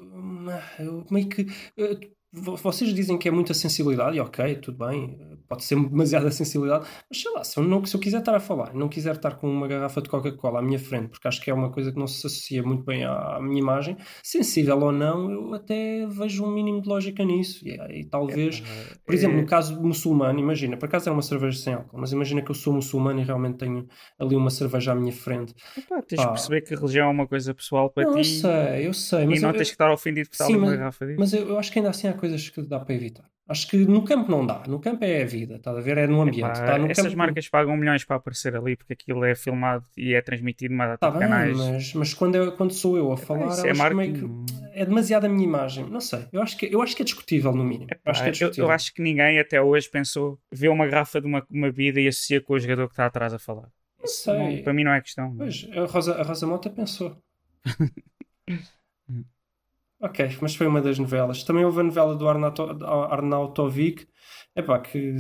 eu 0.80 1.06
meio 1.10 1.28
que. 1.28 1.44
vo- 1.44 2.00
vocês 2.36 2.94
dizem 2.94 3.18
que 3.18 3.28
é 3.28 3.32
muita 3.32 3.54
sensibilidade, 3.54 4.18
e 4.18 4.20
ok, 4.20 4.56
tudo 4.56 4.86
bem, 4.86 5.18
pode 5.48 5.64
ser 5.64 5.76
demasiada 5.76 6.30
sensibilidade, 6.32 6.86
mas 7.10 7.22
sei 7.22 7.32
lá, 7.32 7.44
se 7.44 7.58
eu, 7.60 7.64
não, 7.64 7.84
se 7.86 7.96
eu 7.96 8.00
quiser 8.00 8.20
estar 8.20 8.36
a 8.36 8.40
falar 8.40 8.74
não 8.74 8.90
quiser 8.90 9.16
estar 9.16 9.36
com 9.36 9.48
uma 9.50 9.68
garrafa 9.68 10.02
de 10.02 10.10
Coca-Cola 10.10 10.60
à 10.60 10.62
minha 10.62 10.80
frente, 10.80 11.10
porque 11.10 11.28
acho 11.28 11.42
que 11.42 11.50
é 11.50 11.54
uma 11.54 11.72
coisa 11.72 11.92
que 11.92 12.00
não 12.00 12.08
se 12.08 12.26
associa 12.26 12.62
muito 12.64 12.84
bem 12.84 13.04
à, 13.06 13.36
à 13.38 13.42
minha 13.42 13.60
imagem, 13.60 13.96
sensível 14.24 14.80
ou 14.80 14.92
não, 14.92 15.32
eu 15.32 15.54
até 15.54 16.06
vejo 16.08 16.44
um 16.44 16.52
mínimo 16.52 16.82
de 16.82 16.90
lógica 16.90 17.24
nisso. 17.24 17.66
E, 17.68 18.00
e 18.00 18.06
talvez. 18.06 18.62
Por 19.06 19.14
exemplo, 19.14 19.38
no 19.38 19.46
caso 19.46 19.82
muçulmano, 19.82 20.40
imagina, 20.40 20.78
por 20.78 20.86
acaso 20.88 21.08
era 21.10 21.14
uma 21.14 21.22
cerveja 21.22 21.58
sem 21.60 21.74
álcool, 21.74 21.98
mas 22.00 22.12
imagina 22.12 22.42
que 22.42 22.50
eu 22.52 22.56
sou 22.56 22.74
muçulmano 22.74 23.20
e 23.22 23.24
realmente 23.24 23.58
tenho 23.58 23.88
ali 24.20 24.36
uma 24.36 24.50
cerveja 24.50 24.92
à 24.92 24.96
minha 24.96 25.14
frente. 25.14 25.54
Epá, 25.78 26.02
tens 26.02 26.18
Pá. 26.18 26.24
de 26.26 26.30
perceber 26.32 26.62
que 26.62 26.74
a 26.74 26.78
religião 26.78 27.08
é 27.08 27.12
uma 27.12 27.28
coisa 27.28 27.54
pessoal 27.54 27.90
para 27.90 28.04
Não, 28.04 28.18
eu 28.18 28.22
ti 28.24 28.42
sei, 28.42 28.88
eu 28.88 28.94
sei, 28.94 29.26
mas 29.26 29.40
e 29.40 29.42
não 29.42 29.50
eu- 29.50 29.56
tens 29.56 29.68
que 29.70 29.74
estar 29.76 29.92
ofendido 29.92 30.28
por 30.30 30.34
estar 30.34 30.46
Sim, 30.46 30.56
uma 30.58 30.68
mas- 30.68 30.78
garrafa 30.78 31.06
disso. 31.06 31.20
Mas 31.20 31.34
eu, 31.34 31.48
eu 31.50 31.60
acho 31.60 31.72
que 31.72 31.80
ainda 31.80 31.90
assim 31.92 32.08
há 32.08 32.14
coisas 32.30 32.50
que 32.50 32.62
dá 32.64 32.80
para 32.80 32.96
evitar. 32.96 33.26
Acho 33.48 33.68
que 33.68 33.78
no 33.78 34.04
campo 34.04 34.32
não 34.32 34.44
dá. 34.44 34.64
No 34.68 34.80
campo 34.80 35.04
é 35.06 35.22
a 35.22 35.26
vida, 35.26 35.58
estás 35.58 35.78
a 35.78 35.80
ver? 35.80 36.00
É 36.00 36.08
no 36.08 36.20
ambiente. 36.20 36.40
Epá, 36.40 36.66
tá? 36.66 36.78
No 36.80 36.90
essas 36.90 37.06
campo, 37.06 37.18
marcas 37.18 37.48
pagam 37.48 37.78
milhões 37.78 38.04
para 38.04 38.16
aparecer 38.16 38.56
ali 38.56 38.76
porque 38.76 38.94
aquilo 38.94 39.24
é 39.24 39.36
filmado 39.36 39.86
e 39.96 40.16
é 40.16 40.22
transmitido 40.22 40.72
numa 40.74 40.88
data 40.88 41.06
Está 41.06 41.10
de 41.12 41.20
bem, 41.20 41.28
canais. 41.30 41.56
mas, 41.58 41.94
mas 41.94 42.14
quando, 42.16 42.34
eu- 42.36 42.52
quando 42.54 42.74
sou 42.74 42.98
eu 42.98 43.12
a 43.12 43.18
falar, 43.18 43.42
é 43.44 43.48
acho 43.52 43.60
que 43.62 43.74
marketing. 43.74 44.46
é 44.74 44.84
demasiado 44.84 45.26
a 45.26 45.30
minha 45.30 45.44
imagem. 45.48 45.88
Não 45.88 46.02
sei. 46.02 46.26
Eu 46.34 46.42
acho 46.42 46.58
que, 46.58 46.66
eu 46.74 46.82
acho 46.82 46.96
que 46.96 47.04
é 47.04 47.06
discutível, 47.06 47.54
no 47.54 47.64
mínimo. 47.64 47.88
Eu 48.04 48.12
acho 48.12 48.24
que 48.24 48.30
é 48.30 48.32
Pá, 48.32 48.38
eu, 48.38 48.40
discutível. 48.50 48.66
eu 48.66 48.72
acho 48.72 48.92
que 48.96 49.02
ninguém 49.04 49.38
até 49.40 49.62
hoje 49.62 49.88
pensou 49.92 50.40
vê 50.52 50.68
uma 50.68 50.88
garrafa 50.88 51.22
de 51.22 51.28
uma, 51.28 51.46
uma 51.52 51.68
bebida 51.68 52.02
e 52.02 52.08
associa 52.08 52.42
com 52.42 52.54
o 52.54 52.60
jogador 52.60 52.88
que 52.88 52.94
está 52.94 53.06
atrás 53.06 53.32
a 53.32 53.38
falar. 53.38 53.70
Não 54.00 54.08
sei. 54.08 54.56
Não, 54.58 54.64
para 54.64 54.74
mim 54.74 54.84
não 54.84 54.92
é 54.94 55.02
questão. 55.02 55.36
Pois, 55.38 55.68
a 55.72 55.86
Rosa, 55.86 56.16
a 56.16 56.24
Rosa 56.24 56.48
Mota 56.48 56.70
pensou. 56.72 57.16
ok, 60.06 60.38
mas 60.42 60.56
foi 60.56 60.68
uma 60.68 60.82
das 60.82 61.00
novelas. 61.00 61.44
Também 61.44 61.66
houve 61.66 61.82
a 61.82 61.84
novela 61.84 62.16
do 62.16 62.28
Arnautovic. 62.28 64.08
Epá, 64.56 64.80
que 64.80 65.16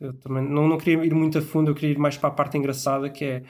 eu 0.00 0.18
também 0.20 0.42
não, 0.42 0.66
não 0.68 0.76
queria 0.76 1.04
ir 1.04 1.14
muito 1.14 1.38
a 1.38 1.42
fundo, 1.42 1.70
eu 1.70 1.74
queria 1.74 1.92
ir 1.92 1.98
mais 1.98 2.16
para 2.16 2.28
a 2.28 2.32
parte 2.32 2.58
engraçada, 2.58 3.08
que 3.08 3.24
é 3.24 3.42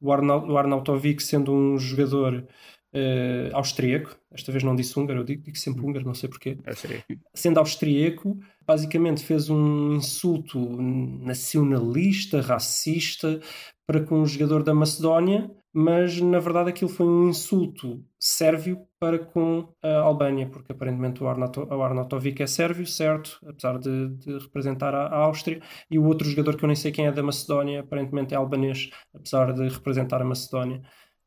o, 0.00 0.12
Arnau, 0.12 0.48
o 0.48 0.56
Arnautovic 0.56 1.22
sendo 1.22 1.52
um 1.52 1.78
jogador 1.78 2.46
eh, 2.94 3.50
austríaco. 3.52 4.16
Esta 4.32 4.50
vez 4.50 4.64
não 4.64 4.74
disse 4.74 4.98
húngaro, 4.98 5.20
eu 5.20 5.24
digo, 5.24 5.42
digo 5.42 5.58
sempre 5.58 5.82
húngaro, 5.82 6.06
não 6.06 6.14
sei 6.14 6.30
porquê 6.30 6.56
sei. 6.74 7.02
sendo 7.34 7.58
austríaco, 7.58 8.38
basicamente 8.66 9.22
fez 9.22 9.50
um 9.50 9.96
insulto 9.96 10.58
nacionalista, 10.80 12.40
racista 12.40 13.38
para 13.86 14.02
com 14.02 14.20
um 14.20 14.26
jogador 14.26 14.62
da 14.62 14.72
Macedónia, 14.72 15.50
mas 15.78 16.18
na 16.22 16.38
verdade 16.38 16.70
aquilo 16.70 16.88
foi 16.88 17.04
um 17.06 17.28
insulto 17.28 18.02
sérvio 18.18 18.88
para 18.98 19.18
com 19.18 19.74
a 19.82 19.98
Albânia, 19.98 20.48
porque 20.48 20.72
aparentemente 20.72 21.22
o, 21.22 21.28
Arnautovic 21.28 22.42
é 22.42 22.46
sérvio, 22.46 22.86
certo, 22.86 23.38
apesar 23.46 23.78
de, 23.78 24.08
de 24.16 24.38
representar 24.38 24.94
a, 24.94 25.06
a 25.08 25.16
Áustria, 25.18 25.60
e 25.90 25.98
o 25.98 26.04
outro 26.06 26.26
jogador 26.26 26.56
que 26.56 26.64
eu 26.64 26.66
nem 26.66 26.74
sei 26.74 26.90
quem 26.90 27.06
é 27.06 27.12
da 27.12 27.22
Macedónia, 27.22 27.80
aparentemente 27.80 28.32
é 28.32 28.38
albanês, 28.38 28.88
apesar 29.12 29.52
de 29.52 29.68
representar 29.68 30.22
a 30.22 30.24
Macedónia. 30.24 30.80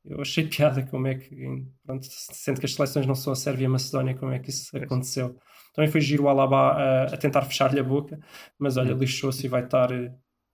Eu 0.03 0.19
achei 0.19 0.43
piada 0.49 0.81
como 0.81 1.05
é 1.05 1.13
que, 1.13 1.63
pronto, 1.85 2.07
sendo 2.09 2.59
que 2.59 2.65
as 2.65 2.73
seleções 2.73 3.05
não 3.05 3.13
são 3.13 3.33
a 3.33 3.35
Sérvia 3.35 3.65
e 3.65 3.67
a 3.67 3.69
Macedónia, 3.69 4.15
como 4.15 4.31
é 4.31 4.39
que 4.39 4.49
isso 4.49 4.75
aconteceu. 4.75 5.37
Também 5.75 5.91
foi 5.91 6.01
giro 6.01 6.23
o 6.23 6.27
Alaba 6.27 6.71
a, 6.71 7.03
a 7.03 7.17
tentar 7.17 7.43
fechar-lhe 7.43 7.79
a 7.79 7.83
boca, 7.83 8.19
mas 8.57 8.77
olha, 8.77 8.93
lixou-se 8.93 9.45
e 9.45 9.47
vai 9.47 9.63
estar, 9.63 9.89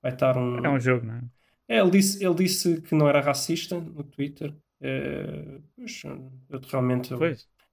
vai 0.04 0.12
estar 0.12 0.38
um. 0.38 0.66
É 0.66 0.70
um 0.70 0.80
jogo, 0.82 1.06
não 1.06 1.14
é? 1.16 1.22
É, 1.68 1.80
ele, 1.80 1.92
disse, 1.92 2.24
ele 2.24 2.36
disse 2.36 2.82
que 2.82 2.94
não 2.96 3.08
era 3.08 3.22
racista 3.22 3.80
no 3.80 4.04
Twitter. 4.04 4.54
É, 4.82 5.60
pois, 5.76 6.02
eu 6.50 6.60
realmente 6.70 7.12
eu, 7.12 7.20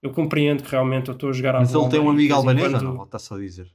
eu 0.03 0.12
compreendo 0.12 0.62
que 0.62 0.70
realmente 0.70 1.09
eu 1.09 1.14
estou 1.14 1.28
a 1.30 1.32
jogar 1.32 1.57
à 1.57 1.61
Mas 1.61 1.74
ele 1.74 1.88
tem 1.88 2.01
um 2.01 2.11
amigo 2.11 2.32
albanês 2.34 2.72
ou 2.72 2.78
quando- 2.80 2.95
não? 2.95 3.05
Está 3.05 3.18
só 3.18 3.34
a 3.36 3.38
dizer. 3.38 3.70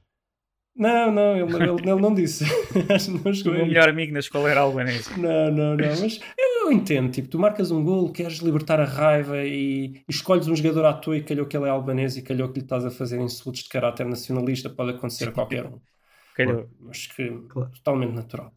Não, 0.74 1.10
não, 1.10 1.36
ele, 1.36 1.56
ele, 1.56 1.90
ele 1.90 2.00
não 2.00 2.14
disse. 2.14 2.44
O 3.44 3.50
meu 3.50 3.66
melhor 3.66 3.88
amigo 3.88 4.12
na 4.12 4.20
escola 4.20 4.48
era 4.48 4.60
albanês. 4.60 5.08
Não, 5.16 5.50
não, 5.50 5.76
não, 5.76 6.00
mas 6.00 6.20
eu, 6.38 6.66
eu 6.66 6.72
entendo, 6.72 7.10
tipo, 7.10 7.28
tu 7.28 7.38
marcas 7.38 7.70
um 7.72 7.82
gol, 7.82 8.12
queres 8.12 8.38
libertar 8.38 8.78
a 8.78 8.84
raiva 8.84 9.44
e, 9.44 9.86
e 9.96 10.04
escolhes 10.08 10.46
um 10.46 10.54
jogador 10.54 10.84
à 10.84 10.92
toa 10.92 11.16
e 11.16 11.22
calhou 11.24 11.46
que 11.46 11.56
ele 11.56 11.66
é 11.66 11.70
albanês 11.70 12.16
e 12.16 12.22
calhou 12.22 12.48
que 12.50 12.60
lhe 12.60 12.64
estás 12.64 12.84
a 12.84 12.90
fazer 12.92 13.20
insultos 13.20 13.62
de 13.64 13.68
caráter 13.68 14.06
nacionalista, 14.06 14.70
pode 14.70 14.90
acontecer 14.92 15.28
a 15.28 15.32
qualquer 15.32 15.66
um. 15.66 15.80
Calhou. 16.36 16.68
Acho 16.88 17.14
que 17.16 17.28
Claro. 17.48 17.70
totalmente 17.72 18.14
natural. 18.14 18.52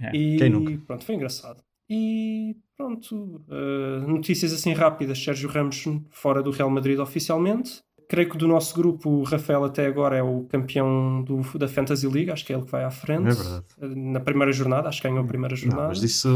É. 0.00 0.16
E 0.16 0.36
Quem 0.36 0.50
nunca? 0.50 0.76
pronto, 0.86 1.04
foi 1.04 1.14
engraçado. 1.14 1.62
E 1.88 2.56
pronto, 2.76 3.44
uh, 3.48 4.06
notícias 4.08 4.52
assim 4.52 4.72
rápidas: 4.72 5.22
Sérgio 5.22 5.48
Ramos 5.48 5.84
fora 6.10 6.42
do 6.42 6.50
Real 6.50 6.70
Madrid 6.70 6.98
oficialmente. 6.98 7.82
Creio 8.06 8.28
que 8.28 8.36
do 8.36 8.46
nosso 8.46 8.74
grupo, 8.74 9.08
o 9.08 9.22
Rafael 9.22 9.64
até 9.64 9.86
agora 9.86 10.16
é 10.16 10.22
o 10.22 10.44
campeão 10.44 11.22
do, 11.22 11.40
da 11.58 11.66
Fantasy 11.66 12.06
League, 12.06 12.30
acho 12.30 12.44
que 12.44 12.52
é 12.52 12.56
ele 12.56 12.64
que 12.64 12.70
vai 12.70 12.84
à 12.84 12.90
frente. 12.90 13.28
É 13.28 13.32
verdade. 13.32 13.64
Na 13.96 14.20
primeira 14.20 14.52
jornada, 14.52 14.88
acho 14.88 15.00
que 15.00 15.08
ganhou 15.08 15.24
a 15.24 15.26
primeira 15.26 15.56
jornada. 15.56 15.82
Não, 15.82 15.88
mas 15.88 16.02
isso. 16.02 16.28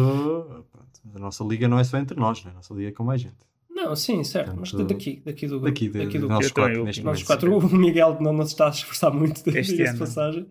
pronto, 0.72 1.00
a 1.14 1.18
nossa 1.18 1.44
liga 1.44 1.68
não 1.68 1.78
é 1.78 1.84
só 1.84 1.98
entre 1.98 2.18
nós, 2.18 2.42
né? 2.42 2.52
a 2.52 2.54
nossa 2.54 2.72
liga 2.72 2.88
é 2.88 2.92
com 2.92 3.04
mais 3.04 3.20
gente. 3.20 3.36
Não, 3.68 3.94
sim, 3.94 4.24
certo, 4.24 4.56
mas 4.58 4.72
daqui, 4.72 5.22
daqui 5.24 5.46
do 5.46 5.60
grupo. 5.60 5.66
Daqui, 5.66 5.88
de, 5.88 5.98
daqui 5.98 6.18
do 6.18 6.26
tô 6.26 6.34
em 6.34 6.48
quatro 6.50 6.84
neste 6.84 7.24
quatro, 7.24 7.58
o 7.58 7.76
Miguel 7.76 8.16
não, 8.20 8.32
não 8.32 8.44
se 8.44 8.52
está 8.52 8.66
a 8.66 8.70
esforçar 8.70 9.12
muito, 9.12 9.38
Este 9.38 9.46
diga-se 9.46 9.76
de 9.76 9.82
ano. 9.84 9.98
passagem. 9.98 10.46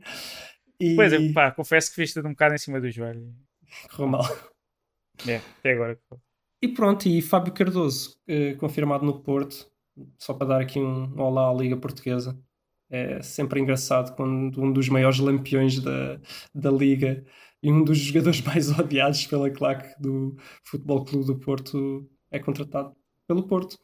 E 0.79 0.95
Pois 0.95 1.11
é, 1.13 1.33
pá, 1.33 1.51
confesso 1.51 1.89
que 1.89 1.95
fiz 1.95 2.13
tudo 2.13 2.27
um 2.27 2.31
bocado 2.31 2.55
em 2.55 2.57
cima 2.57 2.79
do 2.79 2.89
joelho. 2.89 3.33
correu 3.91 4.07
mal. 4.07 4.23
É, 5.27 5.37
até 5.37 5.73
agora. 5.73 5.99
E 6.61 6.67
pronto, 6.67 7.07
e 7.07 7.21
Fábio 7.21 7.53
Cardoso, 7.53 8.19
eh, 8.27 8.53
confirmado 8.55 9.05
no 9.05 9.19
Porto, 9.21 9.71
só 10.17 10.33
para 10.33 10.47
dar 10.47 10.61
aqui 10.61 10.79
um 10.79 11.19
olá 11.19 11.49
à 11.49 11.53
Liga 11.53 11.77
Portuguesa. 11.77 12.39
É 12.89 13.21
sempre 13.21 13.59
engraçado 13.59 14.15
quando 14.15 14.61
um 14.61 14.71
dos 14.71 14.87
maiores 14.89 15.19
lampiões 15.19 15.79
da, 15.79 16.19
da 16.53 16.71
Liga 16.71 17.25
e 17.61 17.71
um 17.71 17.83
dos 17.83 17.97
jogadores 17.97 18.41
mais 18.45 18.69
odiados 18.79 19.25
pela 19.27 19.49
claque 19.49 19.89
do 20.01 20.35
Futebol 20.63 21.03
Clube 21.03 21.25
do 21.25 21.39
Porto 21.39 22.09
é 22.31 22.39
contratado 22.39 22.95
pelo 23.27 23.47
Porto. 23.47 23.77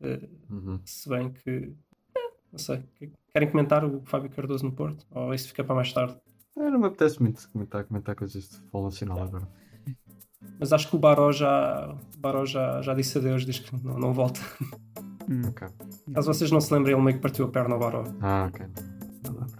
Eh, 0.00 0.28
Uhum. 0.50 0.80
se 0.84 1.08
bem 1.08 1.32
que. 1.32 1.74
Não 2.56 2.58
sei. 2.58 2.82
Querem 3.34 3.50
comentar 3.50 3.84
o 3.84 4.00
Fábio 4.06 4.30
Cardoso 4.30 4.64
no 4.64 4.72
Porto? 4.72 5.06
Ou 5.10 5.34
isso 5.34 5.48
fica 5.48 5.62
para 5.62 5.74
mais 5.74 5.92
tarde? 5.92 6.16
É, 6.56 6.70
não 6.70 6.78
me 6.78 6.86
apetece 6.86 7.20
muito 7.20 7.46
comentar, 7.50 7.84
comentar 7.84 8.16
coisas 8.16 8.44
de 8.44 8.56
futebol 8.56 8.84
nacional 8.84 9.22
agora. 9.22 9.46
Mas 10.58 10.72
acho 10.72 10.88
que 10.88 10.96
o 10.96 10.98
Baró 10.98 11.30
já, 11.32 11.94
o 12.16 12.18
Baró 12.18 12.46
já, 12.46 12.80
já 12.80 12.94
disse 12.94 13.18
adeus, 13.18 13.44
diz 13.44 13.58
que 13.58 13.84
não, 13.84 13.98
não 13.98 14.14
volta. 14.14 14.40
Hum. 15.28 15.42
Ok. 15.48 15.68
Caso 16.14 16.32
vocês 16.32 16.50
não 16.50 16.60
se 16.60 16.72
lembrem, 16.72 16.94
ele 16.94 17.02
meio 17.02 17.16
que 17.16 17.22
partiu 17.22 17.44
a 17.44 17.48
perna 17.48 17.74
ao 17.74 17.80
Baró. 17.80 18.04
Ah, 18.22 18.48
ok. 18.48 18.64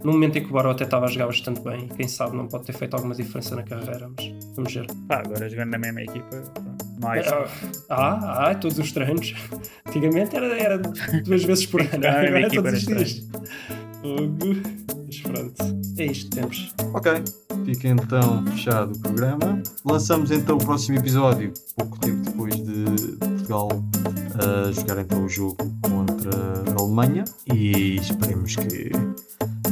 No 0.02 0.12
momento 0.12 0.38
em 0.38 0.44
que 0.44 0.50
o 0.50 0.52
Baró 0.52 0.70
até 0.70 0.84
estava 0.84 1.06
a 1.06 1.08
jogar 1.08 1.26
bastante 1.26 1.60
bem, 1.60 1.88
quem 1.88 2.08
sabe 2.08 2.36
não 2.36 2.46
pode 2.46 2.64
ter 2.64 2.72
feito 2.72 2.94
alguma 2.94 3.14
diferença 3.14 3.54
na 3.56 3.62
carreira, 3.62 4.10
mas 4.16 4.32
vamos 4.54 4.72
ver. 4.72 4.86
Pá, 5.08 5.22
agora 5.24 5.48
jogando 5.48 5.70
na 5.70 5.78
mesma 5.78 6.02
equipa, 6.02 6.36
isso. 6.36 7.34
Ah, 7.90 8.48
ah, 8.48 8.54
todos 8.54 8.78
os 8.78 8.92
treinos. 8.92 9.34
Antigamente 9.86 10.36
era, 10.36 10.46
era 10.58 10.78
duas 10.78 11.44
vezes 11.44 11.66
por 11.66 11.80
ano, 11.80 11.90
Ah, 12.06 12.12
na 12.12 12.18
agora 12.20 12.46
é 12.46 12.48
todos 12.48 12.72
os 12.72 12.88
era 12.88 13.04
dias. 13.04 13.28
Mas 15.06 15.20
pronto, 15.20 15.54
é 15.98 16.04
isto 16.06 16.30
que 16.30 16.36
temos. 16.36 16.74
Ok, 16.94 17.12
fica 17.64 17.88
então 17.88 18.44
fechado 18.46 18.92
o 18.92 18.98
programa. 19.00 19.62
Lançamos 19.84 20.30
então 20.30 20.56
o 20.56 20.64
próximo 20.64 20.98
episódio, 20.98 21.52
pouco 21.76 21.98
tempo 22.00 22.22
depois 22.22 22.54
de 22.56 22.76
de 22.84 23.16
Portugal 23.16 23.68
uh, 23.68 24.72
jogar 24.72 24.98
então 24.98 25.24
o 25.24 25.28
jogo 25.28 25.56
contra 25.80 26.30
a 26.76 26.80
Alemanha 26.80 27.24
e 27.52 27.96
esperemos 27.96 28.56
que 28.56 28.90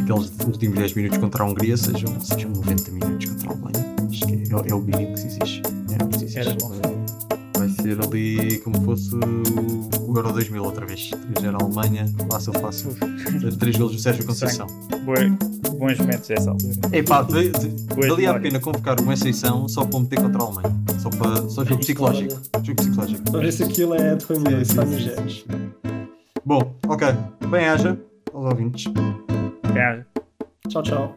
aqueles 0.05 0.31
últimos 0.47 0.79
10 0.79 0.95
minutos 0.95 1.19
contra 1.19 1.43
a 1.43 1.47
Hungria 1.47 1.77
sejam, 1.77 2.21
sejam 2.21 2.51
90 2.51 2.91
minutos 2.93 3.27
contra 3.27 3.49
a 3.49 3.53
Alemanha. 3.53 3.97
Acho 4.11 4.27
que 4.27 4.35
é, 4.35 4.71
é 4.71 4.75
o 4.75 4.81
mínimo 4.81 5.13
que 5.15 5.21
se 5.21 5.27
exige. 5.27 5.63
É 5.99 6.05
o 6.05 6.09
que 6.09 6.19
se 6.19 6.25
exige. 6.25 6.39
Era 6.41 6.55
bom. 6.55 6.73
Vai 7.57 7.69
ser 7.69 7.99
ali 8.01 8.59
como 8.59 8.81
fosse 8.83 9.15
o 9.15 10.17
Euro 10.17 10.33
2000 10.33 10.63
outra 10.63 10.87
vez. 10.87 11.11
3 11.35 11.55
a 11.55 11.59
Alemanha, 11.59 12.07
fácil, 12.31 12.53
fácil. 12.55 12.97
3 13.59 13.77
golos 13.77 13.95
do 13.97 13.99
Sérgio 14.01 14.25
Conceição. 14.27 14.67
Boa- 15.05 15.19
bons 15.79 15.99
momentos 15.99 16.31
essa 16.31 16.51
altura. 16.51 16.73
Epá, 16.93 17.23
de, 17.23 17.51
de, 17.51 17.69
Boas 17.95 18.09
valia 18.09 18.31
a 18.31 18.39
pena 18.39 18.61
convocar 18.61 19.01
uma 19.01 19.15
exceção 19.15 19.67
só 19.69 19.85
para 19.85 20.01
meter 20.01 20.21
contra 20.21 20.41
a 20.43 20.47
Alemanha. 20.47 20.77
Só, 21.01 21.11
para, 21.11 21.49
só 21.49 21.65
jogo 21.65 21.81
psicológico. 21.81 22.35
Jogo 22.63 22.77
psicológico. 22.83 23.33
Para 23.33 23.53
se 23.53 23.63
aquilo 23.65 23.95
é 23.95 24.15
de 24.15 24.25
família, 24.25 24.61
está 24.61 24.85
nos 24.85 25.01
genes. 25.03 25.45
Bom, 26.45 26.75
ok. 26.87 27.09
Bem 27.51 27.67
haja 27.67 27.99
aos 28.33 28.47
ouvintes. 28.47 28.85
Ciao 30.83 31.17